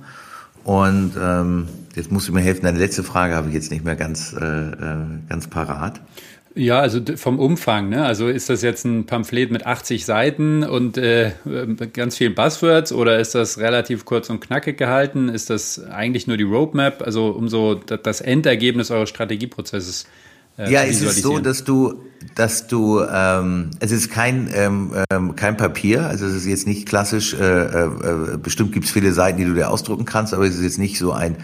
Und 0.64 1.12
ähm, 1.22 1.68
jetzt 1.96 2.12
musst 2.12 2.28
du 2.28 2.34
mir 2.34 2.42
helfen, 2.42 2.64
deine 2.64 2.80
letzte 2.80 3.04
Frage 3.04 3.36
habe 3.36 3.50
ich 3.50 3.54
jetzt 3.54 3.72
nicht 3.72 3.84
mehr 3.84 3.96
ganz, 3.96 4.34
äh, 4.34 4.46
äh 4.46 4.74
ganz 5.30 5.48
parat. 5.48 6.02
Ja, 6.58 6.80
also 6.80 7.02
vom 7.18 7.38
Umfang, 7.38 7.90
ne? 7.90 8.06
Also 8.06 8.30
ist 8.30 8.50
das 8.50 8.62
jetzt 8.62 8.86
ein 8.86 9.06
Pamphlet 9.06 9.52
mit 9.52 9.66
80 9.66 10.06
Seiten 10.06 10.64
und 10.64 10.98
äh, 10.98 11.34
ganz 11.92 12.16
vielen 12.16 12.34
Buzzwords 12.34 12.94
oder 12.94 13.20
ist 13.20 13.36
das 13.36 13.58
relativ 13.58 14.06
kurz 14.06 14.30
und 14.30 14.40
knackig 14.40 14.78
gehalten? 14.78 15.28
Ist 15.28 15.50
das 15.50 15.84
eigentlich 15.84 16.28
nur 16.28 16.38
die 16.38 16.44
Roadmap, 16.44 17.02
also 17.02 17.32
um 17.32 17.50
so 17.50 17.76
das 17.76 18.22
Endergebnis 18.22 18.90
eures 18.90 19.10
Strategieprozesses 19.10 20.06
äh, 20.58 20.72
ja, 20.72 20.84
es 20.84 21.02
ist 21.02 21.22
so, 21.22 21.40
dass 21.40 21.66
du, 21.66 22.02
dass 22.34 22.68
du, 22.68 23.02
ähm, 23.02 23.72
es 23.82 23.92
ist 23.92 24.10
kein 24.10 24.50
ähm, 24.54 24.94
ähm, 25.12 25.36
kein 25.36 25.58
Papier, 25.58 26.08
also 26.08 26.26
es 26.26 26.34
ist 26.34 26.46
jetzt 26.46 26.66
nicht 26.66 26.88
klassisch. 26.88 27.34
Äh, 27.34 27.44
äh, 27.44 27.86
äh 27.86 28.38
bestimmt 28.38 28.72
gibt 28.72 28.86
es 28.86 28.92
viele 28.92 29.12
Seiten, 29.12 29.38
die 29.38 29.44
du 29.44 29.54
dir 29.54 29.70
ausdrucken 29.70 30.06
kannst, 30.06 30.34
aber 30.34 30.46
es 30.46 30.56
ist 30.56 30.64
jetzt 30.64 30.80
nicht 30.80 30.98
so 30.98 31.12
ein 31.12 31.36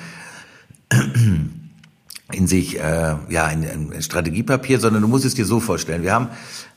in 2.31 2.47
sich 2.47 2.79
äh, 2.79 3.15
ja 3.29 3.45
ein, 3.45 3.91
ein 3.93 4.01
Strategiepapier, 4.01 4.79
sondern 4.79 5.01
du 5.01 5.07
musst 5.07 5.25
es 5.25 5.33
dir 5.33 5.45
so 5.45 5.59
vorstellen. 5.59 6.03
Wir 6.03 6.13
haben 6.13 6.29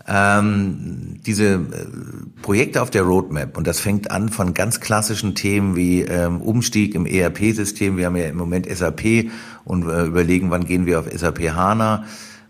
ähm, 0.07 1.21
diese 1.25 1.55
äh, 1.55 1.59
Projekte 2.43 2.83
auf 2.83 2.91
der 2.91 3.03
Roadmap 3.03 3.57
und 3.57 3.67
das 3.67 3.81
fängt 3.81 4.11
an 4.11 4.29
von 4.29 4.53
ganz 4.55 4.81
klassischen 4.81 5.35
Themen 5.35 5.77
wie 5.77 6.03
ähm, 6.03 6.41
Umstieg 6.41 6.95
im 6.95 7.07
ERP-System. 7.07 7.97
Wir 7.97 8.07
haben 8.07 8.17
ja 8.17 8.27
im 8.27 8.37
Moment 8.37 8.67
SAP 8.69 9.31
und 9.65 9.89
äh, 9.89 10.05
überlegen, 10.05 10.51
wann 10.51 10.67
gehen 10.67 10.87
wir 10.87 11.01
auf 11.01 11.07
SAP 11.11 11.51
HANA 11.55 12.05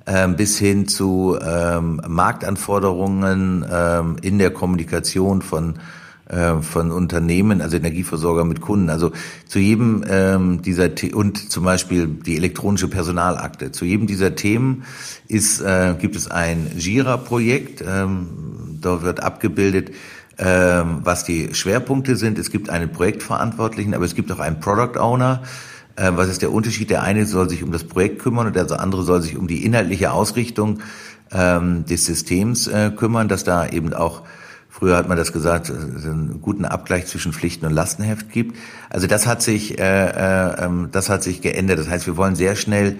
ähm, 0.06 0.36
bis 0.36 0.58
hin 0.58 0.88
zu 0.88 1.38
ähm, 1.40 2.00
Marktanforderungen 2.06 3.64
ähm, 3.70 4.16
in 4.22 4.38
der 4.38 4.50
Kommunikation 4.50 5.42
von 5.42 5.74
äh, 6.34 6.62
von 6.62 6.90
Unternehmen, 6.90 7.60
also 7.60 7.76
Energieversorger 7.76 8.44
mit 8.44 8.60
Kunden. 8.60 8.90
Also 8.90 9.12
zu 9.46 9.60
jedem 9.60 10.04
ähm, 10.08 10.62
dieser 10.62 10.90
The 10.96 11.14
und 11.14 11.50
zum 11.52 11.64
Beispiel 11.64 12.08
die 12.08 12.36
elektronische 12.36 12.88
Personalakte. 12.88 13.70
Zu 13.70 13.84
jedem 13.84 14.06
dieser 14.06 14.34
Themen 14.34 14.82
ist 15.28 15.60
äh, 15.60 15.94
gibt 15.98 16.16
es 16.16 16.28
ein 16.28 16.72
Jira-Projekt. 16.76 17.84
Ähm, 17.86 18.78
da 18.80 19.02
wird 19.02 19.22
abgebildet, 19.22 19.92
ähm, 20.38 21.02
was 21.04 21.22
die 21.24 21.54
Schwerpunkte 21.54 22.16
sind. 22.16 22.38
Es 22.38 22.50
gibt 22.50 22.68
einen 22.68 22.90
Projektverantwortlichen, 22.90 23.94
aber 23.94 24.04
es 24.04 24.16
gibt 24.16 24.32
auch 24.32 24.40
einen 24.40 24.58
Product 24.58 24.98
Owner. 24.98 25.42
Äh, 25.94 26.10
was 26.14 26.28
ist 26.28 26.42
der 26.42 26.52
Unterschied? 26.52 26.90
Der 26.90 27.04
eine 27.04 27.26
soll 27.26 27.48
sich 27.48 27.62
um 27.62 27.70
das 27.70 27.84
Projekt 27.84 28.18
kümmern 28.18 28.48
und 28.48 28.56
der 28.56 28.80
andere 28.80 29.04
soll 29.04 29.22
sich 29.22 29.36
um 29.36 29.46
die 29.46 29.64
inhaltliche 29.64 30.10
Ausrichtung 30.10 30.80
ähm, 31.32 31.84
des 31.86 32.06
Systems 32.06 32.66
äh, 32.66 32.90
kümmern, 32.90 33.28
dass 33.28 33.44
da 33.44 33.68
eben 33.68 33.94
auch 33.94 34.22
Früher 34.76 34.96
hat 34.96 35.08
man 35.08 35.16
das 35.16 35.32
gesagt, 35.32 35.68
es 35.68 36.04
einen 36.04 36.40
guten 36.42 36.64
Abgleich 36.64 37.06
zwischen 37.06 37.32
Pflichten 37.32 37.64
und 37.64 37.72
Lastenheft 37.72 38.32
gibt. 38.32 38.56
Also 38.90 39.06
das 39.06 39.24
hat 39.24 39.40
sich, 39.40 39.78
äh, 39.78 39.82
äh, 39.84 40.64
ähm, 40.64 40.88
das 40.90 41.08
hat 41.10 41.22
sich 41.22 41.40
geändert. 41.40 41.78
Das 41.78 41.88
heißt, 41.88 42.08
wir 42.08 42.16
wollen 42.16 42.34
sehr 42.34 42.56
schnell 42.56 42.96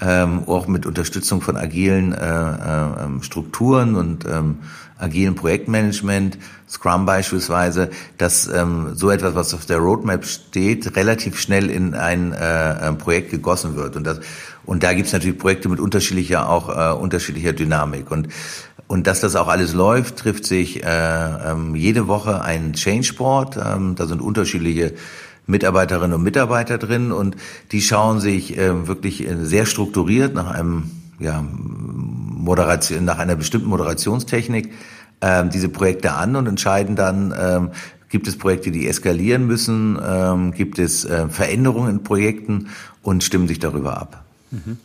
ähm, 0.00 0.44
auch 0.46 0.68
mit 0.68 0.86
Unterstützung 0.86 1.40
von 1.40 1.56
agilen 1.56 2.12
äh, 2.12 2.18
äh, 2.18 3.04
ähm, 3.04 3.22
Strukturen 3.24 3.96
und 3.96 4.24
ähm, 4.24 4.58
agilen 4.98 5.34
Projektmanagement, 5.34 6.38
Scrum 6.68 7.06
beispielsweise, 7.06 7.90
dass 8.18 8.46
ähm, 8.46 8.90
so 8.94 9.10
etwas, 9.10 9.34
was 9.34 9.52
auf 9.52 9.66
der 9.66 9.78
Roadmap 9.78 10.24
steht, 10.24 10.94
relativ 10.94 11.40
schnell 11.40 11.70
in 11.70 11.94
ein 11.94 12.34
äh, 12.34 12.92
Projekt 12.92 13.32
gegossen 13.32 13.74
wird. 13.74 13.96
Und 13.96 14.06
das 14.06 14.20
und 14.64 14.82
da 14.82 14.94
gibt's 14.94 15.12
natürlich 15.12 15.38
Projekte 15.38 15.68
mit 15.68 15.80
unterschiedlicher 15.80 16.48
auch 16.48 16.68
äh, 16.68 16.96
unterschiedlicher 16.96 17.52
Dynamik. 17.52 18.10
Und 18.10 18.28
und 18.88 19.06
dass 19.06 19.20
das 19.20 19.36
auch 19.36 19.48
alles 19.48 19.72
läuft, 19.72 20.16
trifft 20.16 20.44
sich 20.44 20.84
äh, 20.84 20.86
ähm, 20.86 21.74
jede 21.74 22.06
Woche 22.06 22.42
ein 22.42 22.72
Change 22.74 23.14
Board. 23.14 23.56
Ähm, 23.56 23.94
da 23.96 24.06
sind 24.06 24.20
unterschiedliche 24.20 24.94
Mitarbeiterinnen 25.46 26.14
und 26.14 26.22
Mitarbeiter 26.22 26.78
drin 26.78 27.12
und 27.12 27.36
die 27.72 27.80
schauen 27.80 28.20
sich 28.20 28.56
äh, 28.56 28.86
wirklich 28.86 29.26
äh, 29.26 29.44
sehr 29.44 29.66
strukturiert 29.66 30.34
nach 30.34 30.50
einem 30.50 30.90
ja, 31.18 31.42
Moderation, 31.42 33.04
nach 33.04 33.18
einer 33.18 33.36
bestimmten 33.36 33.68
Moderationstechnik 33.68 34.72
äh, 35.20 35.44
diese 35.48 35.68
Projekte 35.68 36.12
an 36.12 36.36
und 36.36 36.46
entscheiden 36.46 36.96
dann, 36.96 37.34
ähm, 37.38 37.70
gibt 38.08 38.28
es 38.28 38.38
Projekte, 38.38 38.70
die 38.70 38.88
eskalieren 38.88 39.46
müssen, 39.46 39.98
ähm, 40.04 40.52
gibt 40.52 40.78
es 40.78 41.04
äh, 41.04 41.28
Veränderungen 41.28 41.90
in 41.90 42.02
Projekten 42.02 42.68
und 43.02 43.24
stimmen 43.24 43.48
sich 43.48 43.58
darüber 43.58 43.98
ab. 43.98 44.24
Mhm. 44.50 44.78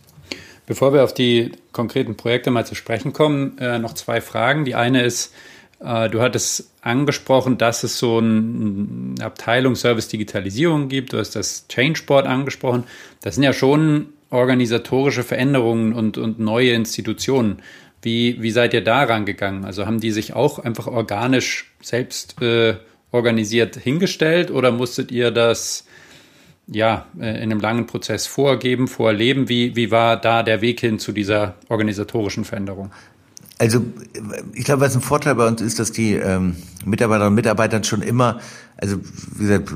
Bevor 0.66 0.94
wir 0.94 1.04
auf 1.04 1.14
die 1.14 1.52
konkreten 1.72 2.16
Projekte 2.16 2.52
mal 2.52 2.66
zu 2.66 2.76
sprechen 2.76 3.14
kommen, 3.14 3.58
äh, 3.58 3.80
noch 3.80 3.94
zwei 3.94 4.22
Fragen. 4.22 4.66
Die 4.66 4.76
eine 4.76 5.04
ist, 5.04 5.34
äh, 5.80 6.10
du 6.10 6.22
hattest 6.22 6.72
angesprochen, 6.82 7.58
dass 7.58 7.84
es 7.84 7.98
so 7.98 8.20
eine 8.20 9.16
Abteilung 9.22 9.76
Service 9.76 10.08
Digitalisierung 10.08 10.88
gibt. 10.88 11.14
Du 11.14 11.18
hast 11.18 11.36
das 11.36 11.66
Changeboard 11.68 12.28
angesprochen. 12.28 12.86
Das 13.22 13.36
sind 13.36 13.44
ja 13.44 13.54
schon 13.54 14.08
organisatorische 14.30 15.24
Veränderungen 15.24 15.94
und, 15.94 16.18
und 16.18 16.40
neue 16.40 16.72
Institutionen. 16.72 17.62
Wie, 18.02 18.42
wie 18.42 18.52
seid 18.52 18.74
ihr 18.74 18.84
da 18.84 19.04
rangegangen? 19.04 19.66
Also 19.66 19.86
haben 19.86 20.00
die 20.00 20.12
sich 20.12 20.34
auch 20.34 20.60
einfach 20.60 20.88
organisch 20.88 21.72
selbst 21.82 22.42
äh, 22.42 22.76
organisiert 23.12 23.76
hingestellt 23.76 24.52
oder 24.52 24.72
musstet 24.72 25.12
ihr 25.12 25.32
das 25.32 25.86
ja, 26.72 27.06
äh, 27.20 27.36
in 27.36 27.52
einem 27.52 27.60
langen 27.60 27.86
Prozess 27.86 28.26
vorgeben, 28.26 28.88
vorleben. 28.88 29.50
Wie, 29.50 29.76
wie 29.76 29.92
war 29.92 30.18
da 30.20 30.42
der 30.42 30.62
Weg 30.62 30.80
hin 30.80 31.00
zu 31.00 31.12
dieser 31.12 31.56
organisatorischen 31.70 32.46
Veränderung? 32.46 32.92
Also 33.60 33.86
ich 34.54 34.64
glaube, 34.64 34.82
was 34.82 34.96
ein 34.96 35.02
Vorteil 35.02 35.36
bei 35.36 35.48
uns 35.48 35.62
ist, 35.62 35.80
dass 35.80 35.92
die 35.92 36.14
ähm, 36.14 36.56
Mitarbeiterinnen 36.84 37.34
und 37.34 37.36
Mitarbeiter 37.36 37.84
schon 37.84 38.02
immer, 38.02 38.40
also 38.78 38.98
wie 39.36 39.44
gesagt, 39.44 39.72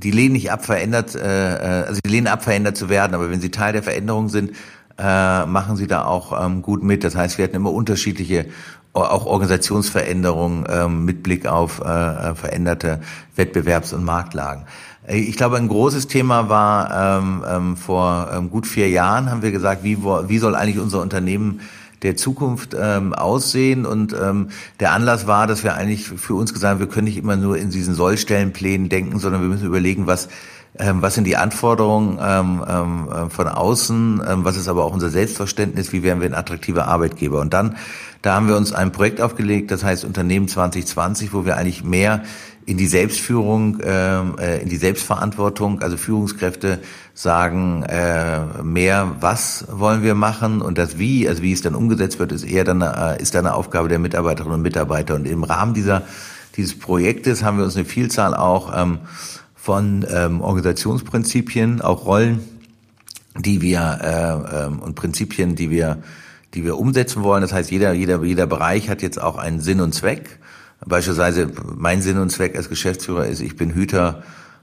die 0.00 0.10
lehnen 0.12 0.34
nicht 0.34 0.52
ab, 0.52 0.64
verändert, 0.64 1.14
äh, 1.14 1.20
äh, 1.20 1.86
also 1.86 2.00
die 2.04 2.10
lehnen 2.10 2.28
ab, 2.28 2.44
verändert 2.44 2.76
zu 2.76 2.88
werden, 2.88 3.14
aber 3.14 3.30
wenn 3.30 3.40
sie 3.40 3.50
Teil 3.50 3.72
der 3.72 3.82
Veränderung 3.82 4.28
sind, 4.28 4.52
äh, 4.98 5.46
machen 5.46 5.76
sie 5.76 5.86
da 5.86 6.04
auch 6.04 6.44
ähm, 6.44 6.62
gut 6.62 6.82
mit. 6.82 7.02
Das 7.02 7.16
heißt, 7.16 7.38
wir 7.38 7.44
hatten 7.44 7.56
immer 7.56 7.72
unterschiedliche 7.72 8.46
auch 8.92 9.26
Organisationsveränderungen 9.26 10.64
ähm, 10.68 11.04
mit 11.04 11.22
Blick 11.22 11.46
auf 11.46 11.80
äh, 11.80 11.84
äh 11.84 12.34
veränderte 12.34 13.00
Wettbewerbs- 13.36 13.94
und 13.94 14.04
Marktlagen. 14.04 14.64
Äh, 15.06 15.18
ich 15.18 15.36
glaube, 15.36 15.56
ein 15.56 15.68
großes 15.68 16.08
Thema 16.08 16.48
war 16.48 17.18
ähm, 17.18 17.44
ähm, 17.48 17.76
vor 17.76 18.30
ähm, 18.32 18.50
gut 18.50 18.66
vier 18.66 18.88
Jahren 18.88 19.30
haben 19.30 19.42
wir 19.42 19.52
gesagt, 19.52 19.84
wie, 19.84 19.98
wie 20.02 20.38
soll 20.38 20.54
eigentlich 20.54 20.78
unser 20.78 21.00
Unternehmen 21.00 21.60
der 22.02 22.16
Zukunft 22.16 22.74
ähm, 22.78 23.12
aussehen. 23.12 23.86
Und 23.86 24.12
ähm, 24.12 24.48
der 24.80 24.92
Anlass 24.92 25.26
war, 25.26 25.46
dass 25.46 25.64
wir 25.64 25.74
eigentlich 25.74 26.08
für 26.08 26.34
uns 26.34 26.52
gesagt 26.52 26.72
haben, 26.72 26.80
wir 26.80 26.88
können 26.88 27.06
nicht 27.06 27.18
immer 27.18 27.36
nur 27.36 27.58
in 27.58 27.70
diesen 27.70 27.94
Sollstellenplänen 27.94 28.88
denken, 28.88 29.18
sondern 29.18 29.42
wir 29.42 29.48
müssen 29.48 29.66
überlegen, 29.66 30.06
was 30.06 30.28
ähm, 30.78 31.02
was 31.02 31.14
sind 31.14 31.24
die 31.24 31.36
Anforderungen 31.36 32.18
ähm, 32.22 32.64
ähm, 32.68 33.08
äh, 33.08 33.30
von 33.30 33.48
außen, 33.48 34.22
ähm, 34.26 34.44
was 34.44 34.56
ist 34.56 34.68
aber 34.68 34.84
auch 34.84 34.92
unser 34.92 35.10
Selbstverständnis, 35.10 35.92
wie 35.92 36.02
werden 36.02 36.20
wir 36.20 36.28
ein 36.28 36.34
attraktiver 36.34 36.86
Arbeitgeber. 36.86 37.40
Und 37.40 37.52
dann, 37.52 37.76
da 38.22 38.34
haben 38.34 38.48
wir 38.48 38.56
uns 38.56 38.72
ein 38.72 38.92
Projekt 38.92 39.20
aufgelegt, 39.20 39.70
das 39.70 39.82
heißt 39.82 40.04
Unternehmen 40.04 40.46
2020, 40.46 41.32
wo 41.32 41.44
wir 41.44 41.56
eigentlich 41.56 41.82
mehr 41.82 42.22
in 42.66 42.76
die 42.76 42.86
Selbstführung, 42.86 43.78
ähm, 43.82 44.36
äh, 44.38 44.62
in 44.62 44.68
die 44.68 44.76
Selbstverantwortung, 44.76 45.82
also 45.82 45.96
Führungskräfte 45.96 46.78
sagen 47.14 47.82
äh, 47.82 48.62
mehr, 48.62 49.16
was 49.20 49.66
wollen 49.72 50.02
wir 50.04 50.14
machen 50.14 50.62
und 50.62 50.78
das 50.78 50.98
Wie, 50.98 51.28
also 51.28 51.42
wie 51.42 51.52
es 51.52 51.62
dann 51.62 51.74
umgesetzt 51.74 52.20
wird, 52.20 52.30
ist 52.30 52.44
eher 52.44 52.64
dann 52.64 52.80
äh, 52.80 53.20
ist 53.20 53.34
dann 53.34 53.46
eine 53.46 53.56
Aufgabe 53.56 53.88
der 53.88 53.98
Mitarbeiterinnen 53.98 54.54
und 54.54 54.62
Mitarbeiter. 54.62 55.16
Und 55.16 55.26
im 55.26 55.42
Rahmen 55.42 55.74
dieser 55.74 56.02
dieses 56.56 56.78
Projektes 56.78 57.42
haben 57.42 57.58
wir 57.58 57.64
uns 57.64 57.76
eine 57.76 57.84
Vielzahl 57.84 58.34
auch 58.34 58.72
ähm, 58.76 58.98
von 59.60 60.06
ähm, 60.08 60.40
Organisationsprinzipien, 60.40 61.82
auch 61.82 62.06
Rollen, 62.06 62.40
die 63.36 63.60
wir 63.60 63.98
äh, 64.02 64.64
ähm, 64.64 64.78
und 64.78 64.94
Prinzipien, 64.94 65.54
die 65.54 65.70
wir 65.70 65.98
die 66.54 66.64
wir 66.64 66.78
umsetzen 66.78 67.22
wollen. 67.22 67.42
Das 67.42 67.52
heißt, 67.52 67.70
jeder 67.70 67.92
jeder 67.92 68.22
jeder 68.24 68.46
Bereich 68.46 68.88
hat 68.88 69.02
jetzt 69.02 69.20
auch 69.20 69.36
einen 69.36 69.60
Sinn 69.60 69.80
und 69.80 69.94
Zweck. 69.94 70.38
Beispielsweise 70.86 71.50
mein 71.76 72.00
Sinn 72.00 72.18
und 72.18 72.30
Zweck 72.30 72.56
als 72.56 72.70
Geschäftsführer 72.70 73.26
ist, 73.26 73.40
ich 73.40 73.54
bin 73.54 73.74
Hüter 73.74 74.22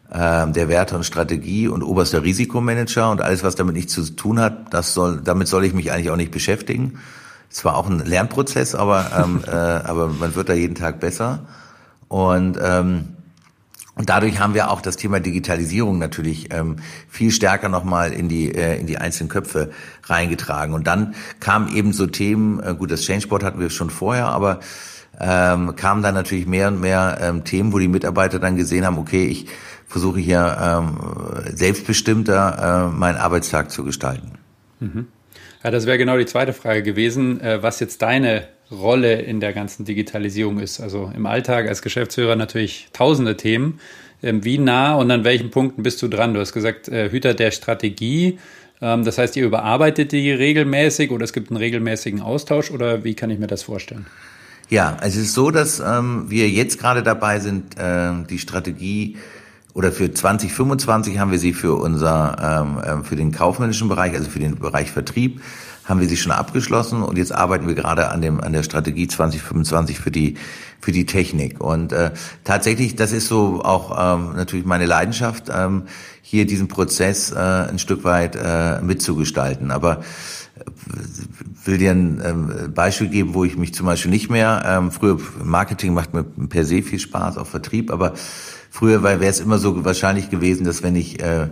äh, 0.09 0.47
der 0.51 0.67
Werte 0.67 0.95
und 0.95 1.03
Strategie 1.03 1.67
und 1.67 1.83
oberster 1.83 2.23
Risikomanager 2.23 3.11
und 3.11 3.21
alles, 3.21 3.43
was 3.43 3.53
damit 3.53 3.75
nichts 3.75 3.93
zu 3.93 4.03
tun 4.15 4.39
hat, 4.39 4.73
das 4.73 4.95
soll, 4.95 5.21
damit 5.23 5.47
soll 5.47 5.63
ich 5.63 5.73
mich 5.73 5.91
eigentlich 5.91 6.09
auch 6.09 6.15
nicht 6.17 6.31
beschäftigen. 6.31 6.97
Es 7.51 7.63
war 7.63 7.77
auch 7.77 7.87
ein 7.87 7.99
Lernprozess, 7.99 8.73
aber, 8.73 9.11
ähm, 9.15 9.43
äh, 9.47 9.51
aber 9.51 10.07
man 10.07 10.33
wird 10.33 10.49
da 10.49 10.53
jeden 10.53 10.75
Tag 10.75 10.99
besser. 10.99 11.45
Und 12.07 12.57
ähm, 12.59 13.16
und 13.97 14.09
dadurch 14.09 14.39
haben 14.39 14.53
wir 14.53 14.69
auch 14.69 14.81
das 14.81 14.97
Thema 14.97 15.19
Digitalisierung 15.19 15.97
natürlich 15.97 16.53
ähm, 16.53 16.77
viel 17.09 17.31
stärker 17.31 17.69
nochmal 17.69 18.13
in 18.13 18.29
die 18.29 18.53
äh, 18.53 18.79
in 18.79 18.87
die 18.87 18.97
einzelnen 18.97 19.29
Köpfe 19.29 19.71
reingetragen. 20.03 20.73
Und 20.73 20.87
dann 20.87 21.15
kamen 21.39 21.73
eben 21.75 21.93
so 21.93 22.07
Themen, 22.07 22.59
äh, 22.59 22.75
gut, 22.75 22.91
das 22.91 23.03
Changeboard 23.03 23.43
hatten 23.43 23.59
wir 23.59 23.69
schon 23.69 23.89
vorher, 23.89 24.27
aber 24.27 24.59
ähm, 25.19 25.75
kamen 25.75 26.03
dann 26.03 26.13
natürlich 26.13 26.45
mehr 26.45 26.67
und 26.67 26.79
mehr 26.79 27.17
ähm, 27.21 27.43
Themen, 27.43 27.73
wo 27.73 27.79
die 27.79 27.87
Mitarbeiter 27.87 28.39
dann 28.39 28.55
gesehen 28.55 28.85
haben, 28.85 28.99
okay, 28.99 29.25
ich 29.25 29.47
versuche 29.87 30.19
hier 30.19 30.57
ähm, 30.61 30.97
selbstbestimmter 31.55 32.91
äh, 32.91 32.95
meinen 32.95 33.17
Arbeitstag 33.17 33.71
zu 33.71 33.83
gestalten. 33.83 34.33
Mhm. 34.79 35.07
Ja, 35.67 35.71
das 35.71 35.85
wäre 35.85 35.97
genau 35.97 36.17
die 36.17 36.25
zweite 36.25 36.53
Frage 36.53 36.81
gewesen, 36.81 37.41
äh, 37.41 37.61
was 37.61 37.81
jetzt 37.81 38.01
deine 38.01 38.47
Rolle 38.71 39.15
in 39.15 39.41
der 39.41 39.51
ganzen 39.51 39.83
Digitalisierung 39.83 40.59
ist. 40.59 40.79
Also 40.79 41.11
im 41.13 41.25
Alltag 41.25 41.67
als 41.67 41.81
Geschäftsführer 41.81 42.37
natürlich 42.37 42.87
tausende 42.93 43.35
Themen. 43.35 43.81
Ähm, 44.23 44.45
wie 44.45 44.59
nah 44.59 44.95
und 44.95 45.11
an 45.11 45.25
welchen 45.25 45.51
Punkten 45.51 45.83
bist 45.83 46.01
du 46.01 46.07
dran? 46.07 46.33
Du 46.33 46.39
hast 46.39 46.53
gesagt, 46.53 46.87
äh, 46.87 47.09
Hüter 47.11 47.33
der 47.33 47.51
Strategie. 47.51 48.39
Ähm, 48.79 49.03
das 49.03 49.17
heißt, 49.17 49.35
ihr 49.35 49.45
überarbeitet 49.45 50.13
die 50.13 50.31
regelmäßig 50.31 51.11
oder 51.11 51.25
es 51.25 51.33
gibt 51.33 51.49
einen 51.51 51.57
regelmäßigen 51.57 52.21
Austausch 52.21 52.71
oder 52.71 53.03
wie 53.03 53.13
kann 53.13 53.29
ich 53.29 53.37
mir 53.37 53.47
das 53.47 53.63
vorstellen? 53.63 54.05
Ja, 54.69 54.95
es 55.01 55.17
ist 55.17 55.33
so, 55.33 55.51
dass 55.51 55.81
ähm, 55.81 56.27
wir 56.29 56.47
jetzt 56.47 56.79
gerade 56.79 57.03
dabei 57.03 57.41
sind, 57.41 57.77
äh, 57.77 58.13
die 58.29 58.39
Strategie 58.39 59.17
oder 59.77 59.91
für 59.91 60.11
2025 60.11 61.19
haben 61.19 61.29
wir 61.29 61.37
sie 61.37 61.53
für 61.53 61.75
unser 61.75 62.65
ähm, 62.65 62.79
äh, 62.79 63.03
für 63.03 63.15
den 63.15 63.31
kaufmännischen 63.31 63.87
Bereich, 63.87 64.15
also 64.15 64.27
für 64.27 64.39
den 64.39 64.57
Bereich 64.57 64.91
Vertrieb, 64.91 65.39
haben 65.85 65.99
wir 65.99 66.09
sie 66.09 66.17
schon 66.17 66.31
abgeschlossen. 66.31 67.03
Und 67.03 67.15
jetzt 67.19 67.31
arbeiten 67.31 67.67
wir 67.67 67.75
gerade 67.75 68.09
an 68.09 68.23
dem 68.23 68.41
an 68.41 68.53
der 68.53 68.63
Strategie 68.63 69.07
2025 69.07 69.99
für 69.99 70.09
die 70.09 70.35
für 70.79 70.91
die 70.91 71.05
Technik. 71.05 71.61
Und 71.61 71.93
äh, 71.93 72.09
tatsächlich 72.43 72.95
das 72.95 73.11
ist 73.11 73.27
so 73.27 73.61
auch 73.63 74.15
ähm, 74.15 74.35
natürlich 74.35 74.65
meine 74.65 74.87
Leidenschaft 74.87 75.51
ähm, 75.53 75.83
hier 76.23 76.47
diesen 76.47 76.67
Prozess 76.67 77.31
äh, 77.31 77.35
ein 77.35 77.77
Stück 77.77 78.03
weit 78.03 78.35
äh, 78.35 78.81
mitzugestalten, 78.81 79.69
aber 79.69 80.01
will 81.65 81.77
dir 81.77 81.91
ein 81.91 82.19
ähm, 82.25 82.73
Beispiel 82.73 83.09
geben, 83.09 83.35
wo 83.35 83.43
ich 83.43 83.57
mich 83.57 83.75
zum 83.75 83.85
Beispiel 83.85 84.09
nicht 84.09 84.31
mehr, 84.31 84.63
ähm, 84.65 84.91
früher 84.91 85.19
Marketing 85.43 85.93
macht 85.93 86.15
mir 86.15 86.23
per 86.23 86.65
se 86.65 86.81
viel 86.81 86.97
Spaß, 86.97 87.37
auch 87.37 87.45
Vertrieb, 87.45 87.91
aber 87.91 88.13
früher 88.69 89.03
wäre 89.03 89.25
es 89.25 89.39
immer 89.39 89.57
so 89.57 89.83
wahrscheinlich 89.85 90.29
gewesen, 90.29 90.65
dass 90.65 90.83
wenn 90.83 90.95
ich 90.95 91.21
äh, 91.21 91.47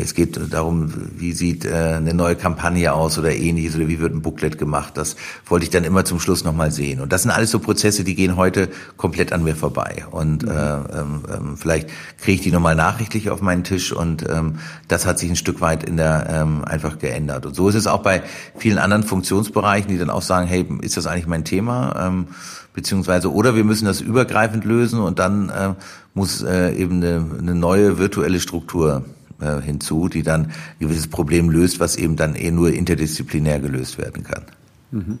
es 0.00 0.14
geht 0.14 0.40
darum, 0.52 0.90
wie 1.16 1.32
sieht 1.32 1.66
äh, 1.66 1.94
eine 1.96 2.14
neue 2.14 2.36
Kampagne 2.36 2.94
aus 2.94 3.18
oder 3.18 3.34
ähnliches 3.34 3.76
oder 3.76 3.86
wie 3.86 4.00
wird 4.00 4.14
ein 4.14 4.22
Booklet 4.22 4.56
gemacht. 4.56 4.96
Das 4.96 5.16
wollte 5.46 5.64
ich 5.64 5.70
dann 5.70 5.84
immer 5.84 6.06
zum 6.06 6.20
Schluss 6.20 6.42
nochmal 6.42 6.70
sehen. 6.70 7.00
Und 7.00 7.12
das 7.12 7.22
sind 7.22 7.30
alles 7.30 7.50
so 7.50 7.58
Prozesse, 7.58 8.02
die 8.02 8.14
gehen 8.14 8.36
heute 8.36 8.70
komplett 8.96 9.32
an 9.32 9.44
mir 9.44 9.54
vorbei. 9.54 10.06
Und 10.10 10.44
mhm. 10.44 10.50
äh, 10.50 10.74
ähm, 10.74 11.22
ähm, 11.30 11.56
vielleicht 11.58 11.90
kriege 12.18 12.36
ich 12.36 12.40
die 12.40 12.50
nochmal 12.50 12.76
nachrichtlich 12.76 13.28
auf 13.28 13.42
meinen 13.42 13.62
Tisch 13.62 13.92
und 13.92 14.28
ähm, 14.28 14.58
das 14.88 15.04
hat 15.04 15.18
sich 15.18 15.28
ein 15.28 15.36
Stück 15.36 15.60
weit 15.60 15.84
in 15.84 15.98
der 15.98 16.28
ähm, 16.30 16.64
einfach 16.64 16.98
geändert. 16.98 17.44
Und 17.44 17.54
so 17.54 17.68
ist 17.68 17.74
es 17.74 17.86
auch 17.86 18.02
bei 18.02 18.22
vielen 18.56 18.78
anderen 18.78 19.02
Funktionsbereichen, 19.02 19.90
die 19.90 19.98
dann 19.98 20.10
auch 20.10 20.22
sagen, 20.22 20.46
hey, 20.46 20.66
ist 20.80 20.96
das 20.96 21.06
eigentlich 21.06 21.26
mein 21.26 21.44
Thema? 21.44 22.06
Ähm, 22.06 22.28
beziehungsweise 22.72 23.32
oder 23.32 23.54
wir 23.54 23.64
müssen 23.64 23.84
das 23.84 24.00
übergreifend 24.00 24.64
lösen 24.64 25.00
und 25.00 25.18
dann 25.18 25.50
äh, 25.50 25.74
muss 26.14 26.42
äh, 26.42 26.74
eben 26.74 27.02
eine, 27.02 27.24
eine 27.38 27.54
neue 27.54 27.98
virtuelle 27.98 28.40
Struktur 28.40 29.04
äh, 29.40 29.60
hinzu, 29.60 30.08
die 30.08 30.22
dann 30.22 30.46
ein 30.46 30.52
gewisses 30.78 31.08
Problem 31.08 31.50
löst, 31.50 31.80
was 31.80 31.96
eben 31.96 32.16
dann 32.16 32.36
eh 32.36 32.50
nur 32.50 32.72
interdisziplinär 32.72 33.58
gelöst 33.58 33.98
werden 33.98 34.22
kann. 34.22 34.44
Mhm. 34.92 35.18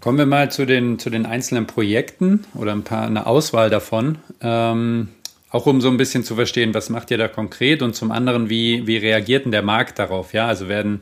Kommen 0.00 0.18
wir 0.18 0.26
mal 0.26 0.50
zu 0.50 0.66
den, 0.66 0.98
zu 0.98 1.10
den 1.10 1.26
einzelnen 1.26 1.66
Projekten 1.66 2.44
oder 2.54 2.72
ein 2.72 2.82
paar, 2.82 3.06
eine 3.06 3.26
Auswahl 3.26 3.70
davon. 3.70 4.18
Ähm, 4.40 5.08
auch 5.50 5.66
um 5.66 5.80
so 5.80 5.88
ein 5.88 5.96
bisschen 5.96 6.24
zu 6.24 6.34
verstehen, 6.36 6.74
was 6.74 6.90
macht 6.90 7.10
ihr 7.10 7.18
da 7.18 7.28
konkret 7.28 7.82
und 7.82 7.94
zum 7.94 8.10
anderen, 8.10 8.48
wie, 8.48 8.86
wie 8.86 8.96
reagiert 8.96 9.44
denn 9.44 9.52
der 9.52 9.62
Markt 9.62 9.98
darauf? 9.98 10.32
Ja, 10.32 10.46
also 10.46 10.68
werden, 10.68 11.00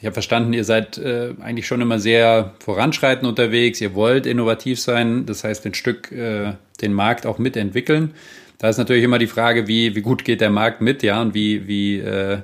ich 0.00 0.06
habe 0.06 0.14
verstanden, 0.14 0.52
ihr 0.52 0.64
seid 0.64 0.98
äh, 0.98 1.34
eigentlich 1.40 1.66
schon 1.66 1.80
immer 1.80 1.98
sehr 1.98 2.54
voranschreitend 2.58 3.28
unterwegs, 3.28 3.80
ihr 3.80 3.94
wollt 3.94 4.26
innovativ 4.26 4.80
sein, 4.80 5.26
das 5.26 5.44
heißt, 5.44 5.66
ein 5.66 5.74
Stück 5.74 6.10
äh, 6.12 6.54
den 6.80 6.92
Markt 6.92 7.26
auch 7.26 7.38
mitentwickeln. 7.38 8.14
Da 8.58 8.68
ist 8.68 8.78
natürlich 8.78 9.04
immer 9.04 9.18
die 9.18 9.26
Frage, 9.26 9.66
wie, 9.66 9.94
wie 9.94 10.00
gut 10.00 10.24
geht 10.24 10.40
der 10.40 10.50
Markt 10.50 10.80
mit, 10.80 11.02
ja, 11.02 11.20
und 11.20 11.34
wie, 11.34 11.66
wie, 11.66 11.98
äh, 11.98 12.38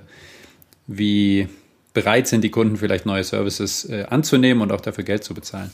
wie 0.87 1.49
bereit 1.93 2.29
sind 2.29 2.43
die 2.43 2.51
Kunden 2.51 2.77
vielleicht 2.77 3.07
neue 3.07 3.25
Services 3.25 3.85
äh, 3.89 4.05
anzunehmen 4.09 4.63
und 4.63 4.73
auch 4.73 4.81
dafür 4.81 5.05
Geld 5.05 5.25
zu 5.25 5.35
bezahlen. 5.35 5.71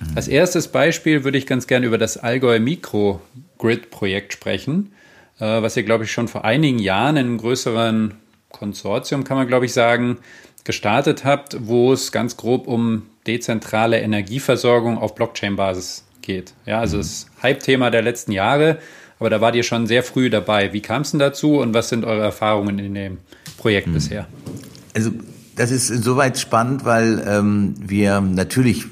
Mhm. 0.00 0.16
Als 0.16 0.28
erstes 0.28 0.68
Beispiel 0.68 1.24
würde 1.24 1.38
ich 1.38 1.46
ganz 1.46 1.66
gerne 1.66 1.86
über 1.86 1.98
das 1.98 2.16
Allgäu 2.16 2.58
Microgrid-Projekt 2.58 4.32
sprechen, 4.32 4.92
äh, 5.38 5.62
was 5.62 5.76
ihr, 5.76 5.82
glaube 5.82 6.04
ich, 6.04 6.12
schon 6.12 6.28
vor 6.28 6.44
einigen 6.44 6.78
Jahren 6.78 7.16
in 7.16 7.26
einem 7.26 7.38
größeren 7.38 8.14
Konsortium, 8.50 9.24
kann 9.24 9.36
man, 9.36 9.46
glaube 9.46 9.66
ich, 9.66 9.72
sagen, 9.72 10.18
gestartet 10.64 11.24
habt, 11.24 11.56
wo 11.60 11.92
es 11.92 12.12
ganz 12.12 12.36
grob 12.36 12.66
um 12.66 13.06
dezentrale 13.26 14.00
Energieversorgung 14.00 14.98
auf 14.98 15.14
Blockchain-Basis 15.14 16.04
geht. 16.22 16.54
Ja, 16.66 16.80
also 16.80 16.96
mhm. 16.96 17.02
das 17.02 17.26
Hype-Thema 17.42 17.90
der 17.90 18.02
letzten 18.02 18.32
Jahre 18.32 18.78
aber 19.22 19.30
da 19.30 19.40
wart 19.40 19.54
ihr 19.54 19.62
schon 19.62 19.86
sehr 19.86 20.02
früh 20.02 20.30
dabei. 20.30 20.72
Wie 20.72 20.80
kam 20.80 21.02
es 21.02 21.12
denn 21.12 21.20
dazu 21.20 21.60
und 21.60 21.74
was 21.74 21.88
sind 21.88 22.04
eure 22.04 22.24
Erfahrungen 22.24 22.80
in 22.80 22.94
dem 22.94 23.18
Projekt 23.56 23.86
hm. 23.86 23.94
bisher? 23.94 24.26
Also 24.96 25.12
das 25.54 25.70
ist 25.70 25.90
insoweit 25.90 26.40
spannend, 26.40 26.84
weil 26.84 27.22
ähm, 27.24 27.76
wir 27.78 28.20
natürlich 28.20 28.86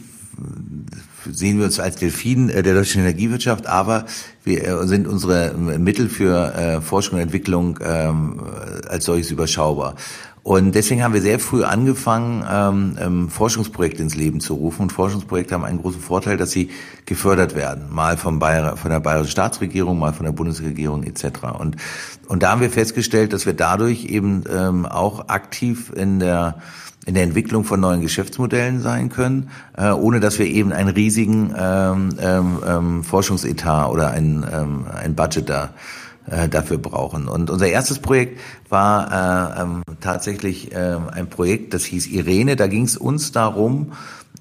sehen 1.28 1.58
wir 1.58 1.64
uns 1.64 1.80
als 1.80 1.96
Delfin 1.96 2.48
äh, 2.48 2.62
der 2.62 2.74
deutschen 2.74 3.00
Energiewirtschaft, 3.00 3.66
aber 3.66 4.06
wir 4.44 4.62
äh, 4.62 4.86
sind 4.86 5.08
unsere 5.08 5.52
Mittel 5.54 6.08
für 6.08 6.54
äh, 6.54 6.80
Forschung 6.80 7.16
und 7.16 7.22
Entwicklung 7.22 7.80
ähm, 7.82 8.40
als 8.88 9.06
solches 9.06 9.32
überschaubar. 9.32 9.96
Und 10.42 10.74
deswegen 10.74 11.02
haben 11.02 11.12
wir 11.12 11.20
sehr 11.20 11.38
früh 11.38 11.64
angefangen, 11.64 12.44
ähm, 12.50 12.96
ähm, 12.98 13.28
Forschungsprojekte 13.28 14.02
ins 14.02 14.16
Leben 14.16 14.40
zu 14.40 14.54
rufen. 14.54 14.82
Und 14.82 14.92
Forschungsprojekte 14.92 15.54
haben 15.54 15.64
einen 15.64 15.80
großen 15.80 16.00
Vorteil, 16.00 16.36
dass 16.38 16.50
sie 16.50 16.70
gefördert 17.04 17.54
werden. 17.54 17.92
Mal 17.92 18.16
vom 18.16 18.38
Bayer, 18.38 18.76
von 18.76 18.90
der 18.90 19.00
bayerischen 19.00 19.32
Staatsregierung, 19.32 19.98
mal 19.98 20.14
von 20.14 20.24
der 20.24 20.32
Bundesregierung 20.32 21.02
etc. 21.02 21.24
Und, 21.58 21.76
und 22.26 22.42
da 22.42 22.52
haben 22.52 22.62
wir 22.62 22.70
festgestellt, 22.70 23.32
dass 23.32 23.44
wir 23.44 23.52
dadurch 23.52 24.06
eben 24.06 24.44
ähm, 24.50 24.86
auch 24.86 25.28
aktiv 25.28 25.92
in 25.94 26.20
der 26.20 26.56
in 27.06 27.14
der 27.14 27.22
Entwicklung 27.22 27.64
von 27.64 27.80
neuen 27.80 28.02
Geschäftsmodellen 28.02 28.82
sein 28.82 29.08
können, 29.08 29.48
äh, 29.76 29.90
ohne 29.90 30.20
dass 30.20 30.38
wir 30.38 30.46
eben 30.46 30.70
einen 30.70 30.90
riesigen 30.90 31.54
ähm, 31.56 32.10
ähm, 32.20 32.58
ähm 32.66 33.04
Forschungsetat 33.04 33.88
oder 33.88 34.10
ein, 34.10 34.46
ähm, 34.52 34.84
ein 34.92 35.14
Budget 35.14 35.48
da 35.48 35.70
äh, 36.26 36.48
dafür 36.48 36.78
brauchen. 36.78 37.28
Und 37.28 37.50
unser 37.50 37.68
erstes 37.68 37.98
Projekt 37.98 38.40
war 38.68 39.56
äh, 39.58 39.62
ähm, 39.62 39.82
tatsächlich 40.00 40.72
äh, 40.72 40.96
ein 41.12 41.28
Projekt, 41.28 41.74
das 41.74 41.84
hieß 41.84 42.06
Irene. 42.08 42.56
Da 42.56 42.66
ging 42.66 42.84
es 42.84 42.96
uns 42.96 43.32
darum, 43.32 43.92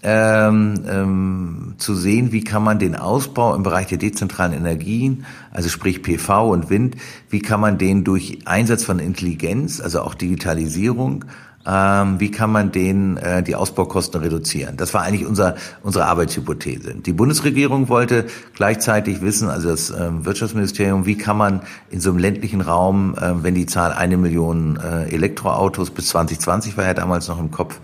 ähm, 0.01 0.85
ähm, 0.87 1.73
zu 1.77 1.93
sehen, 1.93 2.31
wie 2.31 2.43
kann 2.43 2.63
man 2.63 2.79
den 2.79 2.95
Ausbau 2.95 3.53
im 3.55 3.63
Bereich 3.63 3.87
der 3.87 3.97
dezentralen 3.97 4.53
Energien, 4.53 5.25
also 5.51 5.67
sprich 5.67 6.01
PV 6.01 6.51
und 6.51 6.69
Wind, 6.69 6.95
wie 7.29 7.41
kann 7.41 7.59
man 7.59 7.77
den 7.77 8.05
durch 8.05 8.39
Einsatz 8.45 8.83
von 8.83 8.99
Intelligenz, 8.99 9.81
also 9.81 10.01
auch 10.01 10.13
Digitalisierung, 10.13 11.25
ähm, 11.65 12.19
wie 12.19 12.31
kann 12.31 12.51
man 12.51 12.71
den 12.71 13.17
äh, 13.17 13.43
die 13.43 13.55
Ausbaukosten 13.55 14.21
reduzieren. 14.21 14.77
Das 14.77 14.93
war 14.93 15.01
eigentlich 15.01 15.25
unser, 15.25 15.55
unsere 15.83 16.05
Arbeitshypothese. 16.05 16.95
Die 16.95 17.13
Bundesregierung 17.13 17.89
wollte 17.89 18.25
gleichzeitig 18.53 19.21
wissen, 19.21 19.49
also 19.49 19.69
das 19.69 19.89
ähm, 19.89 20.25
Wirtschaftsministerium, 20.25 21.05
wie 21.05 21.17
kann 21.17 21.37
man 21.37 21.61
in 21.89 21.99
so 21.99 22.11
einem 22.11 22.19
ländlichen 22.19 22.61
Raum, 22.61 23.15
äh, 23.15 23.43
wenn 23.43 23.55
die 23.55 23.65
Zahl 23.65 23.91
eine 23.91 24.17
Million 24.17 24.77
äh, 24.77 25.13
Elektroautos 25.13 25.91
bis 25.91 26.07
2020 26.09 26.77
war 26.77 26.85
ja 26.85 26.93
damals 26.93 27.27
noch 27.27 27.39
im 27.39 27.51
Kopf, 27.51 27.79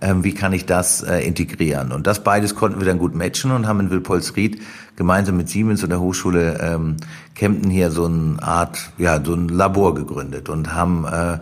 ähm, 0.00 0.24
wie 0.24 0.32
kann 0.32 0.52
ich 0.52 0.64
das 0.64 1.02
äh, 1.02 1.18
integrieren? 1.20 1.92
Und 1.92 2.06
das 2.06 2.22
beides 2.22 2.54
konnten 2.54 2.80
wir 2.80 2.86
dann 2.86 2.98
gut 2.98 3.14
matchen 3.14 3.50
und 3.50 3.66
haben 3.66 3.80
in 3.80 3.90
Wilpolsried 3.90 4.60
gemeinsam 4.96 5.36
mit 5.36 5.48
Siemens 5.48 5.82
und 5.82 5.90
der 5.90 6.00
Hochschule 6.00 6.58
ähm, 6.60 6.96
Kempten 7.34 7.70
hier 7.70 7.90
so 7.90 8.06
eine 8.06 8.36
Art, 8.40 8.90
ja, 8.98 9.22
so 9.22 9.34
ein 9.34 9.48
Labor 9.48 9.94
gegründet 9.94 10.48
und 10.48 10.74
haben 10.74 11.04
äh, 11.04 11.38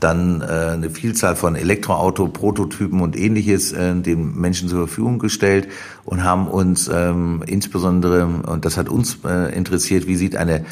dann 0.00 0.40
äh, 0.40 0.44
eine 0.44 0.90
Vielzahl 0.90 1.36
von 1.36 1.56
Elektroauto-Prototypen 1.56 3.00
und 3.00 3.16
ähnliches 3.16 3.72
äh, 3.72 3.94
den 3.94 4.38
Menschen 4.38 4.68
zur 4.68 4.86
Verfügung 4.86 5.18
gestellt 5.18 5.68
und 6.04 6.24
haben 6.24 6.48
uns 6.48 6.90
ähm, 6.92 7.42
insbesondere, 7.46 8.26
und 8.26 8.64
das 8.64 8.76
hat 8.76 8.88
uns 8.88 9.18
äh, 9.24 9.54
interessiert, 9.54 10.06
wie 10.06 10.16
sieht 10.16 10.36
eine 10.36 10.64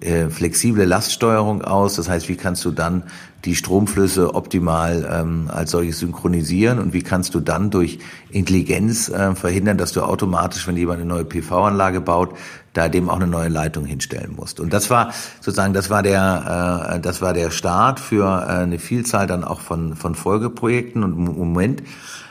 äh, 0.00 0.28
flexible 0.28 0.84
Laststeuerung 0.84 1.62
aus. 1.62 1.94
Das 1.94 2.08
heißt, 2.08 2.28
wie 2.28 2.36
kannst 2.36 2.64
du 2.64 2.70
dann 2.70 3.04
die 3.44 3.54
Stromflüsse 3.54 4.34
optimal 4.34 5.08
ähm, 5.10 5.50
als 5.52 5.70
solches 5.70 5.98
synchronisieren 5.98 6.78
und 6.78 6.92
wie 6.92 7.02
kannst 7.02 7.34
du 7.34 7.40
dann 7.40 7.70
durch 7.70 7.98
Intelligenz 8.30 9.08
äh, 9.08 9.34
verhindern, 9.34 9.78
dass 9.78 9.92
du 9.92 10.02
automatisch, 10.02 10.66
wenn 10.66 10.76
jemand 10.76 11.00
eine 11.00 11.08
neue 11.08 11.24
PV-Anlage 11.24 12.00
baut, 12.00 12.34
da 12.74 12.88
dem 12.88 13.08
auch 13.08 13.16
eine 13.16 13.26
neue 13.26 13.48
Leitung 13.48 13.86
hinstellen 13.86 14.34
musst. 14.36 14.60
Und 14.60 14.72
das 14.72 14.90
war 14.90 15.12
sozusagen, 15.40 15.72
das 15.72 15.88
war 15.88 16.02
der, 16.02 16.96
äh, 16.96 17.00
das 17.00 17.22
war 17.22 17.32
der 17.32 17.50
Start 17.50 18.00
für 18.00 18.24
äh, 18.24 18.62
eine 18.62 18.78
Vielzahl 18.78 19.26
dann 19.26 19.44
auch 19.44 19.60
von 19.60 19.96
von 19.96 20.14
Folgeprojekten. 20.14 21.02
Und 21.02 21.12
im 21.14 21.38
Moment 21.38 21.82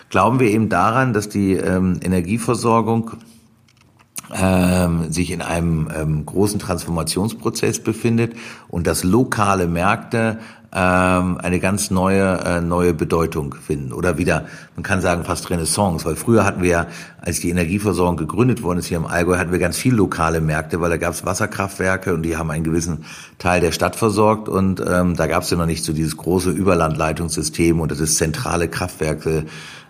glauben 0.09 0.39
wir 0.39 0.51
eben 0.51 0.69
daran, 0.69 1.13
dass 1.13 1.29
die 1.29 1.53
ähm, 1.53 1.99
Energieversorgung 2.03 3.11
ähm, 4.31 5.11
sich 5.11 5.31
in 5.31 5.41
einem 5.41 5.89
ähm, 5.95 6.25
großen 6.25 6.59
Transformationsprozess 6.59 7.79
befindet 7.79 8.33
und 8.67 8.87
dass 8.87 9.03
lokale 9.03 9.67
Märkte 9.67 10.39
ähm, 10.73 11.37
eine 11.37 11.59
ganz 11.59 11.91
neue 11.91 12.39
äh, 12.45 12.61
neue 12.61 12.93
Bedeutung 12.93 13.55
finden 13.55 13.93
oder 13.93 14.17
wieder 14.17 14.45
man 14.75 14.83
kann 14.83 15.01
sagen 15.01 15.23
fast 15.23 15.49
Renaissance, 15.49 16.03
weil 16.05 16.15
früher 16.15 16.45
hatten 16.45 16.63
wir 16.63 16.69
ja, 16.69 16.87
als 17.21 17.39
die 17.39 17.51
Energieversorgung 17.51 18.17
gegründet 18.17 18.63
worden 18.63 18.79
ist 18.79 18.87
hier 18.87 18.97
im 18.97 19.05
Allgäu, 19.05 19.37
hatten 19.37 19.51
wir 19.51 19.59
ganz 19.59 19.77
viel 19.77 19.93
lokale 19.93 20.41
Märkte, 20.41 20.81
weil 20.81 20.89
da 20.89 20.97
gab 20.97 21.13
es 21.13 21.25
Wasserkraftwerke 21.25 22.13
und 22.13 22.23
die 22.23 22.37
haben 22.37 22.49
einen 22.49 22.63
gewissen 22.63 23.05
Teil 23.37 23.61
der 23.61 23.71
Stadt 23.71 23.95
versorgt 23.95 24.49
und 24.49 24.83
ähm, 24.85 25.15
da 25.15 25.27
gab 25.27 25.43
es 25.43 25.49
ja 25.51 25.57
noch 25.57 25.67
nicht 25.67 25.83
so 25.83 25.93
dieses 25.93 26.17
große 26.17 26.49
Überlandleitungssystem 26.49 27.79
und 27.79 27.91
das 27.91 27.99
ist 27.99 28.17
zentrale 28.17 28.67
Kraftwerke 28.67 29.45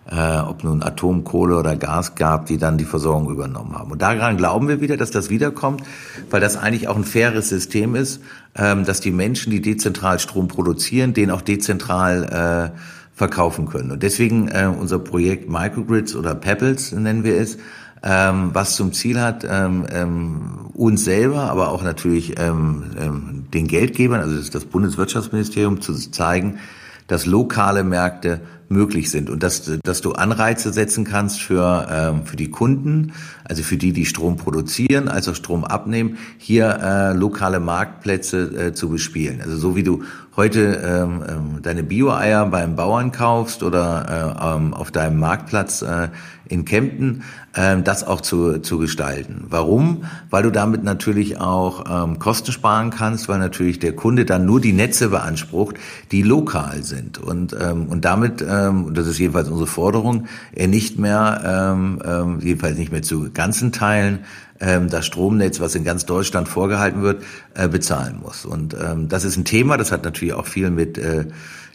äh, 0.10 0.40
ob 0.40 0.64
nun 0.64 0.84
Atom, 0.84 1.24
Kohle 1.24 1.58
oder 1.58 1.76
Gas 1.76 2.16
gab, 2.16 2.46
die 2.48 2.58
dann 2.58 2.78
die 2.78 2.86
Versorgung 2.86 3.30
übernommen 3.32 3.74
haben. 3.74 3.92
Und 3.92 4.02
daran 4.02 4.38
glauben 4.38 4.68
wir 4.68 4.82
wieder, 4.82 4.98
dass 4.98 5.12
das 5.12 5.30
wiederkommt, 5.30 5.82
weil 6.30 6.42
das 6.42 6.58
eigentlich 6.58 6.88
auch 6.88 6.96
ein 6.96 7.06
faires 7.06 7.50
System 7.50 7.96
ist, 7.96 8.22
ähm, 8.56 8.86
dass 8.86 9.00
die 9.00 9.12
Menschen, 9.12 9.52
die 9.52 9.62
dezentral 9.62 10.20
Strom 10.20 10.48
produzieren, 10.48 11.14
den 11.14 11.32
auch 11.32 11.42
dezentral 11.42 12.72
äh, 12.74 12.78
verkaufen 13.16 13.68
können. 13.68 13.92
Und 13.92 14.04
deswegen 14.04 14.48
äh, 14.48 14.68
unser 14.68 15.00
Projekt 15.00 15.50
Microgrids 15.50 16.16
oder 16.16 16.36
Pebbles 16.36 16.92
nennen 16.92 17.24
wir 17.24 17.38
es, 17.38 17.58
ähm, 18.04 18.50
was 18.54 18.76
zum 18.76 18.92
Ziel 18.92 19.22
hat, 19.22 19.48
ähm, 19.50 19.86
ähm, 19.90 20.42
uns 20.74 21.06
selber, 21.06 21.44
aber 21.44 21.70
auch 21.70 21.84
natürlich 21.84 22.38
ähm, 22.38 22.84
ähm, 23.00 23.46
den 23.54 23.68
Geldgebern, 23.68 24.20
also 24.20 24.36
das, 24.36 24.50
das 24.50 24.66
Bundeswirtschaftsministerium, 24.66 25.80
zu 25.80 25.94
zeigen, 25.94 26.60
dass 27.08 27.26
lokale 27.26 27.84
Märkte 27.84 28.42
möglich 28.70 29.12
sind 29.12 29.30
und 29.30 29.44
dass, 29.44 29.72
dass 29.84 30.02
du 30.02 30.14
Anreize 30.14 30.74
setzen 30.74 31.04
kannst 31.06 31.42
für, 31.42 31.88
ähm, 31.90 32.26
für 32.26 32.36
die 32.36 32.50
Kunden, 32.50 33.14
also 33.44 33.64
für 33.64 33.78
die, 33.78 33.94
die 33.94 34.06
Strom 34.06 34.38
produzieren, 34.38 35.08
als 35.08 35.28
auch 35.28 35.36
Strom 35.36 35.64
abnehmen, 35.64 36.18
hier 36.38 36.80
äh, 36.82 37.14
lokale 37.14 37.60
Marktplätze 37.60 38.68
äh, 38.68 38.74
zu 38.74 38.90
bespielen. 38.90 39.42
Also 39.42 39.58
so 39.58 39.76
wie 39.76 39.84
du 39.84 40.04
heute 40.36 40.82
ähm, 40.84 41.24
ähm, 41.28 41.62
deine 41.62 41.84
Bio-Eier 41.84 42.46
beim 42.48 42.76
Bauern 42.76 43.12
kaufst 43.12 43.64
oder 43.64 44.36
äh, 44.42 44.56
ähm, 44.56 44.74
auf 44.74 44.92
deinem 44.92 45.20
Marktplatz 45.20 45.82
äh, 45.84 46.10
in 46.54 46.66
Kempten, 46.66 47.24
ähm, 47.56 47.84
das 47.84 48.06
auch 48.06 48.22
zu, 48.22 48.60
zu 48.60 48.78
gestalten. 48.78 49.46
Warum? 49.50 50.06
Weil 50.30 50.44
du 50.44 50.52
damit 50.52 50.84
natürlich 50.84 51.40
auch 51.40 51.84
ähm, 51.90 52.20
Kosten 52.20 52.52
sparen 52.52 52.92
kannst, 52.92 53.28
weil 53.28 53.40
natürlich 53.40 53.80
der 53.80 53.96
Kunde 53.96 54.24
dann 54.26 54.46
nur 54.46 54.62
die 54.62 54.72
Netze 54.72 55.10
beansprucht, 55.10 55.76
die 56.12 56.22
lokal 56.22 56.84
sind. 56.84 57.18
Und, 57.18 57.56
ähm, 57.60 57.88
und 57.88 58.06
damit, 58.06 58.46
ähm, 58.48 58.94
das 58.94 59.08
ist 59.08 59.18
jedenfalls 59.18 59.50
unsere 59.50 59.68
Forderung, 59.68 60.28
er 60.54 60.68
nicht 60.68 61.00
mehr, 61.00 61.74
ähm, 61.76 62.00
ähm, 62.06 62.40
jedenfalls 62.42 62.78
nicht 62.78 62.92
mehr 62.92 63.02
zu 63.02 63.32
ganzen 63.34 63.72
Teilen, 63.72 64.20
ähm, 64.60 64.90
das 64.90 65.06
Stromnetz, 65.06 65.60
was 65.60 65.76
in 65.76 65.84
ganz 65.84 66.06
Deutschland 66.06 66.48
vorgehalten 66.48 67.02
wird, 67.02 67.24
äh, 67.56 67.68
bezahlen 67.68 68.20
muss. 68.22 68.46
Und 68.46 68.76
ähm, 68.76 69.10
das 69.10 69.26
ist 69.26 69.38
ein 69.38 69.46
Thema, 69.46 69.78
das 69.78 69.92
hat 69.92 70.04
natürlich 70.04 70.34
auch 70.34 70.48
viel 70.48 70.70
mit 70.70 70.98
äh, 70.98 71.26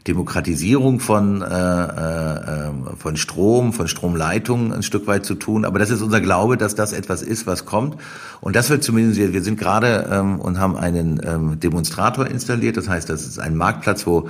Demokratisierung 0.07 1.01
von, 1.01 1.43
äh, 1.43 1.47
äh, 1.47 2.71
von 2.97 3.17
Strom, 3.17 3.73
von 3.73 3.89
Stromleitungen 3.89 4.73
ein 4.73 4.83
Stück 4.83 5.07
weit 5.07 5.27
zu 5.27 5.35
tun. 5.35 5.65
Aber 5.65 5.79
das 5.79 5.91
ist 5.91 6.03
unser 6.03 6.21
Glaube, 6.21 6.57
dass 6.57 6.75
das 6.75 6.93
etwas 6.93 7.23
ist, 7.23 7.47
was 7.47 7.65
kommt. 7.65 7.97
Und 8.41 8.57
das 8.57 8.71
wird 8.71 8.83
zumindest, 8.83 9.33
wir 9.33 9.43
sind 9.43 9.59
gerade 9.59 10.09
ähm, 10.11 10.41
und 10.41 10.59
haben 10.59 10.77
einen 10.77 11.21
ähm, 11.25 11.61
Demonstrator 11.61 12.27
installiert. 12.27 12.77
Das 12.77 12.89
heißt, 12.89 13.09
das 13.09 13.27
ist 13.27 13.39
ein 13.39 13.57
Marktplatz, 13.57 14.07
wo 14.07 14.29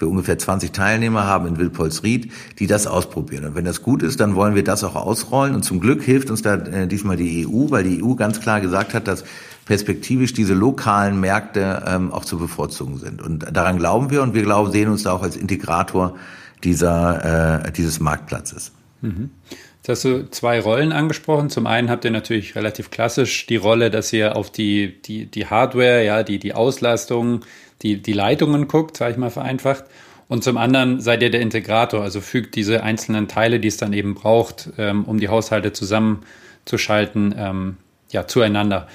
wir 0.00 0.08
ungefähr 0.08 0.38
20 0.38 0.72
Teilnehmer 0.72 1.24
haben 1.24 1.46
in 1.46 1.58
Wilpolsried, 1.58 2.32
die 2.58 2.66
das 2.66 2.86
ausprobieren. 2.86 3.44
Und 3.44 3.54
wenn 3.54 3.64
das 3.64 3.82
gut 3.82 4.02
ist, 4.02 4.20
dann 4.20 4.34
wollen 4.34 4.54
wir 4.54 4.64
das 4.64 4.82
auch 4.82 4.96
ausrollen. 4.96 5.54
Und 5.54 5.62
zum 5.62 5.80
Glück 5.80 6.02
hilft 6.02 6.30
uns 6.30 6.42
da 6.42 6.54
äh, 6.54 6.86
diesmal 6.86 7.16
die 7.16 7.46
EU, 7.46 7.70
weil 7.70 7.84
die 7.84 8.02
EU 8.02 8.14
ganz 8.14 8.40
klar 8.40 8.60
gesagt 8.60 8.94
hat, 8.94 9.06
dass 9.06 9.24
perspektivisch 9.70 10.32
diese 10.32 10.52
lokalen 10.52 11.20
Märkte 11.20 11.84
ähm, 11.86 12.12
auch 12.12 12.24
zu 12.24 12.38
bevorzugen 12.38 12.98
sind. 12.98 13.22
Und 13.22 13.46
daran 13.52 13.78
glauben 13.78 14.10
wir 14.10 14.20
und 14.20 14.34
wir 14.34 14.42
glauben, 14.42 14.72
sehen 14.72 14.88
uns 14.88 15.04
da 15.04 15.12
auch 15.12 15.22
als 15.22 15.36
Integrator 15.36 16.16
dieser, 16.64 17.66
äh, 17.66 17.70
dieses 17.70 18.00
Marktplatzes. 18.00 18.72
Mhm. 19.00 19.30
Jetzt 19.76 19.88
hast 19.88 20.04
du 20.04 20.28
zwei 20.28 20.58
Rollen 20.58 20.90
angesprochen. 20.90 21.50
Zum 21.50 21.68
einen 21.68 21.88
habt 21.88 22.04
ihr 22.04 22.10
natürlich 22.10 22.56
relativ 22.56 22.90
klassisch 22.90 23.46
die 23.46 23.58
Rolle, 23.58 23.92
dass 23.92 24.12
ihr 24.12 24.34
auf 24.34 24.50
die, 24.50 25.00
die, 25.02 25.26
die 25.26 25.46
Hardware, 25.46 26.04
ja, 26.04 26.24
die, 26.24 26.40
die 26.40 26.52
Auslastung, 26.52 27.44
die, 27.82 28.02
die 28.02 28.12
Leitungen 28.12 28.66
guckt, 28.66 28.96
sage 28.96 29.12
ich 29.12 29.18
mal 29.18 29.30
vereinfacht. 29.30 29.84
Und 30.26 30.42
zum 30.42 30.56
anderen 30.56 31.00
seid 31.00 31.22
ihr 31.22 31.30
der 31.30 31.42
Integrator, 31.42 32.02
also 32.02 32.20
fügt 32.20 32.56
diese 32.56 32.82
einzelnen 32.82 33.28
Teile, 33.28 33.60
die 33.60 33.68
es 33.68 33.76
dann 33.76 33.92
eben 33.92 34.16
braucht, 34.16 34.70
ähm, 34.78 35.04
um 35.04 35.20
die 35.20 35.28
Haushalte 35.28 35.72
zusammenzuschalten, 35.72 37.36
ähm, 37.38 37.76
ja, 38.10 38.26
zueinander. 38.26 38.88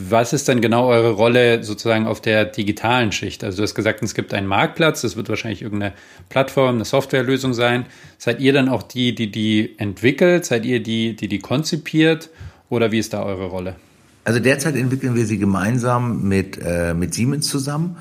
Was 0.00 0.32
ist 0.32 0.46
denn 0.46 0.60
genau 0.60 0.86
eure 0.86 1.10
Rolle 1.10 1.64
sozusagen 1.64 2.06
auf 2.06 2.20
der 2.20 2.44
digitalen 2.44 3.10
Schicht? 3.10 3.42
Also 3.42 3.58
du 3.58 3.62
hast 3.64 3.74
gesagt, 3.74 4.02
es 4.02 4.14
gibt 4.14 4.32
einen 4.32 4.46
Marktplatz, 4.46 5.00
das 5.00 5.16
wird 5.16 5.28
wahrscheinlich 5.28 5.62
irgendeine 5.62 5.92
Plattform, 6.28 6.76
eine 6.76 6.84
Softwarelösung 6.84 7.52
sein. 7.52 7.86
Seid 8.16 8.40
ihr 8.40 8.52
dann 8.52 8.68
auch 8.68 8.84
die, 8.84 9.14
die 9.14 9.30
die 9.30 9.74
entwickelt? 9.78 10.44
Seid 10.44 10.64
ihr 10.64 10.82
die, 10.82 11.16
die 11.16 11.26
die 11.26 11.40
konzipiert? 11.40 12.30
Oder 12.70 12.92
wie 12.92 12.98
ist 12.98 13.12
da 13.12 13.24
eure 13.24 13.46
Rolle? 13.46 13.76
Also 14.24 14.40
derzeit 14.40 14.76
entwickeln 14.76 15.14
wir 15.14 15.26
sie 15.26 15.38
gemeinsam 15.38 16.22
mit, 16.28 16.58
äh, 16.64 16.94
mit 16.94 17.14
Siemens 17.14 17.48
zusammen. 17.48 17.96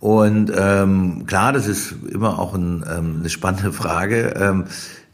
Und 0.00 0.52
ähm, 0.56 1.24
klar, 1.26 1.52
das 1.52 1.66
ist 1.66 1.94
immer 2.12 2.38
auch 2.38 2.54
ein, 2.54 2.84
ähm, 2.88 3.16
eine 3.20 3.28
spannende 3.30 3.72
Frage. 3.72 4.34
Ähm, 4.38 4.64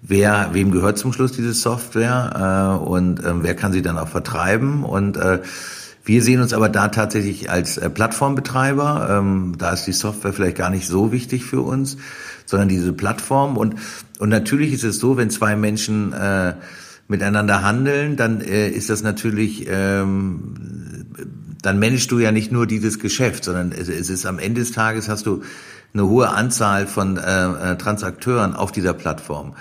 wer, 0.02 0.50
wem 0.52 0.70
gehört 0.70 0.98
zum 0.98 1.12
Schluss 1.12 1.32
diese 1.32 1.54
Software 1.54 2.78
äh, 2.80 2.84
und 2.84 3.24
ähm, 3.24 3.42
wer 3.42 3.54
kann 3.54 3.72
sie 3.72 3.82
dann 3.82 3.98
auch 3.98 4.08
vertreiben? 4.08 4.84
Und 4.84 5.16
äh, 5.16 5.40
Wir 6.04 6.22
sehen 6.22 6.40
uns 6.42 6.52
aber 6.52 6.68
da 6.68 6.88
tatsächlich 6.88 7.50
als 7.50 7.78
äh, 7.78 7.88
Plattformbetreiber. 7.88 9.08
Ähm, 9.10 9.54
da 9.56 9.72
ist 9.72 9.86
die 9.86 9.92
Software 9.92 10.34
vielleicht 10.34 10.58
gar 10.58 10.68
nicht 10.68 10.86
so 10.86 11.12
wichtig 11.12 11.44
für 11.44 11.62
uns, 11.62 11.96
sondern 12.44 12.68
diese 12.68 12.92
Plattform. 12.92 13.56
Und, 13.56 13.76
und 14.18 14.28
natürlich 14.28 14.72
ist 14.74 14.84
es 14.84 14.98
so, 14.98 15.16
wenn 15.16 15.30
zwei 15.30 15.56
Menschen 15.56 16.12
äh, 16.12 16.54
miteinander 17.08 17.62
handeln, 17.62 18.16
dann 18.16 18.42
äh, 18.42 18.68
ist 18.68 18.90
das 18.90 19.02
natürlich, 19.02 19.66
ähm, 19.70 21.06
dann 21.62 21.78
managst 21.78 22.10
du 22.10 22.18
ja 22.18 22.32
nicht 22.32 22.52
nur 22.52 22.66
dieses 22.66 22.98
Geschäft, 22.98 23.44
sondern 23.44 23.72
es, 23.72 23.88
es 23.88 24.10
ist 24.10 24.26
am 24.26 24.38
Ende 24.38 24.60
des 24.60 24.72
Tages 24.72 25.08
hast 25.08 25.24
du 25.24 25.42
eine 25.94 26.06
hohe 26.06 26.28
Anzahl 26.28 26.86
von 26.86 27.16
äh, 27.16 27.20
äh 27.20 27.76
Transakteuren 27.76 28.54
auf 28.54 28.72
dieser 28.72 28.92
Plattform. 28.92 29.54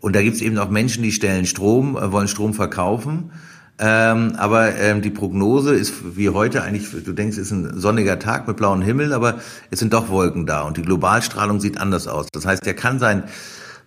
Und 0.00 0.14
da 0.14 0.22
gibt 0.22 0.36
es 0.36 0.42
eben 0.42 0.58
auch 0.58 0.68
Menschen, 0.68 1.02
die 1.02 1.12
stellen 1.12 1.46
Strom, 1.46 1.96
äh, 1.96 2.12
wollen 2.12 2.28
Strom 2.28 2.52
verkaufen. 2.52 3.30
Ähm, 3.78 4.34
aber 4.36 4.74
ähm, 4.76 5.02
die 5.02 5.10
Prognose 5.10 5.74
ist 5.74 6.16
wie 6.16 6.30
heute 6.30 6.62
eigentlich, 6.62 6.90
du 6.90 7.12
denkst, 7.12 7.36
es 7.36 7.50
ist 7.50 7.50
ein 7.50 7.78
sonniger 7.78 8.18
Tag 8.18 8.48
mit 8.48 8.56
blauem 8.56 8.80
Himmel, 8.80 9.12
aber 9.12 9.40
es 9.70 9.80
sind 9.80 9.92
doch 9.92 10.08
Wolken 10.08 10.46
da 10.46 10.62
und 10.62 10.78
die 10.78 10.82
Globalstrahlung 10.82 11.60
sieht 11.60 11.78
anders 11.78 12.08
aus. 12.08 12.28
Das 12.32 12.46
heißt, 12.46 12.66
er 12.66 12.72
kann 12.72 12.98
sein 12.98 13.24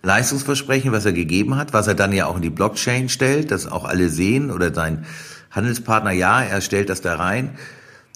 Leistungsversprechen, 0.02 0.92
was 0.92 1.06
er 1.06 1.12
gegeben 1.12 1.56
hat, 1.56 1.72
was 1.72 1.88
er 1.88 1.94
dann 1.94 2.12
ja 2.12 2.26
auch 2.26 2.36
in 2.36 2.42
die 2.42 2.50
Blockchain 2.50 3.08
stellt, 3.08 3.50
dass 3.50 3.70
auch 3.70 3.84
alle 3.84 4.08
sehen 4.08 4.52
oder 4.52 4.72
sein 4.72 5.04
Handelspartner, 5.50 6.12
ja, 6.12 6.40
er 6.40 6.60
stellt 6.60 6.88
das 6.88 7.00
da 7.00 7.16
rein. 7.16 7.50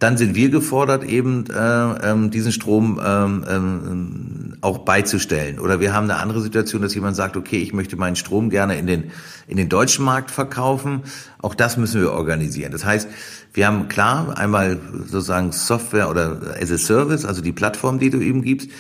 Dann 0.00 0.16
sind 0.16 0.35
wir 0.35 0.50
gefordert, 0.50 1.04
eben 1.04 1.46
äh, 1.46 2.11
ähm, 2.11 2.30
diesen 2.30 2.50
Strom 2.50 3.00
ähm, 3.04 3.44
ähm, 3.48 4.57
auch 4.61 4.78
beizustellen. 4.78 5.61
Oder 5.61 5.78
wir 5.78 5.94
haben 5.94 6.11
eine 6.11 6.20
andere 6.20 6.40
Situation, 6.40 6.83
dass 6.83 6.94
jemand 6.94 7.16
sagt, 7.16 7.37
okay, 7.37 7.59
ich 7.59 7.72
möchte 7.72 7.96
meinen 7.96 8.16
Strom 8.16 8.50
gerne 8.50 8.76
in 8.76 8.87
den, 8.87 9.04
in 9.46 9.57
den 9.57 9.68
deutschen 9.68 10.04
Markt 10.04 10.30
verkaufen. 10.33 11.02
Auch 11.40 11.54
das 11.54 11.76
müssen 11.76 12.00
wir 12.00 12.12
organisieren. 12.12 12.72
Das 12.72 12.85
heißt, 12.85 13.09
wir 13.52 13.66
haben 13.68 13.88
klar 13.88 14.37
einmal 14.37 14.80
sozusagen 15.07 15.52
Software 15.52 16.11
oder 16.11 16.40
as 16.61 16.72
a 16.72 16.78
Service, 16.78 17.24
also 17.24 17.40
die 17.40 17.52
Plattform, 17.52 18.00
die 18.00 18.11
du 18.11 18.20
eben 18.20 18.42
gibst. 18.42 18.70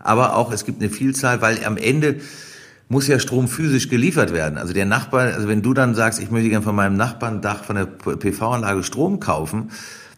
Aber 0.00 0.36
auch 0.36 0.52
es 0.52 0.64
gibt 0.64 0.82
eine 0.82 0.90
Vielzahl, 0.90 1.40
weil 1.40 1.64
am 1.64 1.76
Ende 1.76 2.16
muss 2.88 3.06
ja 3.06 3.18
Strom 3.18 3.48
physisch 3.48 3.88
geliefert 3.88 4.32
werden. 4.32 4.58
Also 4.58 4.72
der 4.72 4.86
Nachbar, 4.86 5.32
also 5.32 5.48
wenn 5.48 5.62
du 5.62 5.72
dann 5.72 5.94
sagst, 5.94 6.20
ich 6.20 6.30
möchte 6.30 6.50
gerne 6.50 6.64
von 6.64 6.74
meinem 6.74 6.96
Nachbarn 6.96 7.40
Dach 7.40 7.64
von 7.64 7.76
der 7.76 7.86
PV-Anlage 7.86 8.82
Strom 8.82 9.20
kaufen, 9.20 9.70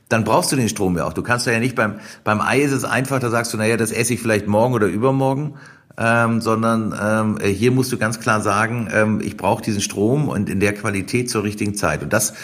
dann 0.09 0.25
brauchst 0.25 0.53
du 0.53 0.57
den 0.57 0.69
Strom 0.69 0.97
ja 0.97 1.05
auch. 1.05 1.12
Du 1.12 1.23
kannst 1.23 1.47
ja 1.47 1.59
nicht 1.59 1.75
beim, 1.75 2.01
beim 2.23 2.40
Ei 2.40 2.61
ist 2.61 2.73
es 2.73 2.85
einfach, 2.85 3.19
da 3.19 3.31
sagst 3.31 3.53
du, 3.53 3.57
naja, 3.57 3.77
das 3.77 3.90
esse 3.90 4.14
ich 4.14 4.21
vielleicht 4.21 4.47
morgen 4.47 4.75
oder 4.75 4.87
übermorgen, 4.87 5.55
ähm, 5.99 6.40
sondern 6.40 6.95
ähm, 7.01 7.38
hier 7.45 7.73
musst 7.73 7.90
du 7.92 7.99
ganz 7.99 8.21
klar 8.21 8.40
sagen, 8.40 8.88
ähm, 8.92 9.21
ich 9.25 9.37
brauche 9.37 9.62
diesen 9.62 9.81
Strom 9.81 10.29
und 10.29 10.49
in 10.49 10.61
der 10.61 10.75
Qualität 10.75 11.31
zur 11.31 11.42
richtigen 11.42 11.75
Zeit. 11.75 12.03
Und 12.03 12.12
das 12.12 12.35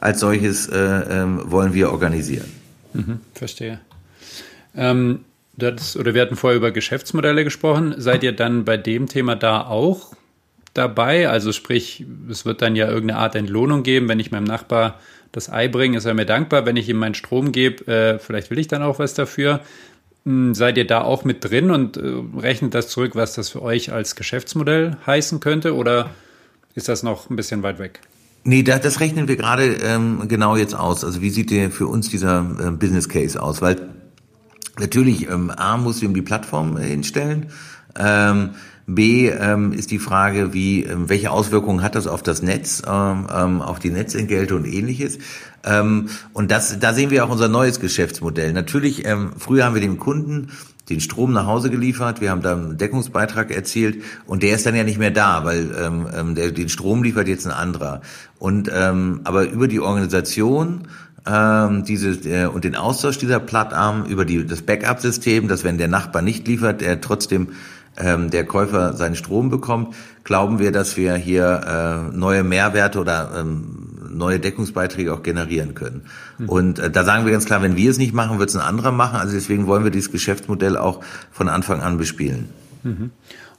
als 0.00 0.20
solches 0.20 0.68
äh, 0.68 0.78
ähm, 0.78 1.42
wollen 1.44 1.74
wir 1.74 1.92
organisieren. 1.92 2.50
Mhm, 2.94 3.20
verstehe. 3.34 3.80
Ähm, 4.74 5.20
das, 5.56 5.96
oder 5.96 6.14
wir 6.14 6.22
hatten 6.22 6.36
vorher 6.36 6.56
über 6.56 6.70
Geschäftsmodelle 6.70 7.44
gesprochen. 7.44 7.94
Seid 7.98 8.22
ihr 8.22 8.32
dann 8.32 8.64
bei 8.64 8.76
dem 8.76 9.06
Thema 9.06 9.36
da 9.36 9.66
auch 9.66 10.14
dabei? 10.72 11.28
Also 11.28 11.52
sprich, 11.52 12.06
es 12.30 12.46
wird 12.46 12.62
dann 12.62 12.76
ja 12.76 12.88
irgendeine 12.88 13.20
Art 13.20 13.34
Entlohnung 13.34 13.82
geben, 13.82 14.08
wenn 14.08 14.20
ich 14.20 14.30
meinem 14.30 14.44
Nachbar 14.44 14.98
das 15.32 15.50
Ei 15.50 15.68
bringe, 15.68 15.98
ist 15.98 16.04
er 16.04 16.14
mir 16.14 16.26
dankbar. 16.26 16.66
Wenn 16.66 16.76
ich 16.76 16.88
ihm 16.88 16.98
meinen 16.98 17.14
Strom 17.14 17.52
gebe, 17.52 17.86
äh, 17.86 18.18
vielleicht 18.18 18.50
will 18.50 18.58
ich 18.58 18.68
dann 18.68 18.82
auch 18.82 18.98
was 18.98 19.14
dafür. 19.14 19.60
Hm, 20.24 20.54
seid 20.54 20.76
ihr 20.76 20.86
da 20.86 21.02
auch 21.02 21.24
mit 21.24 21.44
drin 21.44 21.70
und 21.70 21.96
äh, 21.96 22.02
rechnet 22.38 22.74
das 22.74 22.88
zurück, 22.88 23.12
was 23.14 23.34
das 23.34 23.50
für 23.50 23.62
euch 23.62 23.92
als 23.92 24.16
Geschäftsmodell 24.16 24.96
heißen 25.06 25.40
könnte? 25.40 25.74
Oder 25.74 26.10
ist 26.74 26.88
das 26.88 27.02
noch 27.02 27.30
ein 27.30 27.36
bisschen 27.36 27.62
weit 27.62 27.78
weg? 27.78 28.00
Nee, 28.44 28.62
das, 28.62 28.80
das 28.80 29.00
rechnen 29.00 29.28
wir 29.28 29.36
gerade 29.36 29.76
ähm, 29.82 30.26
genau 30.28 30.56
jetzt 30.56 30.74
aus. 30.74 31.04
Also 31.04 31.20
wie 31.20 31.30
sieht 31.30 31.50
der 31.50 31.70
für 31.70 31.86
uns 31.86 32.08
dieser 32.08 32.40
äh, 32.58 32.70
Business 32.70 33.08
Case 33.08 33.40
aus? 33.40 33.60
Weil 33.60 33.76
natürlich, 34.78 35.28
ähm, 35.28 35.50
A, 35.50 35.76
muss 35.76 36.02
ihm 36.02 36.14
die 36.14 36.22
Plattform 36.22 36.76
äh, 36.76 36.82
hinstellen. 36.84 37.50
Ähm, 37.98 38.50
B 38.94 39.28
ähm, 39.28 39.72
ist 39.72 39.90
die 39.90 39.98
Frage, 39.98 40.52
wie, 40.52 40.84
ähm, 40.84 41.08
welche 41.08 41.30
Auswirkungen 41.30 41.82
hat 41.82 41.94
das 41.94 42.06
auf 42.06 42.22
das 42.22 42.42
Netz, 42.42 42.82
ähm, 42.86 43.26
ähm, 43.32 43.62
auf 43.62 43.78
die 43.78 43.90
Netzentgelte 43.90 44.56
und 44.56 44.66
ähnliches. 44.66 45.18
Ähm, 45.64 46.08
und 46.32 46.50
das, 46.50 46.78
da 46.78 46.94
sehen 46.94 47.10
wir 47.10 47.24
auch 47.24 47.30
unser 47.30 47.48
neues 47.48 47.80
Geschäftsmodell. 47.80 48.52
Natürlich, 48.52 49.06
ähm, 49.06 49.32
früher 49.36 49.64
haben 49.64 49.74
wir 49.74 49.80
dem 49.80 49.98
Kunden 49.98 50.48
den 50.88 51.00
Strom 51.00 51.32
nach 51.32 51.46
Hause 51.46 51.70
geliefert, 51.70 52.20
wir 52.20 52.30
haben 52.30 52.42
da 52.42 52.52
einen 52.52 52.76
Deckungsbeitrag 52.76 53.52
erzielt 53.52 54.02
und 54.26 54.42
der 54.42 54.56
ist 54.56 54.66
dann 54.66 54.74
ja 54.74 54.82
nicht 54.82 54.98
mehr 54.98 55.12
da, 55.12 55.44
weil 55.44 55.70
ähm, 55.80 56.08
ähm 56.12 56.34
der 56.34 56.50
den 56.50 56.68
Strom 56.68 57.04
liefert 57.04 57.28
jetzt 57.28 57.46
ein 57.46 57.52
anderer. 57.52 58.00
Und 58.40 58.68
ähm, 58.74 59.20
aber 59.22 59.48
über 59.48 59.68
die 59.68 59.78
Organisation 59.78 60.88
ähm, 61.26 61.84
diese, 61.84 62.10
äh, 62.28 62.46
und 62.46 62.64
den 62.64 62.74
Austausch 62.76 63.18
dieser 63.18 63.40
Plattarm 63.40 64.04
über 64.04 64.24
die, 64.24 64.46
das 64.46 64.62
Backup-System, 64.62 65.48
dass 65.48 65.64
wenn 65.64 65.78
der 65.78 65.88
Nachbar 65.88 66.22
nicht 66.22 66.48
liefert, 66.48 66.82
er 66.82 67.00
trotzdem 67.00 67.48
ähm, 67.96 68.30
der 68.30 68.44
Käufer 68.44 68.94
seinen 68.94 69.14
Strom 69.14 69.50
bekommt, 69.50 69.94
glauben 70.24 70.58
wir, 70.58 70.72
dass 70.72 70.96
wir 70.96 71.14
hier 71.14 72.10
äh, 72.12 72.16
neue 72.16 72.44
Mehrwerte 72.44 73.00
oder 73.00 73.32
ähm, 73.38 73.90
neue 74.10 74.40
Deckungsbeiträge 74.40 75.12
auch 75.12 75.22
generieren 75.22 75.74
können. 75.74 76.02
Mhm. 76.38 76.48
Und 76.48 76.78
äh, 76.78 76.90
da 76.90 77.04
sagen 77.04 77.24
wir 77.24 77.32
ganz 77.32 77.44
klar, 77.44 77.62
wenn 77.62 77.76
wir 77.76 77.90
es 77.90 77.98
nicht 77.98 78.14
machen, 78.14 78.38
wird 78.38 78.50
es 78.50 78.56
ein 78.56 78.62
anderer 78.62 78.92
machen. 78.92 79.16
Also 79.16 79.34
deswegen 79.34 79.66
wollen 79.66 79.84
wir 79.84 79.90
dieses 79.90 80.10
Geschäftsmodell 80.10 80.76
auch 80.76 81.00
von 81.30 81.48
Anfang 81.48 81.80
an 81.80 81.98
bespielen. 81.98 82.48
Mhm. 82.82 83.10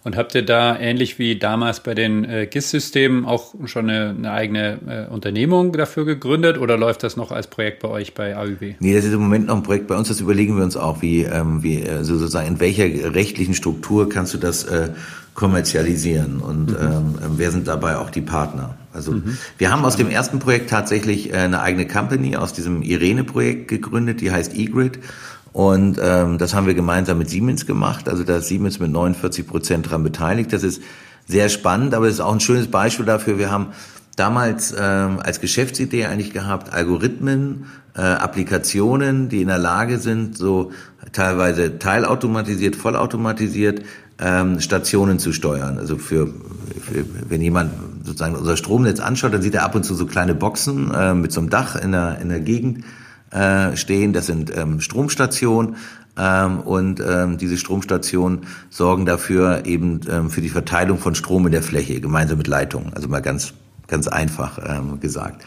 Und 0.03 0.17
habt 0.17 0.33
ihr 0.33 0.43
da 0.43 0.77
ähnlich 0.79 1.19
wie 1.19 1.37
damals 1.37 1.81
bei 1.81 1.93
den 1.93 2.25
äh, 2.25 2.47
GIS-Systemen 2.47 3.23
auch 3.23 3.53
schon 3.65 3.87
eine, 3.87 4.09
eine 4.09 4.31
eigene 4.31 5.07
äh, 5.09 5.13
Unternehmung 5.13 5.73
dafür 5.73 6.05
gegründet 6.05 6.57
oder 6.57 6.75
läuft 6.75 7.03
das 7.03 7.17
noch 7.17 7.31
als 7.31 7.45
Projekt 7.45 7.83
bei 7.83 7.87
euch 7.87 8.15
bei 8.15 8.35
AÜB? 8.35 8.77
Nee, 8.79 8.95
das 8.95 9.05
ist 9.05 9.13
im 9.13 9.21
Moment 9.21 9.45
noch 9.47 9.57
ein 9.57 9.63
Projekt 9.63 9.87
bei 9.87 9.95
uns. 9.95 10.07
Das 10.07 10.19
überlegen 10.19 10.57
wir 10.57 10.63
uns 10.63 10.75
auch, 10.75 11.03
wie, 11.03 11.21
ähm, 11.21 11.61
wie 11.61 11.87
also 11.87 12.17
sozusagen 12.17 12.47
in 12.47 12.59
welcher 12.59 13.13
rechtlichen 13.13 13.53
Struktur 13.53 14.09
kannst 14.09 14.33
du 14.33 14.39
das 14.39 14.63
äh, 14.63 14.89
kommerzialisieren 15.33 16.41
und 16.41 16.71
mhm. 16.71 16.77
ähm, 16.81 17.15
wer 17.37 17.51
sind 17.51 17.67
dabei 17.67 17.97
auch 17.97 18.09
die 18.09 18.21
Partner? 18.21 18.75
Also 18.93 19.13
mhm. 19.13 19.37
wir 19.57 19.71
haben 19.71 19.85
aus 19.85 19.95
dem 19.95 20.09
ersten 20.09 20.39
Projekt 20.39 20.69
tatsächlich 20.69 21.31
äh, 21.31 21.37
eine 21.37 21.61
eigene 21.61 21.87
Company 21.87 22.35
aus 22.35 22.53
diesem 22.53 22.81
Irene-Projekt 22.81 23.67
gegründet, 23.69 24.19
die 24.19 24.31
heißt 24.31 24.55
eGrid 24.55 24.99
und 25.53 25.99
ähm, 26.01 26.37
das 26.37 26.53
haben 26.53 26.65
wir 26.65 26.73
gemeinsam 26.73 27.17
mit 27.17 27.29
Siemens 27.29 27.65
gemacht. 27.65 28.07
Also 28.07 28.23
da 28.23 28.37
ist 28.37 28.47
Siemens 28.47 28.79
mit 28.79 28.91
49 28.91 29.45
Prozent 29.45 29.89
dran 29.89 30.03
beteiligt. 30.03 30.53
Das 30.53 30.63
ist 30.63 30.81
sehr 31.27 31.49
spannend, 31.49 31.93
aber 31.93 32.07
es 32.07 32.15
ist 32.15 32.19
auch 32.21 32.33
ein 32.33 32.39
schönes 32.39 32.67
Beispiel 32.67 33.05
dafür. 33.05 33.37
Wir 33.37 33.51
haben 33.51 33.67
damals 34.15 34.73
ähm, 34.77 35.19
als 35.21 35.41
Geschäftsidee 35.41 36.05
eigentlich 36.05 36.31
gehabt, 36.31 36.73
Algorithmen, 36.73 37.65
äh, 37.95 38.01
Applikationen, 38.01 39.27
die 39.27 39.41
in 39.41 39.47
der 39.47 39.57
Lage 39.57 39.99
sind, 39.99 40.37
so 40.37 40.71
teilweise 41.11 41.79
teilautomatisiert, 41.79 42.75
vollautomatisiert 42.75 43.81
ähm, 44.19 44.61
Stationen 44.61 45.19
zu 45.19 45.33
steuern. 45.33 45.77
Also 45.77 45.97
für, 45.97 46.27
für 46.27 47.05
wenn 47.27 47.41
jemand 47.41 47.71
sozusagen 48.03 48.35
unser 48.35 48.55
Stromnetz 48.55 48.99
anschaut, 48.99 49.33
dann 49.33 49.41
sieht 49.41 49.55
er 49.55 49.63
ab 49.63 49.75
und 49.75 49.83
zu 49.83 49.95
so 49.95 50.05
kleine 50.05 50.33
Boxen 50.33 50.91
äh, 50.93 51.13
mit 51.13 51.31
so 51.33 51.41
einem 51.41 51.49
Dach 51.49 51.75
in 51.75 51.91
der, 51.91 52.19
in 52.21 52.29
der 52.29 52.39
Gegend 52.39 52.85
äh, 53.31 53.75
stehen. 53.75 54.13
Das 54.13 54.27
sind 54.27 54.55
ähm, 54.55 54.81
Stromstationen. 54.81 55.75
Ähm, 56.17 56.59
und 56.59 56.99
ähm, 56.99 57.37
diese 57.37 57.57
Stromstationen 57.57 58.41
sorgen 58.69 59.05
dafür 59.05 59.65
eben 59.65 60.01
ähm, 60.09 60.29
für 60.29 60.41
die 60.41 60.49
Verteilung 60.49 60.97
von 60.97 61.15
Strom 61.15 61.45
in 61.45 61.51
der 61.51 61.63
Fläche, 61.63 62.01
gemeinsam 62.01 62.37
mit 62.37 62.47
Leitungen. 62.47 62.93
Also 62.93 63.07
mal 63.07 63.21
ganz, 63.21 63.53
ganz 63.87 64.07
einfach 64.07 64.59
ähm, 64.63 64.99
gesagt. 64.99 65.43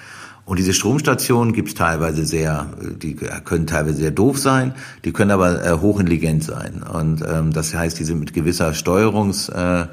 Und 0.47 0.59
diese 0.59 0.75
Stromstationen 0.75 1.55
gibt's 1.55 1.75
teilweise 1.75 2.27
sehr, 2.27 2.67
die 3.03 3.15
können 3.15 3.67
teilweise 3.67 3.97
sehr 3.97 4.11
doof 4.11 4.39
sein, 4.39 4.75
die 5.05 5.13
können 5.13 5.31
aber 5.31 5.65
äh, 5.65 5.73
hochintelligent 5.81 6.45
sein. 6.45 6.83
Und 6.83 7.23
ähm, 7.27 7.53
das 7.53 7.75
heißt, 7.75 7.99
die 7.99 8.05
sind 8.05 8.21
mit 8.21 8.35
gewisser 8.35 8.71
Steuerungs- 8.73 9.51
äh, 9.51 9.87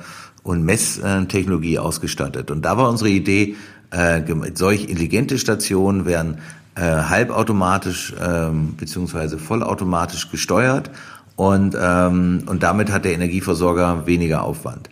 und 0.44 0.66
Messtechnologie 0.66 1.80
ausgestattet. 1.80 2.52
Und 2.52 2.64
da 2.64 2.76
war 2.76 2.90
unsere 2.90 3.10
Idee, 3.10 3.56
äh, 3.92 4.22
solch 4.56 4.90
intelligente 4.90 5.38
Stationen 5.38 6.06
werden 6.06 6.40
äh, 6.76 6.82
halbautomatisch 6.82 8.14
ähm, 8.22 8.76
beziehungsweise 8.78 9.38
vollautomatisch 9.38 10.30
gesteuert 10.30 10.92
und, 11.36 11.76
ähm, 11.80 12.44
und 12.46 12.64
damit 12.64 12.92
hat 12.92 13.06
der 13.06 13.14
Energieversorger 13.14 14.06
weniger 14.06 14.44
Aufwand. 14.44 14.90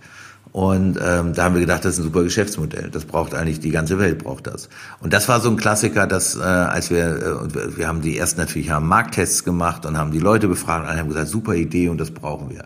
Und 0.51 0.97
ähm, 0.99 1.33
da 1.33 1.43
haben 1.43 1.53
wir 1.53 1.61
gedacht, 1.61 1.85
das 1.85 1.93
ist 1.93 1.99
ein 1.99 2.03
super 2.05 2.23
Geschäftsmodell. 2.23 2.89
Das 2.89 3.05
braucht 3.05 3.35
eigentlich 3.35 3.59
die 3.59 3.69
ganze 3.69 3.99
Welt 3.99 4.23
braucht 4.23 4.47
das. 4.47 4.67
Und 4.99 5.13
das 5.13 5.29
war 5.29 5.41
so 5.41 5.49
ein 5.49 5.57
Klassiker, 5.57 6.07
dass 6.07 6.35
äh, 6.35 6.39
als 6.39 6.89
wir 6.89 7.47
äh, 7.53 7.77
wir 7.77 7.87
haben 7.87 8.01
die 8.01 8.17
ersten 8.17 8.39
natürlich 8.39 8.71
haben 8.71 8.87
Markttests 8.87 9.43
gemacht 9.43 9.85
und 9.85 9.95
haben 9.95 10.11
die 10.11 10.19
Leute 10.19 10.47
befragt 10.47 10.89
und 10.89 10.97
haben 10.97 11.09
gesagt, 11.09 11.27
super 11.27 11.53
Idee 11.53 11.89
und 11.89 11.99
das 11.99 12.09
brauchen 12.09 12.49
wir. 12.49 12.65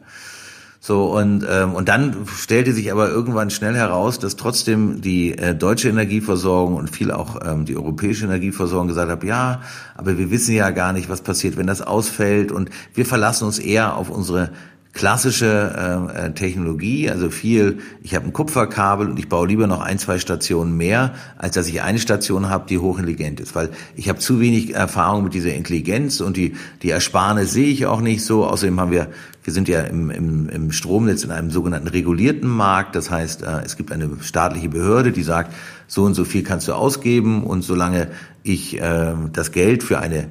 So, 0.86 1.06
und, 1.06 1.46
ähm, 1.50 1.76
und 1.76 1.88
dann 1.88 2.28
stellte 2.28 2.74
sich 2.74 2.92
aber 2.92 3.08
irgendwann 3.08 3.50
schnell 3.50 3.74
heraus, 3.74 4.20
dass 4.20 4.36
trotzdem 4.36 5.00
die 5.00 5.32
äh, 5.32 5.56
deutsche 5.56 5.88
Energieversorgung 5.88 6.76
und 6.76 6.90
viel 6.90 7.10
auch 7.10 7.40
ähm, 7.42 7.64
die 7.64 7.78
europäische 7.78 8.26
Energieversorgung 8.26 8.90
gesagt 8.90 9.10
haben, 9.10 9.26
ja, 9.26 9.62
aber 9.96 10.18
wir 10.18 10.30
wissen 10.30 10.54
ja 10.54 10.72
gar 10.72 10.92
nicht, 10.92 11.08
was 11.08 11.22
passiert, 11.22 11.56
wenn 11.56 11.68
das 11.68 11.82
ausfällt. 11.82 12.52
Und 12.52 12.70
wir 12.94 13.06
verlassen 13.06 13.46
uns 13.46 13.60
eher 13.60 13.96
auf 13.96 14.10
unsere 14.10 14.52
klassische 14.94 16.12
äh, 16.16 16.32
Technologie, 16.34 17.10
also 17.10 17.32
viel, 17.32 17.80
ich 18.04 18.14
habe 18.14 18.26
ein 18.28 18.34
Kupferkabel 18.34 19.10
und 19.10 19.18
ich 19.18 19.28
baue 19.28 19.48
lieber 19.48 19.66
noch 19.66 19.82
ein, 19.82 19.98
zwei 19.98 20.20
Stationen 20.20 20.78
mehr, 20.78 21.16
als 21.36 21.56
dass 21.56 21.68
ich 21.68 21.82
eine 21.82 21.98
Station 21.98 22.50
habe, 22.50 22.68
die 22.70 22.78
hochintelligent 22.78 23.40
ist, 23.40 23.56
weil 23.56 23.72
ich 23.96 24.08
habe 24.08 24.20
zu 24.20 24.40
wenig 24.40 24.76
Erfahrung 24.76 25.24
mit 25.24 25.34
dieser 25.34 25.56
Intelligenz 25.56 26.22
und 26.22 26.38
die, 26.38 26.54
die 26.84 26.92
Ersparnis 26.92 27.52
sehe 27.52 27.70
ich 27.70 27.88
auch 27.88 28.02
nicht 28.02 28.24
so. 28.24 28.46
Außerdem 28.46 28.80
haben 28.80 28.92
wir, 28.92 29.08
wir 29.44 29.52
sind 29.52 29.68
ja 29.68 29.82
im, 29.82 30.12
im, 30.12 30.48
im 30.48 30.72
Stromnetz 30.72 31.24
in 31.24 31.32
einem 31.32 31.50
sogenannten 31.50 31.88
regulierten 31.88 32.48
Markt, 32.48 32.96
das 32.96 33.10
heißt, 33.10 33.42
äh, 33.42 33.62
es 33.66 33.78
gibt 33.78 33.92
eine 33.92 34.12
staatliche 34.22 34.70
Behörde, 34.70 35.12
die 35.12 35.24
sagt, 35.24 35.56
so 35.88 36.04
und 36.04 36.14
so 36.14 36.24
viel 36.24 36.44
kannst 36.44 36.68
du 36.68 36.74
ausgeben 36.74 37.44
und 37.44 37.64
solange 37.64 38.10
ich 38.44 38.80
äh, 38.80 39.14
das 39.32 39.52
Geld 39.52 39.82
für 39.82 39.98
eine 39.98 40.28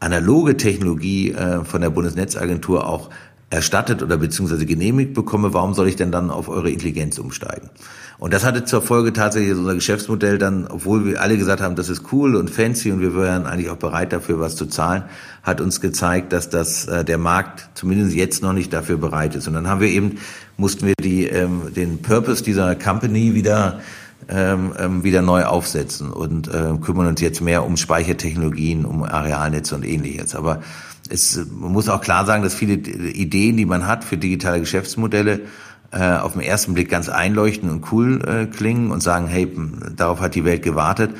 analoge 0.00 0.56
Technologie 0.56 1.30
äh, 1.30 1.64
von 1.64 1.82
der 1.82 1.90
Bundesnetzagentur 1.90 2.88
auch 2.88 3.10
erstattet 3.50 4.02
oder 4.02 4.16
beziehungsweise 4.16 4.64
genehmigt 4.64 5.12
bekomme, 5.12 5.52
warum 5.52 5.74
soll 5.74 5.88
ich 5.88 5.96
denn 5.96 6.12
dann 6.12 6.30
auf 6.30 6.48
eure 6.48 6.70
Intelligenz 6.70 7.18
umsteigen? 7.18 7.68
Und 8.18 8.34
das 8.34 8.44
hatte 8.44 8.64
zur 8.64 8.82
Folge 8.82 9.12
tatsächlich 9.12 9.56
unser 9.56 9.74
Geschäftsmodell 9.74 10.36
dann, 10.36 10.66
obwohl 10.66 11.06
wir 11.06 11.22
alle 11.22 11.38
gesagt 11.38 11.62
haben, 11.62 11.74
das 11.74 11.88
ist 11.88 12.12
cool 12.12 12.36
und 12.36 12.50
fancy 12.50 12.92
und 12.92 13.00
wir 13.00 13.14
wären 13.14 13.46
eigentlich 13.46 13.70
auch 13.70 13.76
bereit 13.76 14.12
dafür, 14.12 14.38
was 14.38 14.56
zu 14.56 14.66
zahlen, 14.66 15.04
hat 15.42 15.60
uns 15.60 15.80
gezeigt, 15.80 16.32
dass 16.34 16.50
das 16.50 16.86
äh, 16.86 17.02
der 17.02 17.16
Markt 17.16 17.70
zumindest 17.74 18.14
jetzt 18.14 18.42
noch 18.42 18.52
nicht 18.52 18.72
dafür 18.72 18.98
bereit 18.98 19.34
ist. 19.34 19.48
Und 19.48 19.54
dann 19.54 19.68
haben 19.68 19.80
wir 19.80 19.88
eben, 19.88 20.18
mussten 20.58 20.86
wir 20.86 20.94
die, 21.02 21.24
ähm, 21.26 21.72
den 21.74 22.02
Purpose 22.02 22.44
dieser 22.44 22.74
Company 22.76 23.34
wieder 23.34 23.80
ähm, 24.28 24.74
ähm, 24.78 25.02
wieder 25.02 25.22
neu 25.22 25.44
aufsetzen 25.44 26.12
und 26.12 26.46
äh, 26.48 26.74
kümmern 26.80 27.06
uns 27.06 27.20
jetzt 27.20 27.40
mehr 27.40 27.64
um 27.64 27.76
Speichertechnologien, 27.76 28.84
um 28.84 29.02
Arealnetze 29.02 29.74
und 29.74 29.84
ähnliches. 29.84 30.34
Aber 30.34 30.60
es, 31.10 31.36
man 31.36 31.72
muss 31.72 31.88
auch 31.88 32.00
klar 32.00 32.24
sagen, 32.24 32.42
dass 32.42 32.54
viele 32.54 32.74
Ideen, 32.74 33.56
die 33.56 33.66
man 33.66 33.86
hat 33.86 34.04
für 34.04 34.16
digitale 34.16 34.60
Geschäftsmodelle, 34.60 35.40
äh, 35.92 35.98
auf 35.98 36.34
den 36.34 36.42
ersten 36.42 36.74
Blick 36.74 36.88
ganz 36.88 37.08
einleuchtend 37.08 37.70
und 37.70 37.92
cool 37.92 38.22
äh, 38.24 38.46
klingen 38.46 38.90
und 38.90 39.02
sagen, 39.02 39.26
hey, 39.26 39.48
darauf 39.96 40.20
hat 40.20 40.34
die 40.34 40.44
Welt 40.44 40.62
gewartet. 40.62 41.10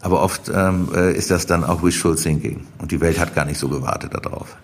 Aber 0.00 0.22
oft 0.22 0.50
ähm, 0.54 0.88
äh, 0.94 1.12
ist 1.12 1.30
das 1.30 1.46
dann 1.46 1.64
auch 1.64 1.82
Wishful 1.82 2.16
Thinking 2.16 2.66
und 2.78 2.90
die 2.90 3.00
Welt 3.00 3.18
hat 3.18 3.34
gar 3.34 3.44
nicht 3.44 3.58
so 3.58 3.68
gewartet 3.68 4.14
darauf. 4.14 4.56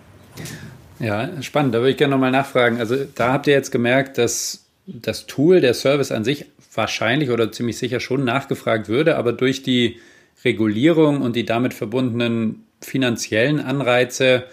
Ja, 0.99 1.29
spannend. 1.41 1.75
Da 1.75 1.79
würde 1.79 1.91
ich 1.91 1.97
gerne 1.97 2.11
nochmal 2.11 2.31
nachfragen. 2.31 2.79
Also 2.79 2.95
da 3.13 3.33
habt 3.33 3.45
ihr 3.45 3.53
jetzt 3.53 3.71
gemerkt, 3.71 4.17
dass 4.17 4.63
das 4.87 5.27
Tool, 5.27 5.61
der 5.61 5.73
Service 5.73 6.11
an 6.11 6.23
sich 6.23 6.45
wahrscheinlich 6.73 7.29
oder 7.29 7.51
ziemlich 7.51 7.77
sicher 7.77 7.99
schon 7.99 8.23
nachgefragt 8.23 8.87
würde, 8.87 9.17
aber 9.17 9.33
durch 9.33 9.63
die 9.63 9.99
Regulierung 10.45 11.21
und 11.21 11.35
die 11.35 11.45
damit 11.45 11.73
verbundenen 11.73 12.63
finanziellen 12.81 13.59
Anreize 13.59 14.45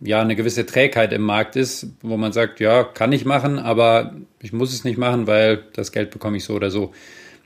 ja 0.00 0.20
eine 0.20 0.36
gewisse 0.36 0.66
Trägheit 0.66 1.12
im 1.12 1.22
Markt 1.22 1.56
ist, 1.56 1.88
wo 2.02 2.16
man 2.16 2.32
sagt, 2.32 2.60
ja, 2.60 2.84
kann 2.84 3.12
ich 3.12 3.24
machen, 3.24 3.58
aber 3.58 4.14
ich 4.40 4.52
muss 4.52 4.72
es 4.72 4.84
nicht 4.84 4.98
machen, 4.98 5.26
weil 5.26 5.64
das 5.74 5.92
Geld 5.92 6.10
bekomme 6.10 6.38
ich 6.38 6.44
so 6.44 6.54
oder 6.54 6.70
so. 6.70 6.92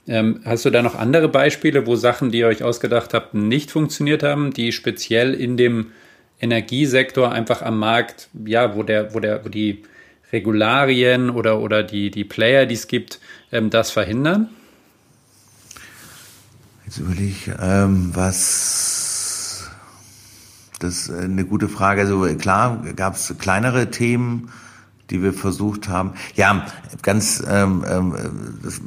Ähm, 0.06 0.40
hast 0.44 0.64
du 0.64 0.70
da 0.70 0.82
noch 0.82 0.94
andere 0.94 1.28
Beispiele, 1.28 1.86
wo 1.86 1.96
Sachen, 1.96 2.30
die 2.30 2.38
ihr 2.38 2.46
euch 2.46 2.62
ausgedacht 2.62 3.14
habt, 3.14 3.34
nicht 3.34 3.70
funktioniert 3.70 4.22
haben, 4.22 4.52
die 4.52 4.70
speziell 4.72 5.34
in 5.34 5.56
dem 5.56 5.92
Energiesektor 6.40 7.32
einfach 7.32 7.62
am 7.62 7.78
Markt, 7.78 8.28
ja, 8.44 8.76
wo 8.76 8.82
der, 8.82 9.14
wo 9.14 9.20
der, 9.20 9.44
wo 9.44 9.48
die 9.48 9.82
Regularien 10.32 11.30
oder, 11.30 11.60
oder 11.60 11.82
die, 11.82 12.10
die 12.10 12.24
Player, 12.24 12.66
die 12.66 12.74
es 12.74 12.86
gibt, 12.86 13.20
ähm, 13.50 13.70
das 13.70 13.90
verhindern? 13.90 14.48
Jetzt 16.84 16.98
überlege 16.98 17.28
ich, 17.28 17.50
ähm, 17.60 18.10
was 18.14 19.13
das 20.84 21.08
ist 21.08 21.10
eine 21.10 21.46
gute 21.46 21.68
Frage. 21.68 22.02
Also 22.02 22.26
klar 22.36 22.82
gab 22.94 23.14
es 23.14 23.34
kleinere 23.38 23.90
Themen, 23.90 24.50
die 25.08 25.22
wir 25.22 25.32
versucht 25.32 25.88
haben. 25.88 26.12
Ja, 26.34 26.66
ganz, 27.00 27.42
ähm, 27.48 27.84
ähm, 27.88 28.14
das 28.62 28.80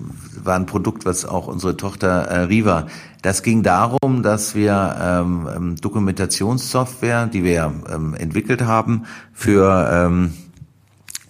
war 0.43 0.55
ein 0.55 0.67
Produkt, 0.67 1.05
was 1.05 1.25
auch 1.25 1.47
unsere 1.47 1.75
Tochter 1.75 2.25
äh, 2.25 2.39
Riva. 2.41 2.85
Das 3.23 3.41
ging 3.41 3.63
darum, 3.63 4.21
dass 4.21 4.53
wir 4.53 4.95
ähm, 5.01 5.49
ähm 5.55 5.75
Dokumentationssoftware, 5.77 7.25
die 7.25 7.43
wir 7.43 7.73
ähm, 7.91 8.13
entwickelt 8.13 8.61
haben, 8.61 9.05
für 9.33 9.89
ähm, 9.91 10.33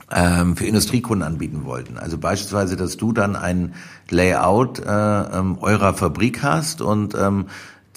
ähm, 0.09 0.55
für 0.55 0.65
Industriekunden 0.65 1.25
anbieten 1.25 1.65
wollten. 1.65 1.97
Also 1.97 2.17
beispielsweise, 2.17 2.77
dass 2.77 2.95
du 2.97 3.11
dann 3.11 3.35
ein 3.35 3.73
Layout 4.09 4.79
äh, 4.79 4.83
ähm, 4.85 5.57
eurer 5.59 5.93
Fabrik 5.93 6.43
hast 6.43 6.81
und 6.81 7.13
ähm, 7.15 7.47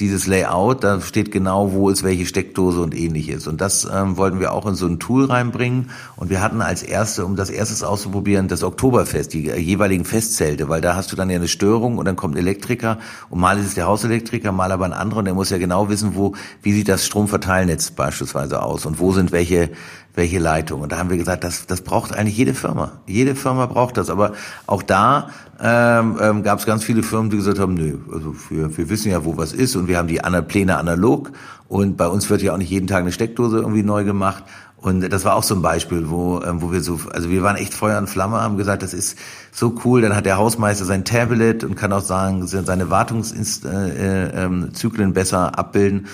dieses 0.01 0.27
Layout, 0.27 0.83
da 0.83 1.01
steht 1.01 1.31
genau, 1.31 1.73
wo 1.73 1.91
ist 1.91 2.03
welche 2.03 2.25
Steckdose 2.25 2.81
und 2.81 2.97
ähnliches. 2.97 3.47
Und 3.47 3.61
das 3.61 3.85
ähm, 3.85 4.17
wollten 4.17 4.41
wir 4.41 4.53
auch 4.53 4.67
in 4.67 4.75
so 4.75 4.87
ein 4.87 4.99
Tool 4.99 5.27
reinbringen. 5.27 5.91
Und 6.17 6.31
wir 6.31 6.41
hatten 6.41 6.63
als 6.63 6.83
erste, 6.83 7.27
um 7.27 7.37
das 7.37 7.51
erstes 7.51 7.83
auszuprobieren, 7.83 8.49
das 8.49 8.63
Oktoberfest, 8.63 9.35
die 9.35 9.51
äh, 9.51 9.59
jeweiligen 9.59 10.07
Festzelte, 10.07 10.69
weil 10.71 10.81
da 10.81 10.97
hast 10.97 11.13
du 11.13 11.17
dann 11.17 11.29
ja 11.29 11.37
eine 11.37 11.49
Störung 11.49 11.99
und 11.99 12.07
dann 12.07 12.17
kommt 12.17 12.37
Elektriker 12.37 12.99
und 13.29 13.41
mal 13.41 13.59
ist 13.59 13.67
es 13.67 13.75
der 13.75 13.87
Hauselektriker, 13.87 14.53
mal 14.53 14.73
aber 14.73 14.87
ein 14.87 14.95
anderer 14.95 15.19
und 15.21 15.27
der 15.27 15.35
muss 15.35 15.51
ja 15.51 15.59
genau 15.59 15.91
wissen, 15.91 16.15
wo, 16.15 16.35
wie 16.63 16.73
sieht 16.73 16.89
das 16.89 17.05
Stromverteilnetz 17.05 17.91
beispielsweise 17.91 18.63
aus 18.63 18.87
und 18.87 18.99
wo 18.99 19.13
sind 19.13 19.33
welche 19.33 19.71
welche 20.21 20.39
Leitung. 20.39 20.83
Und 20.83 20.93
da 20.93 20.99
haben 20.99 21.09
wir 21.09 21.17
gesagt, 21.17 21.43
das, 21.43 21.67
das 21.67 21.81
braucht 21.81 22.15
eigentlich 22.15 22.37
jede 22.37 22.53
Firma. 22.53 22.93
Jede 23.07 23.35
Firma 23.35 23.65
braucht 23.65 23.97
das. 23.97 24.11
Aber 24.11 24.33
auch 24.67 24.83
da 24.83 25.31
ähm, 25.61 26.19
ähm, 26.21 26.43
gab 26.43 26.59
es 26.59 26.67
ganz 26.67 26.85
viele 26.85 27.03
Firmen, 27.03 27.31
die 27.31 27.39
gesagt 27.39 27.59
haben, 27.59 27.73
nö, 27.75 27.97
also 28.13 28.35
wir, 28.51 28.77
wir 28.77 28.91
wissen 28.91 29.11
ja, 29.11 29.25
wo 29.25 29.39
was 29.39 29.55
ist 29.55 29.77
und 29.77 29.89
wir 29.89 29.97
haben 29.97 30.09
die 30.09 30.21
Pläne 30.47 30.77
analog 30.77 31.33
und 31.69 31.97
bei 31.97 32.07
uns 32.07 32.29
wird 32.29 32.43
ja 32.43 32.53
auch 32.53 32.59
nicht 32.59 32.71
jeden 32.71 32.87
Tag 32.87 32.99
eine 32.99 33.13
Steckdose 33.13 33.57
irgendwie 33.59 33.83
neu 33.83 34.05
gemacht. 34.05 34.45
Und 34.77 35.11
das 35.11 35.25
war 35.25 35.37
auch 35.37 35.43
so 35.43 35.55
ein 35.55 35.63
Beispiel, 35.63 36.11
wo, 36.11 36.43
ähm, 36.43 36.61
wo 36.63 36.71
wir 36.73 36.83
so, 36.83 37.01
also 37.13 37.31
wir 37.31 37.43
waren 37.43 37.57
echt 37.57 37.73
Feuer 37.75 37.99
und 37.99 38.09
Flamme, 38.09 38.41
haben 38.41 38.57
gesagt, 38.57 38.83
das 38.83 38.95
ist 38.95 39.19
so 39.53 39.75
cool. 39.85 40.01
Dann 40.03 40.17
hat 40.17 40.27
der 40.27 40.39
Hausmeister 40.39 40.85
sein 40.85 41.05
Tablet 41.05 41.65
und 41.65 41.77
kann 41.77 41.93
auch 41.93 42.03
sagen, 42.03 42.47
seine 42.47 42.91
Wartungszyklen 42.91 45.13
besser 45.13 45.59
abbilden. 45.59 46.07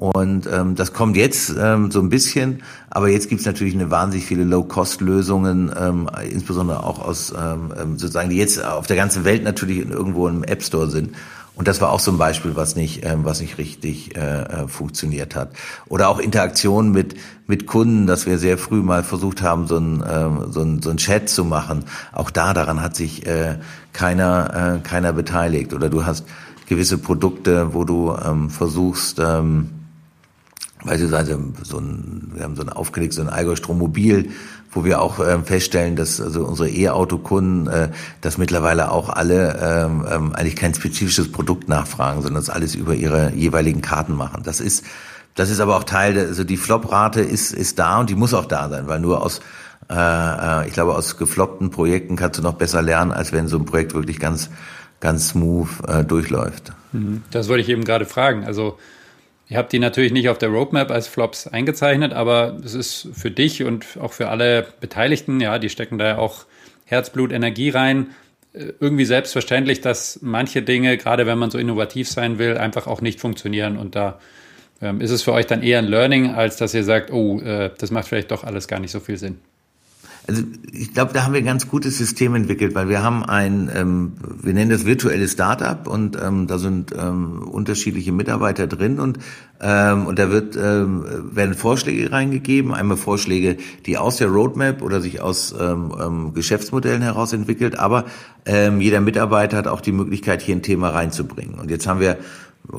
Und 0.00 0.48
ähm, 0.50 0.76
das 0.76 0.94
kommt 0.94 1.14
jetzt 1.18 1.54
ähm, 1.60 1.90
so 1.90 2.00
ein 2.00 2.08
bisschen, 2.08 2.62
aber 2.88 3.10
jetzt 3.10 3.28
gibt's 3.28 3.44
natürlich 3.44 3.74
eine 3.74 3.90
wahnsinnig 3.90 4.24
viele 4.24 4.44
Low-Cost-Lösungen, 4.44 5.70
ähm, 5.78 6.08
insbesondere 6.30 6.84
auch 6.84 7.06
aus 7.06 7.34
ähm, 7.36 7.70
ähm, 7.78 7.98
sozusagen, 7.98 8.30
die 8.30 8.38
jetzt 8.38 8.64
auf 8.64 8.86
der 8.86 8.96
ganzen 8.96 9.26
Welt 9.26 9.44
natürlich 9.44 9.86
irgendwo 9.86 10.26
im 10.26 10.42
App 10.42 10.62
Store 10.62 10.88
sind. 10.88 11.14
Und 11.54 11.68
das 11.68 11.82
war 11.82 11.90
auch 11.90 12.00
so 12.00 12.10
ein 12.12 12.16
Beispiel, 12.16 12.56
was 12.56 12.76
nicht, 12.76 13.04
ähm, 13.04 13.26
was 13.26 13.42
nicht 13.42 13.58
richtig 13.58 14.16
äh, 14.16 14.20
äh, 14.20 14.68
funktioniert 14.68 15.36
hat. 15.36 15.50
Oder 15.86 16.08
auch 16.08 16.18
Interaktion 16.18 16.92
mit 16.92 17.16
mit 17.46 17.66
Kunden, 17.66 18.06
dass 18.06 18.24
wir 18.24 18.38
sehr 18.38 18.56
früh 18.56 18.80
mal 18.80 19.04
versucht 19.04 19.42
haben, 19.42 19.66
so 19.66 19.76
ein 19.76 20.02
ähm, 20.10 20.46
so 20.50 20.62
ein, 20.62 20.80
so 20.80 20.88
ein 20.88 20.96
Chat 20.96 21.28
zu 21.28 21.44
machen. 21.44 21.84
Auch 22.12 22.30
da 22.30 22.54
daran 22.54 22.80
hat 22.80 22.96
sich 22.96 23.26
äh, 23.26 23.58
keiner 23.92 24.78
äh, 24.78 24.88
keiner 24.88 25.12
beteiligt. 25.12 25.74
Oder 25.74 25.90
du 25.90 26.06
hast 26.06 26.24
gewisse 26.70 26.96
Produkte, 26.96 27.74
wo 27.74 27.84
du 27.84 28.16
ähm, 28.24 28.48
versuchst 28.48 29.18
ähm, 29.18 29.68
beispielsweise 30.84 31.38
so 31.62 31.78
ein, 31.78 32.32
wir 32.34 32.44
haben 32.44 32.56
so 32.56 32.62
ein 32.62 32.68
aufgelegt, 32.68 33.12
so 33.14 33.22
ein 33.22 33.28
Allgäu 33.28 33.56
Strommobil, 33.56 34.30
wo 34.72 34.84
wir 34.84 35.00
auch 35.00 35.18
ähm, 35.18 35.44
feststellen, 35.44 35.96
dass 35.96 36.20
also 36.20 36.44
unsere 36.44 36.68
E-Auto-Kunden, 36.68 37.66
äh, 37.66 37.88
dass 38.20 38.38
mittlerweile 38.38 38.90
auch 38.90 39.08
alle 39.08 39.58
ähm, 39.60 40.06
ähm, 40.10 40.32
eigentlich 40.32 40.56
kein 40.56 40.74
spezifisches 40.74 41.32
Produkt 41.32 41.68
nachfragen, 41.68 42.22
sondern 42.22 42.42
das 42.42 42.50
alles 42.50 42.74
über 42.74 42.94
ihre 42.94 43.32
jeweiligen 43.34 43.80
Karten 43.80 44.14
machen. 44.14 44.42
Das 44.44 44.60
ist, 44.60 44.84
das 45.34 45.50
ist 45.50 45.60
aber 45.60 45.76
auch 45.76 45.84
Teil, 45.84 46.14
der, 46.14 46.26
also 46.28 46.44
die 46.44 46.56
Flop-Rate 46.56 47.20
ist, 47.20 47.52
ist 47.52 47.78
da 47.78 48.00
und 48.00 48.10
die 48.10 48.14
muss 48.14 48.32
auch 48.32 48.46
da 48.46 48.68
sein, 48.68 48.86
weil 48.86 49.00
nur 49.00 49.22
aus, 49.22 49.40
äh, 49.90 49.94
äh, 49.94 50.68
ich 50.68 50.72
glaube, 50.72 50.94
aus 50.94 51.16
gefloppten 51.16 51.70
Projekten 51.70 52.16
kannst 52.16 52.38
du 52.38 52.42
noch 52.42 52.54
besser 52.54 52.80
lernen, 52.80 53.10
als 53.10 53.32
wenn 53.32 53.48
so 53.48 53.58
ein 53.58 53.64
Projekt 53.64 53.94
wirklich 53.94 54.20
ganz, 54.20 54.50
ganz 55.00 55.30
smooth 55.30 55.68
äh, 55.88 56.04
durchläuft. 56.04 56.72
Mhm. 56.92 57.22
Das 57.32 57.48
wollte 57.48 57.62
ich 57.62 57.68
eben 57.68 57.84
gerade 57.84 58.04
fragen. 58.04 58.44
Also 58.44 58.78
Ihr 59.50 59.58
habt 59.58 59.72
die 59.72 59.80
natürlich 59.80 60.12
nicht 60.12 60.28
auf 60.28 60.38
der 60.38 60.48
Roadmap 60.48 60.92
als 60.92 61.08
Flops 61.08 61.48
eingezeichnet, 61.48 62.12
aber 62.12 62.56
es 62.64 62.74
ist 62.74 63.08
für 63.12 63.32
dich 63.32 63.64
und 63.64 63.84
auch 64.00 64.12
für 64.12 64.28
alle 64.28 64.68
Beteiligten, 64.80 65.40
ja, 65.40 65.58
die 65.58 65.68
stecken 65.68 65.98
da 65.98 66.06
ja 66.06 66.18
auch 66.18 66.46
Herzblut, 66.84 67.32
Energie 67.32 67.70
rein, 67.70 68.10
äh, 68.52 68.66
irgendwie 68.78 69.04
selbstverständlich, 69.04 69.80
dass 69.80 70.20
manche 70.22 70.62
Dinge, 70.62 70.96
gerade 70.96 71.26
wenn 71.26 71.36
man 71.36 71.50
so 71.50 71.58
innovativ 71.58 72.08
sein 72.08 72.38
will, 72.38 72.58
einfach 72.58 72.86
auch 72.86 73.00
nicht 73.00 73.18
funktionieren. 73.18 73.76
Und 73.76 73.96
da 73.96 74.20
ähm, 74.80 75.00
ist 75.00 75.10
es 75.10 75.24
für 75.24 75.32
euch 75.32 75.46
dann 75.46 75.64
eher 75.64 75.80
ein 75.80 75.86
Learning, 75.86 76.30
als 76.30 76.56
dass 76.56 76.72
ihr 76.72 76.84
sagt, 76.84 77.12
oh, 77.12 77.40
äh, 77.40 77.72
das 77.76 77.90
macht 77.90 78.06
vielleicht 78.06 78.30
doch 78.30 78.44
alles 78.44 78.68
gar 78.68 78.78
nicht 78.78 78.92
so 78.92 79.00
viel 79.00 79.16
Sinn. 79.16 79.38
Also 80.26 80.42
ich 80.72 80.94
glaube, 80.94 81.12
da 81.12 81.24
haben 81.24 81.32
wir 81.32 81.40
ein 81.40 81.46
ganz 81.46 81.68
gutes 81.68 81.98
System 81.98 82.34
entwickelt, 82.34 82.74
weil 82.74 82.88
wir 82.88 83.02
haben 83.02 83.24
ein, 83.24 83.70
ähm, 83.74 84.12
wir 84.42 84.52
nennen 84.52 84.70
das 84.70 84.84
virtuelles 84.84 85.32
Startup 85.32 85.86
und 85.88 86.16
ähm, 86.20 86.46
da 86.46 86.58
sind 86.58 86.92
ähm, 86.96 87.42
unterschiedliche 87.48 88.12
Mitarbeiter 88.12 88.66
drin 88.66 89.00
und 89.00 89.18
ähm, 89.60 90.06
und 90.06 90.18
da 90.18 90.30
wird 90.30 90.56
ähm, 90.56 91.04
werden 91.32 91.54
Vorschläge 91.54 92.12
reingegeben, 92.12 92.72
einmal 92.72 92.96
Vorschläge, 92.96 93.56
die 93.86 93.98
aus 93.98 94.16
der 94.16 94.28
Roadmap 94.28 94.82
oder 94.82 95.00
sich 95.00 95.20
aus 95.20 95.54
ähm, 95.58 95.92
ähm, 96.00 96.34
Geschäftsmodellen 96.34 97.02
heraus 97.02 97.32
entwickelt, 97.32 97.78
aber 97.78 98.04
ähm, 98.46 98.80
jeder 98.80 99.00
Mitarbeiter 99.00 99.56
hat 99.56 99.66
auch 99.66 99.80
die 99.80 99.92
Möglichkeit, 99.92 100.42
hier 100.42 100.56
ein 100.56 100.62
Thema 100.62 100.90
reinzubringen. 100.90 101.58
Und 101.58 101.70
jetzt 101.70 101.86
haben 101.86 102.00
wir 102.00 102.18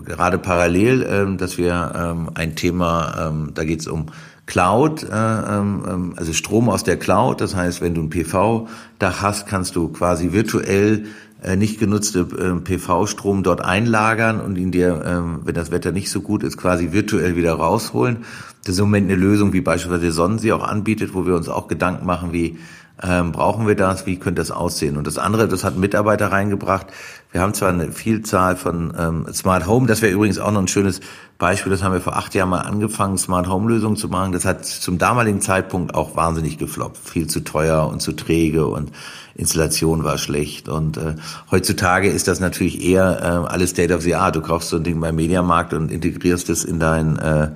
gerade 0.06 0.38
parallel, 0.38 1.06
ähm, 1.10 1.38
dass 1.38 1.58
wir 1.58 1.94
ähm, 1.96 2.30
ein 2.34 2.56
Thema, 2.56 3.30
ähm, 3.30 3.52
da 3.54 3.64
geht 3.64 3.82
es 3.82 3.88
um 3.88 4.08
Cloud, 4.52 5.04
äh, 5.04 5.08
ähm, 5.08 5.84
ähm, 5.88 6.14
also 6.18 6.34
Strom 6.34 6.68
aus 6.68 6.84
der 6.84 6.98
Cloud. 6.98 7.40
Das 7.40 7.56
heißt, 7.56 7.80
wenn 7.80 7.96
du 7.96 8.02
ein 8.02 8.10
PV-Dach 8.10 9.22
hast, 9.22 9.48
kannst 9.48 9.78
du 9.78 9.88
quasi 9.88 10.34
virtuell 10.34 11.06
äh, 11.42 11.56
nicht 11.56 11.80
genutzte 11.80 12.20
äh, 12.20 12.60
PV-Strom 12.60 13.44
dort 13.44 13.64
einlagern 13.64 14.42
und 14.42 14.58
ihn 14.58 14.72
dir, 14.72 15.06
äh, 15.06 15.46
wenn 15.46 15.56
das 15.56 15.72
Wetter 15.72 15.94
nicht 15.94 16.12
so 16.12 16.20
gut 16.20 16.44
ist, 16.44 16.58
quasi 16.58 16.92
virtuell 16.92 17.38
wieder 17.38 17.54
rausholen. 17.54 18.26
Das 18.66 18.74
ist 18.74 18.80
im 18.80 18.88
Moment 18.88 19.10
eine 19.10 19.18
Lösung, 19.18 19.54
wie 19.54 19.62
beispielsweise 19.62 20.12
Sonnen 20.12 20.38
sie 20.38 20.52
auch 20.52 20.68
anbietet, 20.68 21.14
wo 21.14 21.26
wir 21.26 21.38
uns 21.38 21.48
auch 21.48 21.70
Gedanken 21.70 22.06
machen, 22.06 22.34
wie 22.34 22.58
ähm, 23.02 23.32
brauchen 23.32 23.68
wir 23.68 23.76
das, 23.76 24.06
wie 24.06 24.18
könnte 24.18 24.42
das 24.42 24.52
aussehen? 24.52 24.98
Und 24.98 25.08
das 25.08 25.18
andere, 25.18 25.48
das 25.48 25.64
hat 25.64 25.78
Mitarbeiter 25.78 26.30
reingebracht. 26.30 26.88
Wir 27.32 27.40
haben 27.40 27.54
zwar 27.54 27.70
eine 27.70 27.94
Vielzahl 27.94 28.58
von 28.58 28.94
ähm, 28.98 29.26
Smart 29.34 29.66
Home, 29.66 29.88
das 29.88 30.02
wäre 30.02 30.12
übrigens 30.12 30.38
auch 30.38 30.52
noch 30.52 30.60
ein 30.60 30.68
schönes 30.68 31.00
Beispiel, 31.38 31.72
das 31.72 31.82
haben 31.82 31.94
wir 31.94 32.02
vor 32.02 32.18
acht 32.18 32.36
Jahren 32.36 32.50
mal 32.50 32.60
angefangen, 32.60 33.18
Smart 33.18 33.48
Home 33.48 33.70
Lösungen 33.70 33.96
zu 33.96 34.10
machen. 34.10 34.34
Das 34.34 34.44
hat 34.44 34.66
zum 34.66 34.98
damaligen 34.98 35.40
Zeitpunkt 35.40 35.96
auch 35.96 36.16
wahnsinnig 36.16 36.58
gefloppt. 36.58 36.98
Viel 36.98 37.28
zu 37.28 37.40
teuer 37.40 37.88
und 37.88 38.02
zu 38.02 38.12
träge 38.12 38.68
und 38.68 38.92
Installation 39.34 40.04
war 40.04 40.18
schlecht. 40.18 40.68
Und 40.68 40.98
äh, 40.98 41.16
heutzutage 41.50 42.10
ist 42.10 42.28
das 42.28 42.42
natürlich 42.42 42.84
eher 42.84 43.22
äh, 43.22 43.52
alles 43.52 43.72
State 43.72 43.96
of 43.96 44.02
the 44.04 44.16
Art. 44.16 44.36
Du 44.36 44.42
kaufst 44.42 44.70
so 44.70 44.78
ein 44.78 44.84
Ding 44.84 45.00
beim 45.00 45.16
Mediamarkt 45.16 45.74
und 45.74 45.90
integrierst 45.90 46.50
es 46.50 46.66
in 46.66 46.80
dein, 46.80 47.18
äh, 47.18 47.50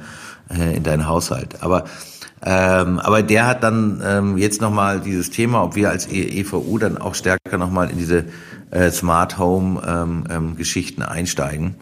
äh 0.49 0.78
in 0.78 0.84
deinen 0.84 1.07
Haushalt. 1.07 1.61
Aber 1.61 1.84
ähm, 2.45 2.99
aber 2.99 3.23
der 3.23 3.47
hat 3.47 3.63
dann 3.63 4.01
ähm, 4.05 4.37
jetzt 4.37 4.61
nochmal 4.61 4.99
dieses 4.99 5.31
Thema, 5.31 5.63
ob 5.63 5.75
wir 5.75 5.89
als 5.89 6.07
EVU 6.07 6.77
dann 6.77 6.99
auch 6.99 7.15
stärker 7.15 7.57
nochmal 7.57 7.89
in 7.89 7.97
diese 7.97 8.25
äh, 8.69 8.91
Smart 8.91 9.39
Home 9.39 9.81
ähm, 9.85 10.23
ähm, 10.29 10.55
Geschichten 10.55 11.01
einsteigen. 11.01 11.75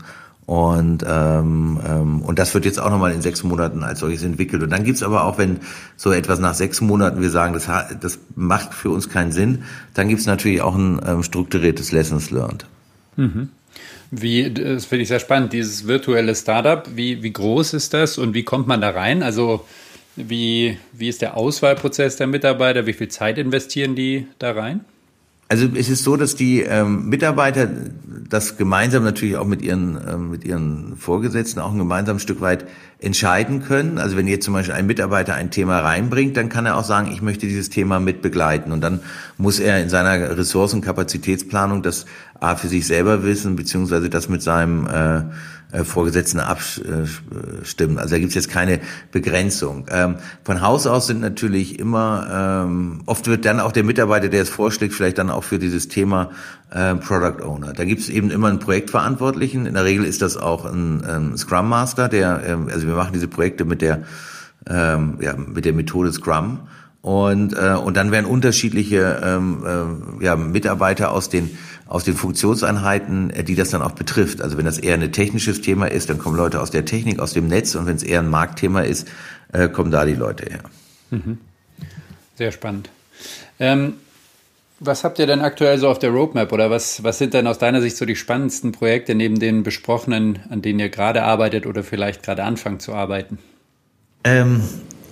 Und, 0.46 1.06
ähm, 1.08 1.80
ähm, 1.86 2.22
und 2.22 2.40
das 2.40 2.54
wird 2.54 2.66
jetzt 2.66 2.80
auch 2.80 2.90
nochmal 2.90 3.12
in 3.12 3.22
sechs 3.22 3.44
Monaten 3.44 3.84
als 3.84 4.00
solches 4.00 4.24
entwickelt. 4.24 4.64
Und 4.64 4.70
dann 4.70 4.84
gibt's 4.84 5.04
aber 5.04 5.26
auch, 5.26 5.38
wenn 5.38 5.60
so 5.98 6.12
etwas 6.12 6.40
nach 6.40 6.54
sechs 6.54 6.80
Monaten 6.80 7.22
wir 7.22 7.30
sagen, 7.30 7.54
das, 7.54 7.70
das 8.00 8.20
macht 8.36 8.74
für 8.74 8.90
uns 8.90 9.10
keinen 9.10 9.32
Sinn, 9.32 9.64
dann 9.94 10.08
gibt's 10.08 10.26
natürlich 10.26 10.62
auch 10.62 10.76
ein 10.76 11.02
ähm, 11.06 11.24
strukturiertes 11.24 11.92
Lessons 11.92 12.32
Learned. 12.32 12.66
Mhm. 13.18 13.50
Wie, 14.12 14.54
das 14.54 14.86
finde 14.86 15.04
ich 15.04 15.08
sehr 15.08 15.20
spannend, 15.20 15.54
dieses 15.54 15.88
virtuelle 15.88 16.36
Startup, 16.36 16.88
wie, 16.94 17.24
wie 17.24 17.34
groß 17.34 17.74
ist 17.74 17.94
das 17.94 18.18
und 18.18 18.34
wie 18.34 18.44
kommt 18.44 18.68
man 18.68 18.80
da 18.80 18.92
rein? 18.92 19.24
Also 19.24 19.66
wie, 20.16 20.78
wie 20.92 21.10
ist 21.10 21.22
der 21.22 21.38
Auswahlprozess 21.38 22.18
der 22.18 22.28
Mitarbeiter? 22.28 22.86
Wie 22.86 22.94
viel 22.94 23.08
Zeit 23.08 23.38
investieren 23.38 23.96
die 23.96 24.28
da 24.40 24.52
rein? 24.52 24.86
Also 25.50 25.68
es 25.76 25.90
ist 25.90 26.04
so, 26.04 26.16
dass 26.16 26.36
die 26.36 26.62
ähm, 26.62 27.10
Mitarbeiter 27.10 27.70
das 28.28 28.58
gemeinsam 28.58 29.04
natürlich 29.04 29.36
auch 29.36 29.46
mit 29.46 29.62
ihren 29.62 30.00
ähm, 30.10 30.32
mit 30.32 30.46
ihren 30.46 30.96
Vorgesetzten 30.98 31.60
auch 31.60 31.72
ein 31.72 31.78
gemeinsames 31.78 32.24
Stück 32.24 32.42
weit 32.42 32.66
entscheiden 32.98 33.62
können. 33.62 34.00
Also 34.00 34.18
wenn 34.18 34.28
jetzt 34.28 34.46
zum 34.46 34.56
Beispiel 34.56 34.74
ein 34.74 34.88
Mitarbeiter 34.88 35.36
ein 35.36 35.52
Thema 35.52 35.82
reinbringt, 35.82 36.38
dann 36.38 36.50
kann 36.50 36.66
er 36.66 36.78
auch 36.78 36.86
sagen, 36.86 37.12
ich 37.12 37.22
möchte 37.22 37.46
dieses 37.46 37.70
Thema 37.70 38.00
mit 38.00 38.24
begleiten. 38.24 38.72
Und 38.72 38.82
dann 38.82 39.02
muss 39.38 39.60
er 39.60 39.80
in 39.80 39.90
seiner 39.90 40.38
Ressourcenkapazitätsplanung 40.38 41.84
das 41.84 42.06
A 42.40 42.56
für 42.56 42.68
sich 42.68 42.88
selber 42.88 43.24
wissen, 43.24 43.56
beziehungsweise 43.56 44.10
das 44.10 44.30
mit 44.30 44.42
seinem 44.42 44.88
äh, 44.88 45.22
Vorgesetzten 45.84 46.40
abstimmen. 46.40 47.98
Also 47.98 48.16
da 48.16 48.20
gibt 48.20 48.30
es 48.30 48.36
jetzt 48.36 48.50
keine 48.50 48.80
Begrenzung. 49.12 49.88
Ähm, 49.90 50.16
von 50.44 50.62
Haus 50.62 50.86
aus 50.86 51.08
sind 51.08 51.22
natürlich 51.22 51.80
immer, 51.80 52.66
ähm, 52.66 53.02
oft 53.06 53.28
wird 53.28 53.46
dann 53.46 53.60
auch 53.60 53.72
der 53.72 53.84
Mitarbeiter, 53.84 54.30
der 54.30 54.44
es 54.44 54.50
vorschlägt, 54.50 54.94
vielleicht 54.94 55.18
dann 55.18 55.30
auch 55.30 55.44
für 55.44 55.58
dieses 55.58 55.88
Thema 55.88 56.30
äh, 56.72 56.96
Product 56.96 57.44
Owner. 57.44 57.74
Da 57.74 57.86
gibt 57.86 58.02
es 58.02 58.10
eben 58.10 58.30
immer 58.30 58.50
einen 58.50 58.60
Projektverantwortlichen. 58.60 59.66
In 59.66 59.74
der 59.74 59.86
Regel 59.86 60.06
ist 60.06 60.22
das 60.22 60.38
auch 60.38 60.66
ein, 60.66 61.34
Scrum 61.38 61.70
Master, 61.70 62.08
der, 62.08 62.44
ähm, 62.46 62.70
also 62.72 62.88
wir 62.88 62.96
machen 62.96 63.14
diese 63.14 63.28
Projekte 63.28 63.66
mit 63.66 63.82
der, 63.82 64.04
ja, 64.66 65.36
mit 65.36 65.66
der 65.66 65.74
Methode 65.74 66.14
Scrum. 66.14 66.60
Und, 67.04 67.54
äh, 67.54 67.76
und 67.76 67.98
dann 67.98 68.12
werden 68.12 68.26
unterschiedliche 68.26 69.22
ähm, 69.24 70.20
äh, 70.22 70.24
ja, 70.24 70.38
Mitarbeiter 70.38 71.12
aus 71.12 71.28
den 71.30 71.58
aus 71.86 72.04
den 72.06 72.16
Funktionseinheiten, 72.16 73.30
äh, 73.30 73.44
die 73.44 73.56
das 73.56 73.70
dann 73.70 73.82
auch 73.82 73.92
betrifft. 73.92 74.42
Also 74.42 74.58
wenn 74.58 74.66
das 74.66 74.80
eher 74.80 74.96
ein 74.96 75.12
technisches 75.12 75.62
Thema 75.62 75.88
ist, 75.88 76.10
dann 76.10 76.18
kommen 76.18 76.38
Leute 76.38 76.62
aus 76.62 76.72
der 76.72 76.86
Technik, 76.86 77.20
aus 77.20 77.34
dem 77.34 77.48
Netz 77.48 77.76
und 77.76 77.86
wenn 77.86 77.98
es 77.98 78.04
eher 78.04 78.20
ein 78.20 78.30
Marktthema 78.30 78.82
ist, 78.82 79.08
äh, 79.52 79.68
kommen 79.68 79.92
da 79.92 80.06
die 80.06 80.16
Leute 80.16 80.46
her. 80.50 80.62
Mhm. 81.12 81.40
Sehr 82.36 82.52
spannend. 82.52 82.90
Ähm, 83.60 83.96
was 84.80 85.04
habt 85.04 85.20
ihr 85.20 85.28
denn 85.28 85.42
aktuell 85.42 85.78
so 85.78 85.88
auf 85.88 86.00
der 86.00 86.10
Roadmap 86.10 86.52
oder 86.52 86.72
was, 86.72 87.04
was 87.04 87.18
sind 87.18 87.34
denn 87.34 87.48
aus 87.48 87.60
deiner 87.60 87.82
Sicht 87.82 87.96
so 87.96 88.06
die 88.06 88.16
spannendsten 88.16 88.72
Projekte 88.72 89.14
neben 89.14 89.40
den 89.40 89.64
besprochenen, 89.64 90.40
an 90.50 90.62
denen 90.62 90.80
ihr 90.80 90.90
gerade 90.90 91.24
arbeitet 91.24 91.66
oder 91.66 91.84
vielleicht 91.84 92.24
gerade 92.24 92.44
anfangt 92.44 92.82
zu 92.82 92.94
arbeiten? 92.94 93.38
Ähm, 94.24 94.64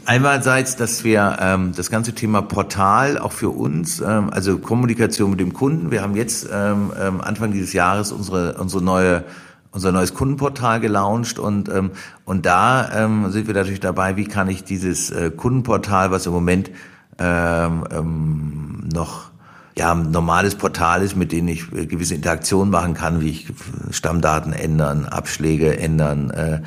Einerseits, 0.06 0.76
dass 0.76 1.04
wir 1.04 1.38
ähm, 1.40 1.74
das 1.76 1.92
ganze 1.92 2.14
Thema 2.14 2.42
Portal 2.42 3.20
auch 3.20 3.32
für 3.32 3.50
uns, 3.50 4.00
ähm, 4.00 4.30
also 4.32 4.58
Kommunikation 4.58 5.30
mit 5.30 5.40
dem 5.40 5.54
Kunden. 5.54 5.92
Wir 5.92 6.02
haben 6.02 6.16
jetzt 6.16 6.50
ähm, 6.52 6.92
ähm, 7.00 7.22
Anfang 7.22 7.52
dieses 7.52 7.74
Jahres 7.74 8.12
unsere 8.12 8.56
unsere 8.56 8.84
neue 8.84 9.24
unser 9.72 9.92
neues 9.92 10.14
Kundenportal 10.14 10.80
gelauncht 10.80 11.38
und 11.38 11.70
ähm, 11.70 11.92
und 12.26 12.46
da 12.46 12.90
ähm, 12.94 13.32
sind 13.32 13.48
wir 13.48 13.54
natürlich 13.54 13.80
dabei, 13.80 14.18
wie 14.18 14.26
kann 14.26 14.50
ich 14.50 14.64
dieses 14.64 15.12
äh, 15.12 15.30
Kundenportal, 15.30 16.10
was 16.10 16.26
im 16.26 16.34
Moment 16.34 16.72
ähm, 17.20 17.86
ähm, 17.92 18.90
noch 18.92 19.32
ja, 19.78 19.94
ein 19.94 20.12
normales 20.12 20.56
Portal 20.56 21.04
ist, 21.04 21.16
mit 21.16 21.32
dem 21.32 21.48
ich 21.48 21.72
äh, 21.74 21.86
gewisse 21.86 22.16
Interaktionen 22.16 22.72
machen 22.72 22.96
kann, 22.96 23.22
wie 23.22 23.30
ich 23.30 23.48
Stammdaten 23.92 24.52
ändern, 24.52 25.06
Abschläge 25.06 25.78
ändern, 25.78 26.32
äh, 26.32 26.62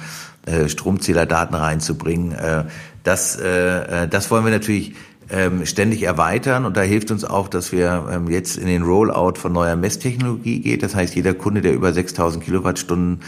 äh, 0.50 0.68
Stromzählerdaten 0.68 1.54
reinzubringen. 1.54 2.32
Äh, 2.32 2.64
das, 3.04 3.36
äh, 3.36 4.04
äh, 4.04 4.08
das 4.08 4.30
wollen 4.30 4.44
wir 4.44 4.50
natürlich 4.50 4.94
ähm, 5.30 5.64
ständig 5.64 6.02
erweitern 6.02 6.64
und 6.64 6.76
da 6.76 6.82
hilft 6.82 7.10
uns 7.10 7.24
auch, 7.24 7.48
dass 7.48 7.72
wir 7.72 8.08
ähm, 8.10 8.28
jetzt 8.28 8.56
in 8.56 8.66
den 8.66 8.82
Rollout 8.82 9.34
von 9.36 9.52
neuer 9.52 9.76
Messtechnologie 9.76 10.60
geht. 10.60 10.82
Das 10.82 10.94
heißt, 10.94 11.14
jeder 11.14 11.34
Kunde, 11.34 11.62
der 11.62 11.72
über 11.72 11.92
6000 11.92 12.44
Kilowattstunden 12.44 13.20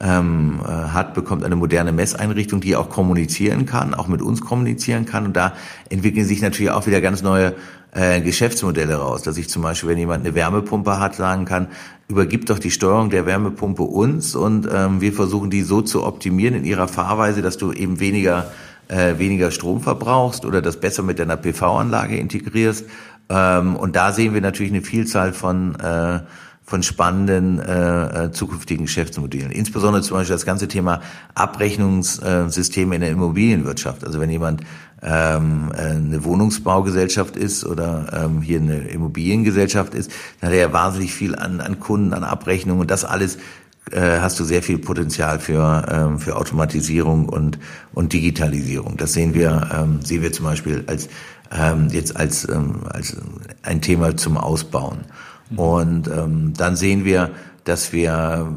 ähm, 0.00 0.60
äh, 0.62 0.68
hat, 0.68 1.14
bekommt 1.14 1.44
eine 1.44 1.56
moderne 1.56 1.92
Messeinrichtung, 1.92 2.60
die 2.60 2.76
auch 2.76 2.88
kommunizieren 2.88 3.66
kann, 3.66 3.94
auch 3.94 4.08
mit 4.08 4.22
uns 4.22 4.40
kommunizieren 4.40 5.06
kann. 5.06 5.26
Und 5.26 5.36
da 5.36 5.54
entwickeln 5.90 6.26
sich 6.26 6.40
natürlich 6.40 6.70
auch 6.70 6.86
wieder 6.86 7.00
ganz 7.00 7.22
neue 7.22 7.54
äh, 7.92 8.20
Geschäftsmodelle 8.20 8.96
raus. 8.96 9.22
Dass 9.22 9.36
ich 9.36 9.48
zum 9.48 9.62
Beispiel, 9.62 9.90
wenn 9.90 9.98
jemand 9.98 10.24
eine 10.24 10.34
Wärmepumpe 10.34 10.98
hat, 10.98 11.14
sagen 11.14 11.44
kann, 11.44 11.68
übergibt 12.08 12.50
doch 12.50 12.58
die 12.58 12.70
Steuerung 12.70 13.10
der 13.10 13.26
Wärmepumpe 13.26 13.82
uns 13.82 14.34
und 14.34 14.68
ähm, 14.72 15.00
wir 15.00 15.12
versuchen 15.12 15.50
die 15.50 15.62
so 15.62 15.80
zu 15.80 16.04
optimieren 16.04 16.54
in 16.54 16.64
ihrer 16.64 16.88
Fahrweise, 16.88 17.40
dass 17.40 17.56
du 17.56 17.72
eben 17.72 18.00
weniger 18.00 18.50
äh, 18.88 19.18
weniger 19.18 19.50
Strom 19.50 19.80
verbrauchst 19.80 20.44
oder 20.44 20.62
das 20.62 20.78
besser 20.78 21.02
mit 21.02 21.18
deiner 21.18 21.36
PV-Anlage 21.36 22.16
integrierst. 22.16 22.86
Ähm, 23.28 23.76
und 23.76 23.96
da 23.96 24.12
sehen 24.12 24.34
wir 24.34 24.40
natürlich 24.40 24.72
eine 24.72 24.82
Vielzahl 24.82 25.32
von 25.32 25.74
äh, 25.80 26.20
von 26.66 26.82
spannenden 26.82 27.58
äh, 27.58 28.24
äh, 28.24 28.32
zukünftigen 28.32 28.86
Geschäftsmodellen. 28.86 29.50
Insbesondere 29.50 30.02
zum 30.02 30.16
Beispiel 30.16 30.34
das 30.34 30.46
ganze 30.46 30.66
Thema 30.66 31.02
Abrechnungssysteme 31.34 32.94
in 32.94 33.02
der 33.02 33.10
Immobilienwirtschaft. 33.10 34.02
Also 34.02 34.18
wenn 34.18 34.30
jemand 34.30 34.62
ähm, 35.02 35.70
äh, 35.76 35.80
eine 35.80 36.24
Wohnungsbaugesellschaft 36.24 37.36
ist 37.36 37.66
oder 37.66 38.06
ähm, 38.24 38.40
hier 38.40 38.60
eine 38.60 38.78
Immobiliengesellschaft 38.88 39.94
ist, 39.94 40.10
dann 40.40 40.48
hat 40.48 40.54
er 40.54 40.68
ja 40.68 40.72
wahnsinnig 40.72 41.12
viel 41.12 41.34
an, 41.34 41.60
an 41.60 41.80
Kunden, 41.80 42.14
an 42.14 42.24
Abrechnungen 42.24 42.80
und 42.80 42.90
das 42.90 43.04
alles 43.04 43.36
hast 43.92 44.40
du 44.40 44.44
sehr 44.44 44.62
viel 44.62 44.78
Potenzial 44.78 45.38
für, 45.38 45.86
ähm, 45.90 46.18
für 46.18 46.36
Automatisierung 46.36 47.28
und, 47.28 47.58
und 47.92 48.12
Digitalisierung. 48.12 48.96
Das 48.96 49.12
sehen 49.12 49.34
wir, 49.34 49.68
ähm, 49.72 50.00
sehen 50.02 50.22
wir 50.22 50.32
zum 50.32 50.46
Beispiel 50.46 50.84
als, 50.86 51.08
ähm, 51.52 51.88
jetzt 51.90 52.16
als, 52.16 52.48
ähm, 52.48 52.80
als 52.88 53.16
ein 53.62 53.82
Thema 53.82 54.16
zum 54.16 54.36
Ausbauen. 54.36 55.04
Mhm. 55.50 55.58
Und 55.58 56.08
ähm, 56.08 56.54
dann 56.56 56.76
sehen 56.76 57.04
wir, 57.04 57.30
dass 57.64 57.92
wir 57.92 58.56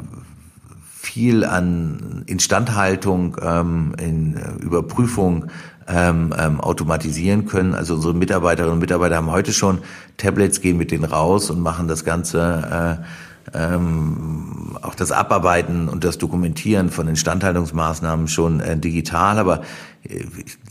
viel 0.98 1.46
an 1.46 2.24
Instandhaltung, 2.26 3.38
ähm, 3.42 3.94
in 3.98 4.36
Überprüfung 4.60 5.46
ähm, 5.88 6.34
ähm, 6.38 6.60
automatisieren 6.60 7.46
können. 7.46 7.74
Also 7.74 7.96
unsere 7.96 8.14
Mitarbeiterinnen 8.14 8.74
und 8.74 8.80
Mitarbeiter 8.80 9.16
haben 9.16 9.32
heute 9.32 9.54
schon 9.54 9.80
Tablets, 10.18 10.60
gehen 10.62 10.78
mit 10.78 10.92
denen 10.92 11.06
raus 11.06 11.50
und 11.50 11.62
machen 11.62 11.88
das 11.88 12.04
Ganze 12.04 13.00
äh, 13.02 13.06
ähm, 13.54 14.78
auch 14.82 14.96
das 14.96 15.12
Abarbeiten 15.12 15.90
und 15.90 16.04
das 16.04 16.18
Dokumentieren 16.18 16.90
von 16.90 17.08
Instandhaltungsmaßnahmen 17.08 18.28
schon 18.28 18.60
äh, 18.60 18.78
digital, 18.78 19.40
aber 19.40 19.62
äh, 20.04 20.24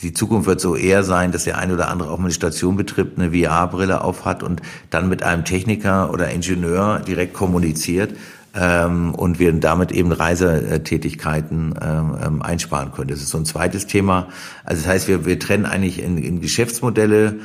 die 0.02 0.12
Zukunft 0.12 0.46
wird 0.46 0.60
so 0.60 0.76
eher 0.76 1.02
sein, 1.02 1.32
dass 1.32 1.44
der 1.44 1.58
eine 1.58 1.74
oder 1.74 1.88
andere 1.88 2.10
auch 2.10 2.18
mal 2.18 2.24
eine 2.24 2.34
Station 2.34 2.76
betritt, 2.76 3.18
eine 3.18 3.32
VR-Brille 3.32 4.02
aufhat 4.02 4.42
und 4.42 4.62
dann 4.90 5.08
mit 5.08 5.22
einem 5.22 5.44
Techniker 5.44 6.10
oder 6.10 6.30
Ingenieur 6.30 7.00
direkt 7.00 7.34
kommuniziert 7.34 8.14
ähm, 8.54 9.14
und 9.14 9.38
wir 9.38 9.52
damit 9.52 9.92
eben 9.92 10.12
Reisetätigkeiten 10.12 11.74
ähm, 11.80 12.16
ähm, 12.24 12.42
einsparen 12.42 12.92
können. 12.92 13.08
Das 13.08 13.20
ist 13.20 13.28
so 13.28 13.38
ein 13.38 13.44
zweites 13.44 13.86
Thema. 13.86 14.28
Also 14.64 14.82
das 14.82 14.90
heißt, 14.90 15.08
wir, 15.08 15.26
wir 15.26 15.38
trennen 15.38 15.66
eigentlich 15.66 16.02
in, 16.02 16.18
in 16.18 16.40
Geschäftsmodelle 16.40 17.36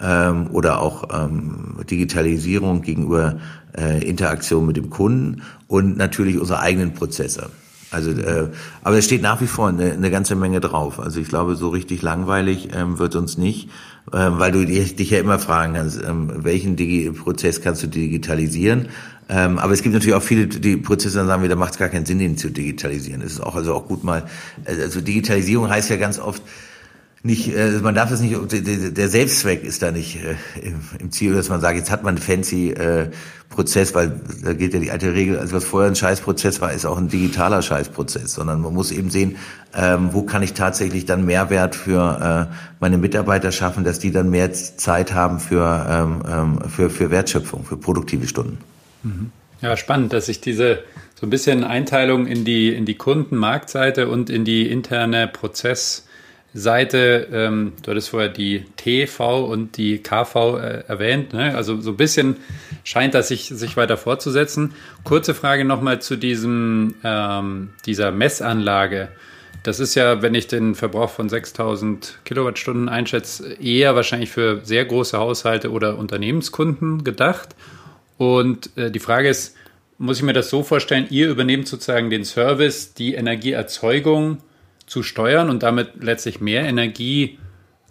ähm, 0.00 0.48
oder 0.52 0.80
auch 0.80 1.04
ähm, 1.12 1.76
Digitalisierung 1.88 2.82
gegenüber 2.82 3.36
äh, 3.76 4.02
Interaktion 4.06 4.66
mit 4.66 4.76
dem 4.76 4.90
Kunden 4.90 5.42
und 5.68 5.96
natürlich 5.96 6.38
unsere 6.38 6.60
eigenen 6.60 6.94
Prozesse. 6.94 7.50
Also, 7.90 8.12
äh, 8.12 8.48
aber 8.82 8.98
es 8.98 9.04
steht 9.04 9.22
nach 9.22 9.40
wie 9.40 9.48
vor 9.48 9.68
eine, 9.68 9.92
eine 9.92 10.10
ganze 10.10 10.36
Menge 10.36 10.60
drauf. 10.60 11.00
Also 11.00 11.20
ich 11.20 11.28
glaube, 11.28 11.56
so 11.56 11.70
richtig 11.70 12.02
langweilig 12.02 12.68
ähm, 12.72 12.98
wird 13.00 13.16
uns 13.16 13.36
nicht, 13.36 13.68
äh, 14.12 14.30
weil 14.30 14.52
du 14.52 14.64
dich, 14.64 14.94
dich 14.94 15.10
ja 15.10 15.18
immer 15.18 15.40
fragen 15.40 15.74
kannst, 15.74 16.00
ähm, 16.02 16.30
welchen 16.36 16.76
Digi 16.76 17.10
Prozess 17.10 17.60
kannst 17.60 17.82
du 17.82 17.88
digitalisieren? 17.88 18.88
Ähm, 19.28 19.58
aber 19.58 19.72
es 19.72 19.82
gibt 19.82 19.94
natürlich 19.94 20.14
auch 20.14 20.22
viele 20.22 20.46
die 20.46 20.76
Prozesse, 20.76 21.18
dann 21.18 21.26
sagen 21.26 21.42
wir, 21.42 21.48
da 21.48 21.56
macht 21.56 21.72
es 21.72 21.78
gar 21.78 21.88
keinen 21.88 22.06
Sinn, 22.06 22.20
den 22.20 22.36
zu 22.36 22.50
digitalisieren. 22.50 23.22
Es 23.22 23.32
ist 23.32 23.40
auch 23.40 23.56
also 23.56 23.74
auch 23.74 23.86
gut 23.86 24.04
mal, 24.04 24.24
also 24.66 25.00
Digitalisierung 25.00 25.68
heißt 25.68 25.90
ja 25.90 25.96
ganz 25.96 26.18
oft, 26.20 26.42
nicht, 27.22 27.54
äh, 27.54 27.80
man 27.82 27.94
darf 27.94 28.10
es 28.10 28.20
nicht, 28.20 28.34
der 28.96 29.08
Selbstzweck 29.08 29.62
ist 29.62 29.82
da 29.82 29.90
nicht 29.90 30.16
äh, 30.16 30.36
im 30.98 31.12
Ziel, 31.12 31.34
dass 31.34 31.50
man 31.50 31.60
sagt, 31.60 31.76
jetzt 31.76 31.90
hat 31.90 32.02
man 32.02 32.16
einen 32.16 32.22
fancy 32.22 32.70
äh, 32.70 33.10
Prozess, 33.50 33.94
weil 33.94 34.20
da 34.42 34.54
gilt 34.54 34.72
ja 34.72 34.80
die 34.80 34.90
alte 34.90 35.12
Regel, 35.12 35.38
also 35.38 35.56
was 35.56 35.64
vorher 35.64 35.90
ein 35.90 35.96
Scheißprozess 35.96 36.62
war, 36.62 36.72
ist 36.72 36.86
auch 36.86 36.96
ein 36.96 37.08
digitaler 37.08 37.60
Scheißprozess, 37.60 38.32
sondern 38.32 38.62
man 38.62 38.72
muss 38.72 38.90
eben 38.90 39.10
sehen, 39.10 39.36
ähm, 39.74 40.10
wo 40.12 40.22
kann 40.22 40.42
ich 40.42 40.54
tatsächlich 40.54 41.04
dann 41.04 41.26
Mehrwert 41.26 41.74
für 41.74 42.48
äh, 42.50 42.54
meine 42.80 42.96
Mitarbeiter 42.96 43.52
schaffen, 43.52 43.84
dass 43.84 43.98
die 43.98 44.12
dann 44.12 44.30
mehr 44.30 44.52
Zeit 44.52 45.12
haben 45.12 45.40
für, 45.40 45.86
ähm, 45.90 46.22
ähm 46.26 46.70
für, 46.70 46.88
für 46.88 47.10
Wertschöpfung, 47.10 47.64
für 47.64 47.76
produktive 47.76 48.28
Stunden. 48.28 48.58
Mhm. 49.02 49.30
Ja, 49.60 49.76
spannend, 49.76 50.14
dass 50.14 50.26
sich 50.26 50.40
diese 50.40 50.84
so 51.20 51.26
ein 51.26 51.30
bisschen 51.30 51.64
Einteilung 51.64 52.26
in 52.26 52.46
die, 52.46 52.72
in 52.72 52.86
die 52.86 52.94
Kundenmarktseite 52.94 54.08
und 54.08 54.30
in 54.30 54.46
die 54.46 54.70
interne 54.70 55.28
Prozess- 55.28 56.06
Seite, 56.52 57.28
ähm, 57.32 57.74
du 57.82 57.92
hattest 57.92 58.08
vorher 58.08 58.28
die 58.28 58.64
TV 58.76 59.44
und 59.44 59.76
die 59.76 59.98
KV 59.98 60.58
äh, 60.58 60.84
erwähnt, 60.88 61.32
ne? 61.32 61.54
also 61.54 61.80
so 61.80 61.90
ein 61.90 61.96
bisschen 61.96 62.36
scheint 62.82 63.14
das 63.14 63.28
sich, 63.28 63.44
sich 63.44 63.76
weiter 63.76 63.96
fortzusetzen. 63.96 64.74
Kurze 65.04 65.34
Frage 65.34 65.64
nochmal 65.64 66.00
zu 66.02 66.16
diesem, 66.16 66.96
ähm, 67.04 67.70
dieser 67.86 68.10
Messanlage. 68.10 69.10
Das 69.62 69.78
ist 69.78 69.94
ja, 69.94 70.22
wenn 70.22 70.34
ich 70.34 70.48
den 70.48 70.74
Verbrauch 70.74 71.10
von 71.10 71.28
6000 71.28 72.18
Kilowattstunden 72.24 72.88
einschätze, 72.88 73.52
eher 73.62 73.94
wahrscheinlich 73.94 74.30
für 74.30 74.60
sehr 74.64 74.84
große 74.84 75.18
Haushalte 75.18 75.70
oder 75.70 75.98
Unternehmenskunden 75.98 77.04
gedacht. 77.04 77.54
Und 78.16 78.76
äh, 78.76 78.90
die 78.90 78.98
Frage 78.98 79.28
ist, 79.28 79.54
muss 79.98 80.16
ich 80.16 80.22
mir 80.22 80.32
das 80.32 80.50
so 80.50 80.62
vorstellen, 80.62 81.06
ihr 81.10 81.28
übernehmt 81.28 81.68
sozusagen 81.68 82.10
den 82.10 82.24
Service, 82.24 82.94
die 82.94 83.14
Energieerzeugung 83.14 84.38
zu 84.90 85.04
steuern 85.04 85.50
und 85.50 85.62
damit 85.62 86.02
letztlich 86.02 86.40
mehr 86.40 86.64
Energie 86.64 87.38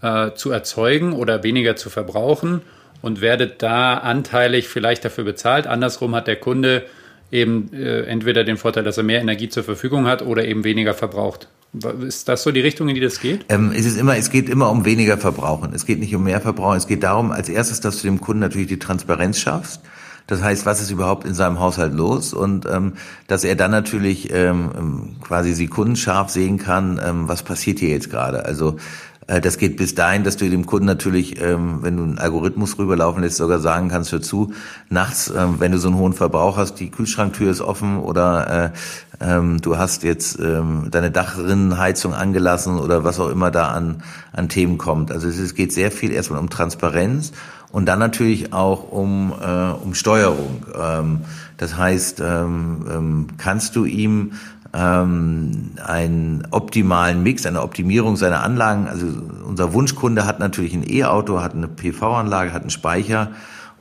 äh, 0.02 0.32
zu 0.34 0.52
erzeugen 0.52 1.14
oder 1.14 1.44
weniger 1.44 1.78
zu 1.78 1.90
verbrauchen 1.90 2.62
und 3.02 3.22
werdet 3.22 3.64
da 3.64 3.94
anteilig 3.96 4.68
vielleicht 4.68 5.06
dafür 5.06 5.24
bezahlt. 5.24 5.66
Andersrum 5.66 6.14
hat 6.14 6.28
der 6.28 6.36
Kunde 6.36 6.84
eben 7.32 7.72
äh, 7.74 8.02
entweder 8.02 8.44
den 8.44 8.58
Vorteil, 8.58 8.84
dass 8.84 8.98
er 8.98 9.04
mehr 9.04 9.22
Energie 9.22 9.48
zur 9.48 9.64
Verfügung 9.64 10.08
hat 10.08 10.22
oder 10.22 10.44
eben 10.44 10.66
weniger 10.66 10.94
verbraucht. 10.94 11.48
Ist 12.02 12.28
das 12.28 12.44
so 12.44 12.52
die 12.52 12.60
Richtung, 12.60 12.90
in 12.90 12.96
die 12.96 13.02
das 13.02 13.22
geht? 13.22 13.46
Ähm, 13.48 13.72
es, 13.74 13.86
ist 13.86 13.98
immer, 13.98 14.18
es 14.18 14.30
geht 14.30 14.50
immer 14.50 14.70
um 14.70 14.84
weniger 14.84 15.18
Verbrauchen. 15.18 15.72
Es 15.74 15.86
geht 15.86 16.00
nicht 16.00 16.14
um 16.14 16.26
mehr 16.26 16.42
Verbrauchen. 16.42 16.78
Es 16.78 16.88
geht 16.88 17.04
darum, 17.04 17.32
als 17.32 17.48
erstes, 17.48 17.80
dass 17.80 18.02
du 18.02 18.08
dem 18.08 18.20
Kunden 18.20 18.42
natürlich 18.42 18.68
die 18.68 18.80
Transparenz 18.80 19.40
schaffst. 19.40 19.80
Das 20.30 20.44
heißt, 20.44 20.68
was 20.68 20.80
ist 20.80 20.92
überhaupt 20.92 21.26
in 21.26 21.34
seinem 21.34 21.60
Haushalt 21.60 21.92
los? 21.92 22.34
Und 22.34 22.68
ähm, 22.68 22.94
dass 23.26 23.44
er 23.44 23.56
dann 23.56 23.72
natürlich 23.72 24.32
ähm, 24.32 24.70
ähm, 24.78 25.16
quasi 25.22 25.54
sekundenscharf 25.54 26.30
sehen 26.30 26.60
kann, 26.60 27.02
ähm, 27.04 27.28
was 27.28 27.42
passiert 27.42 27.80
hier 27.80 27.90
jetzt 27.90 28.12
gerade. 28.12 28.46
Also 28.46 28.78
das 29.30 29.60
geht 29.60 29.78
bis 29.78 29.94
dahin, 29.94 30.24
dass 30.24 30.38
du 30.38 30.50
dem 30.50 30.66
Kunden 30.66 30.88
natürlich, 30.88 31.40
ähm, 31.40 31.80
wenn 31.84 31.98
du 31.98 32.04
einen 32.04 32.18
Algorithmus 32.18 32.80
rüberlaufen 32.80 33.22
lässt, 33.22 33.38
sogar 33.38 33.60
sagen 33.60 33.90
kannst, 33.90 34.12
hör 34.12 34.22
zu, 34.22 34.54
nachts, 34.90 35.32
ähm, 35.36 35.56
wenn 35.60 35.72
du 35.72 35.78
so 35.78 35.90
einen 35.90 35.98
hohen 35.98 36.14
Verbrauch 36.14 36.58
hast, 36.58 36.80
die 36.80 36.90
Kühlschranktür 36.90 37.52
ist 37.52 37.62
offen 37.62 38.00
oder 38.00 38.72
äh, 39.22 39.24
ähm, 39.24 39.62
du 39.62 39.78
hast 39.78 40.04
jetzt 40.04 40.40
deine 40.40 41.12
Dachrinnenheizung 41.12 42.14
angelassen 42.14 42.80
oder 42.80 43.04
was 43.04 43.20
auch 43.20 43.30
immer 43.30 43.52
da 43.52 43.68
an, 43.68 44.02
an 44.32 44.48
Themen 44.48 44.78
kommt. 44.78 45.12
Also 45.12 45.28
es 45.28 45.54
geht 45.56 45.74
sehr 45.74 45.92
viel 45.92 46.12
erstmal 46.12 46.40
um 46.40 46.50
Transparenz 46.50 47.34
und 47.72 47.86
dann 47.86 48.00
natürlich 48.00 48.54
auch 48.54 48.90
um, 48.90 49.34
äh, 49.40 49.72
um 49.84 49.94
Steuerung. 49.94 50.64
Das 51.58 51.76
heißt, 51.76 52.24
kannst 53.38 53.76
du 53.76 53.84
ihm 53.84 54.32
ähm, 54.74 55.72
einen 55.84 56.48
optimalen 56.52 57.24
Mix, 57.24 57.46
eine 57.46 57.62
Optimierung 57.62 58.16
seiner 58.16 58.44
Anlagen, 58.44 58.88
also 58.88 59.08
unser 59.48 59.74
Wunschkunde 59.74 60.26
hat 60.26 60.40
natürlich 60.40 60.74
ein 60.74 60.88
E-Auto, 60.88 61.42
hat 61.42 61.56
eine 61.56 61.68
PV-Anlage, 61.68 62.54
hat 62.54 62.62
einen 62.62 62.70
Speicher. 62.70 63.32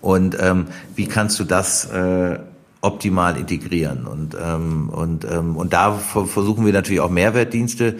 Und 0.00 0.36
ähm, 0.40 0.66
wie 0.94 1.06
kannst 1.06 1.38
du 1.40 1.44
das 1.44 1.86
äh, 1.86 2.38
optimal 2.80 3.36
integrieren? 3.36 4.06
Und 4.06 4.36
ähm, 4.40 4.88
und 4.90 5.26
ähm, 5.30 5.56
und 5.56 5.72
da 5.72 5.92
versuchen 5.92 6.64
wir 6.64 6.72
natürlich 6.72 7.00
auch 7.00 7.10
Mehrwertdienste 7.10 7.96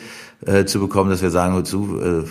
äh, 0.46 0.64
zu 0.64 0.80
bekommen, 0.80 1.10
dass 1.10 1.22
wir 1.22 1.30
sagen, 1.30 1.64
zu, 1.64 2.00
äh, 2.00 2.24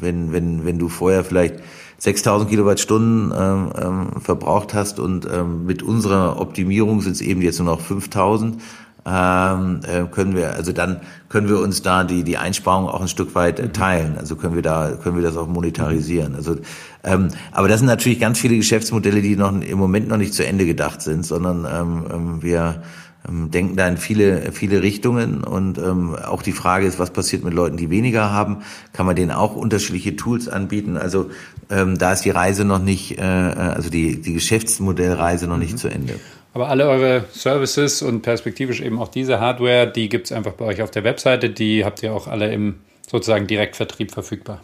wenn 0.00 0.32
wenn 0.32 0.66
wenn 0.66 0.78
du 0.78 0.88
vorher 0.88 1.24
vielleicht 1.24 1.56
6000 1.98 2.50
Kilowattstunden 2.50 3.32
ähm, 3.34 3.70
ähm, 3.80 4.20
verbraucht 4.20 4.74
hast 4.74 5.00
und 5.00 5.26
ähm, 5.32 5.64
mit 5.64 5.82
unserer 5.82 6.38
Optimierung 6.38 7.00
sind 7.00 7.12
es 7.12 7.22
eben 7.22 7.40
jetzt 7.40 7.58
nur 7.58 7.72
noch 7.74 7.80
5000 7.80 8.60
ähm, 9.06 9.80
äh, 9.86 10.04
können 10.10 10.34
wir 10.34 10.54
also 10.54 10.72
dann 10.72 11.00
können 11.28 11.48
wir 11.48 11.60
uns 11.60 11.82
da 11.82 12.04
die 12.04 12.24
die 12.24 12.38
Einsparung 12.38 12.88
auch 12.88 13.00
ein 13.00 13.08
Stück 13.08 13.34
weit 13.34 13.60
äh, 13.60 13.68
teilen 13.68 14.16
also 14.18 14.36
können 14.36 14.54
wir 14.54 14.62
da 14.62 14.92
können 15.02 15.16
wir 15.16 15.22
das 15.22 15.36
auch 15.36 15.46
monetarisieren 15.46 16.34
also 16.34 16.56
ähm, 17.04 17.28
aber 17.52 17.68
das 17.68 17.80
sind 17.80 17.86
natürlich 17.86 18.18
ganz 18.18 18.38
viele 18.40 18.56
Geschäftsmodelle 18.56 19.22
die 19.22 19.36
noch 19.36 19.52
im 19.60 19.78
Moment 19.78 20.08
noch 20.08 20.16
nicht 20.16 20.34
zu 20.34 20.44
Ende 20.44 20.66
gedacht 20.66 21.02
sind 21.02 21.24
sondern 21.24 21.66
ähm, 21.70 22.04
ähm 22.12 22.42
wir 22.42 22.82
ähm, 23.28 23.50
denken 23.50 23.76
da 23.76 23.88
in 23.88 23.96
viele, 23.96 24.52
viele 24.52 24.82
Richtungen 24.82 25.42
und 25.42 25.78
ähm, 25.78 26.14
auch 26.14 26.42
die 26.42 26.52
Frage 26.52 26.86
ist, 26.86 26.98
was 26.98 27.10
passiert 27.10 27.44
mit 27.44 27.54
Leuten, 27.54 27.76
die 27.76 27.90
weniger 27.90 28.30
haben? 28.30 28.58
Kann 28.92 29.06
man 29.06 29.16
denen 29.16 29.30
auch 29.30 29.56
unterschiedliche 29.56 30.16
Tools 30.16 30.48
anbieten? 30.48 30.96
Also 30.96 31.30
ähm, 31.70 31.98
da 31.98 32.12
ist 32.12 32.24
die 32.24 32.30
Reise 32.30 32.64
noch 32.64 32.78
nicht, 32.78 33.18
äh, 33.18 33.22
also 33.22 33.90
die, 33.90 34.20
die 34.20 34.34
Geschäftsmodellreise 34.34 35.46
noch 35.46 35.58
nicht 35.58 35.72
mhm. 35.72 35.78
zu 35.78 35.88
Ende. 35.88 36.14
Aber 36.56 36.70
alle 36.70 36.88
eure 36.88 37.24
Services 37.34 38.00
und 38.00 38.22
perspektivisch 38.22 38.80
eben 38.80 38.98
auch 38.98 39.08
diese 39.08 39.40
Hardware, 39.40 39.92
die 39.92 40.08
gibt 40.08 40.24
es 40.24 40.32
einfach 40.32 40.54
bei 40.54 40.64
euch 40.64 40.80
auf 40.80 40.90
der 40.90 41.04
Webseite, 41.04 41.50
die 41.50 41.84
habt 41.84 42.02
ihr 42.02 42.14
auch 42.14 42.28
alle 42.28 42.50
im 42.50 42.76
sozusagen 43.06 43.46
Direktvertrieb 43.46 44.10
verfügbar. 44.10 44.62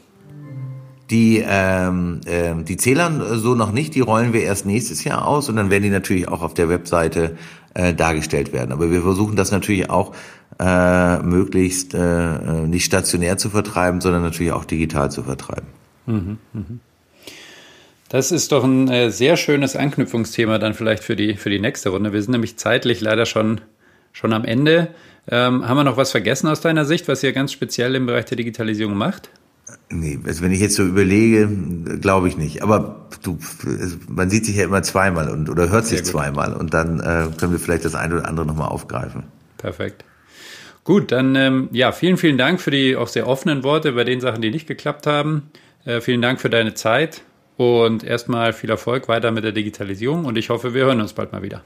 Die, 1.11 1.45
ähm, 1.47 2.22
äh, 2.24 2.55
die 2.64 2.78
zählern 2.78 3.22
so 3.38 3.55
noch 3.55 3.72
nicht, 3.72 3.95
die 3.95 4.01
rollen 4.01 4.32
wir 4.32 4.43
erst 4.43 4.64
nächstes 4.64 5.05
Jahr 5.05 5.28
aus 5.28 5.51
und 5.51 5.57
dann 5.57 5.68
werden 5.68 5.82
die 5.82 5.90
natürlich 5.90 6.28
auch 6.28 6.40
auf 6.40 6.55
der 6.55 6.70
Webseite 6.70 7.36
äh, 7.74 7.93
dargestellt 7.93 8.55
werden. 8.55 8.72
Aber 8.72 8.90
wir 8.90 9.03
versuchen 9.03 9.36
das 9.36 9.51
natürlich 9.51 9.90
auch 9.90 10.14
äh, 10.59 11.18
möglichst 11.18 11.93
äh, 11.93 12.38
nicht 12.68 12.86
stationär 12.86 13.36
zu 13.36 13.51
vertreiben, 13.51 14.01
sondern 14.01 14.22
natürlich 14.22 14.53
auch 14.53 14.64
digital 14.64 15.11
zu 15.11 15.24
vertreiben. 15.24 15.66
Mhm, 16.07 16.38
mhm. 16.55 16.80
Das 18.12 18.30
ist 18.30 18.52
doch 18.52 18.62
ein 18.62 18.90
äh, 18.90 19.10
sehr 19.10 19.38
schönes 19.38 19.74
Anknüpfungsthema 19.74 20.58
dann 20.58 20.74
vielleicht 20.74 21.02
für 21.02 21.16
die, 21.16 21.34
für 21.34 21.48
die 21.48 21.58
nächste 21.58 21.88
Runde. 21.88 22.12
Wir 22.12 22.20
sind 22.20 22.32
nämlich 22.32 22.58
zeitlich 22.58 23.00
leider 23.00 23.24
schon, 23.24 23.62
schon 24.12 24.34
am 24.34 24.44
Ende. 24.44 24.88
Ähm, 25.30 25.66
haben 25.66 25.78
wir 25.78 25.84
noch 25.84 25.96
was 25.96 26.10
vergessen 26.10 26.46
aus 26.48 26.60
deiner 26.60 26.84
Sicht, 26.84 27.08
was 27.08 27.22
ihr 27.22 27.32
ganz 27.32 27.52
speziell 27.52 27.94
im 27.94 28.04
Bereich 28.04 28.26
der 28.26 28.36
Digitalisierung 28.36 28.98
macht? 28.98 29.30
Nee, 29.88 30.18
also 30.26 30.42
wenn 30.42 30.52
ich 30.52 30.60
jetzt 30.60 30.74
so 30.74 30.84
überlege, 30.84 31.48
glaube 32.02 32.28
ich 32.28 32.36
nicht. 32.36 32.62
Aber 32.62 33.08
du, 33.22 33.38
man 34.08 34.28
sieht 34.28 34.44
sich 34.44 34.56
ja 34.56 34.64
immer 34.64 34.82
zweimal 34.82 35.30
und 35.30 35.48
oder 35.48 35.70
hört 35.70 35.86
sich 35.86 36.04
zweimal 36.04 36.52
und 36.52 36.74
dann 36.74 37.00
äh, 37.00 37.28
können 37.38 37.52
wir 37.52 37.58
vielleicht 37.58 37.86
das 37.86 37.94
eine 37.94 38.16
oder 38.16 38.28
andere 38.28 38.44
nochmal 38.44 38.68
aufgreifen. 38.68 39.22
Perfekt. 39.56 40.04
Gut, 40.84 41.12
dann 41.12 41.34
ähm, 41.34 41.70
ja, 41.72 41.92
vielen, 41.92 42.18
vielen 42.18 42.36
Dank 42.36 42.60
für 42.60 42.72
die 42.72 42.94
auch 42.94 43.08
sehr 43.08 43.26
offenen 43.26 43.64
Worte 43.64 43.92
bei 43.92 44.04
den 44.04 44.20
Sachen, 44.20 44.42
die 44.42 44.50
nicht 44.50 44.66
geklappt 44.66 45.06
haben. 45.06 45.50
Äh, 45.86 46.02
vielen 46.02 46.20
Dank 46.20 46.42
für 46.42 46.50
deine 46.50 46.74
Zeit 46.74 47.22
und 47.62 48.04
erstmal 48.04 48.52
viel 48.52 48.70
Erfolg 48.70 49.08
weiter 49.08 49.30
mit 49.30 49.44
der 49.44 49.52
Digitalisierung 49.52 50.24
und 50.24 50.36
ich 50.36 50.50
hoffe, 50.50 50.74
wir 50.74 50.84
hören 50.84 51.00
uns 51.00 51.12
bald 51.12 51.32
mal 51.32 51.42
wieder. 51.42 51.62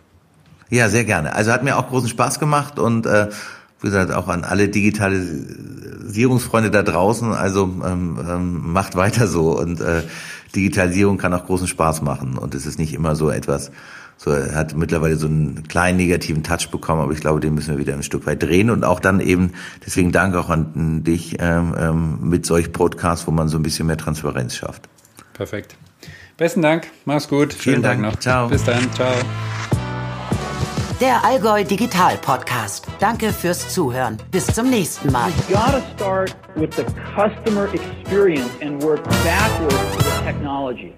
Ja, 0.69 0.89
sehr 0.89 1.05
gerne. 1.05 1.35
Also 1.35 1.53
hat 1.53 1.63
mir 1.63 1.77
auch 1.77 1.89
großen 1.89 2.09
Spaß 2.09 2.41
gemacht 2.41 2.79
und 2.79 3.07
äh, 3.07 3.29
wie 3.81 3.87
gesagt, 3.87 4.13
auch 4.13 4.29
an 4.29 4.45
alle 4.45 4.69
Digitalisierungsfreunde 4.69 6.71
da 6.71 6.83
draußen, 6.83 7.33
also 7.33 7.65
ähm, 7.85 8.19
ähm, 8.29 8.73
macht 8.73 8.97
weiter 8.97 9.29
so 9.29 9.59
und 9.59 9.81
äh, 9.81 10.03
Digitalisierung 10.55 11.19
kann 11.19 11.35
auch 11.35 11.47
großen 11.47 11.67
Spaß 11.67 12.03
machen 12.03 12.39
und 12.39 12.55
es 12.55 12.67
ist 12.67 12.79
nicht 12.79 12.95
immer 12.95 13.15
so 13.15 13.31
etwas, 13.31 13.71
so 14.17 14.35
hat 14.35 14.75
mittlerweile 14.75 15.17
so 15.17 15.27
einen 15.27 15.69
kleinen 15.69 15.99
negativen 15.99 16.43
Touch 16.43 16.71
bekommen, 16.71 17.03
aber 17.03 17.13
ich 17.13 17.21
glaube, 17.21 17.41
den 17.41 17.55
müssen 17.55 17.73
wir 17.73 17.79
wieder 17.79 17.93
ein 17.93 18.03
Stück 18.03 18.27
weit 18.27 18.43
drehen 18.43 18.71
und 18.71 18.85
auch 18.85 18.99
dann 18.99 19.21
eben, 19.21 19.53
deswegen 19.85 20.11
danke 20.11 20.41
auch 20.41 20.49
an 20.49 21.05
dich 21.05 21.37
ähm, 21.39 21.75
ähm, 21.79 22.19
mit 22.23 22.47
solch 22.47 22.73
Podcasts, 22.73 23.27
wo 23.27 23.31
man 23.31 23.49
so 23.49 23.59
ein 23.59 23.63
bisschen 23.63 23.87
mehr 23.87 23.99
Transparenz 23.99 24.57
schafft. 24.57 24.89
Perfekt. 25.35 25.77
Besten 26.37 26.63
Dank, 26.63 26.89
mach's 27.05 27.29
gut. 27.29 27.53
Vielen 27.53 27.83
Dank 27.83 28.01
noch. 28.01 28.17
Ciao. 28.17 28.49
Bis 28.49 28.65
dann, 28.65 28.93
ciao. 28.93 29.13
Der 31.01 31.23
Allgäu 31.25 31.63
Digital 31.63 32.17
Podcast. 32.19 32.87
Danke 33.01 33.31
fürs 33.33 33.69
Zuhören. 33.69 34.17
Bis 34.31 34.47
zum 34.47 34.71
nächsten 34.71 35.13
Mal. 35.13 35.31
You 35.49 35.57
gotta 35.57 35.83
start 35.95 36.37
with 36.55 36.75
the 36.75 36.85
customer 37.15 37.69
experience 37.75 38.51
and 38.63 38.83
work 38.83 39.05
backwards 39.25 39.97
with 39.97 40.25
technology. 40.25 40.95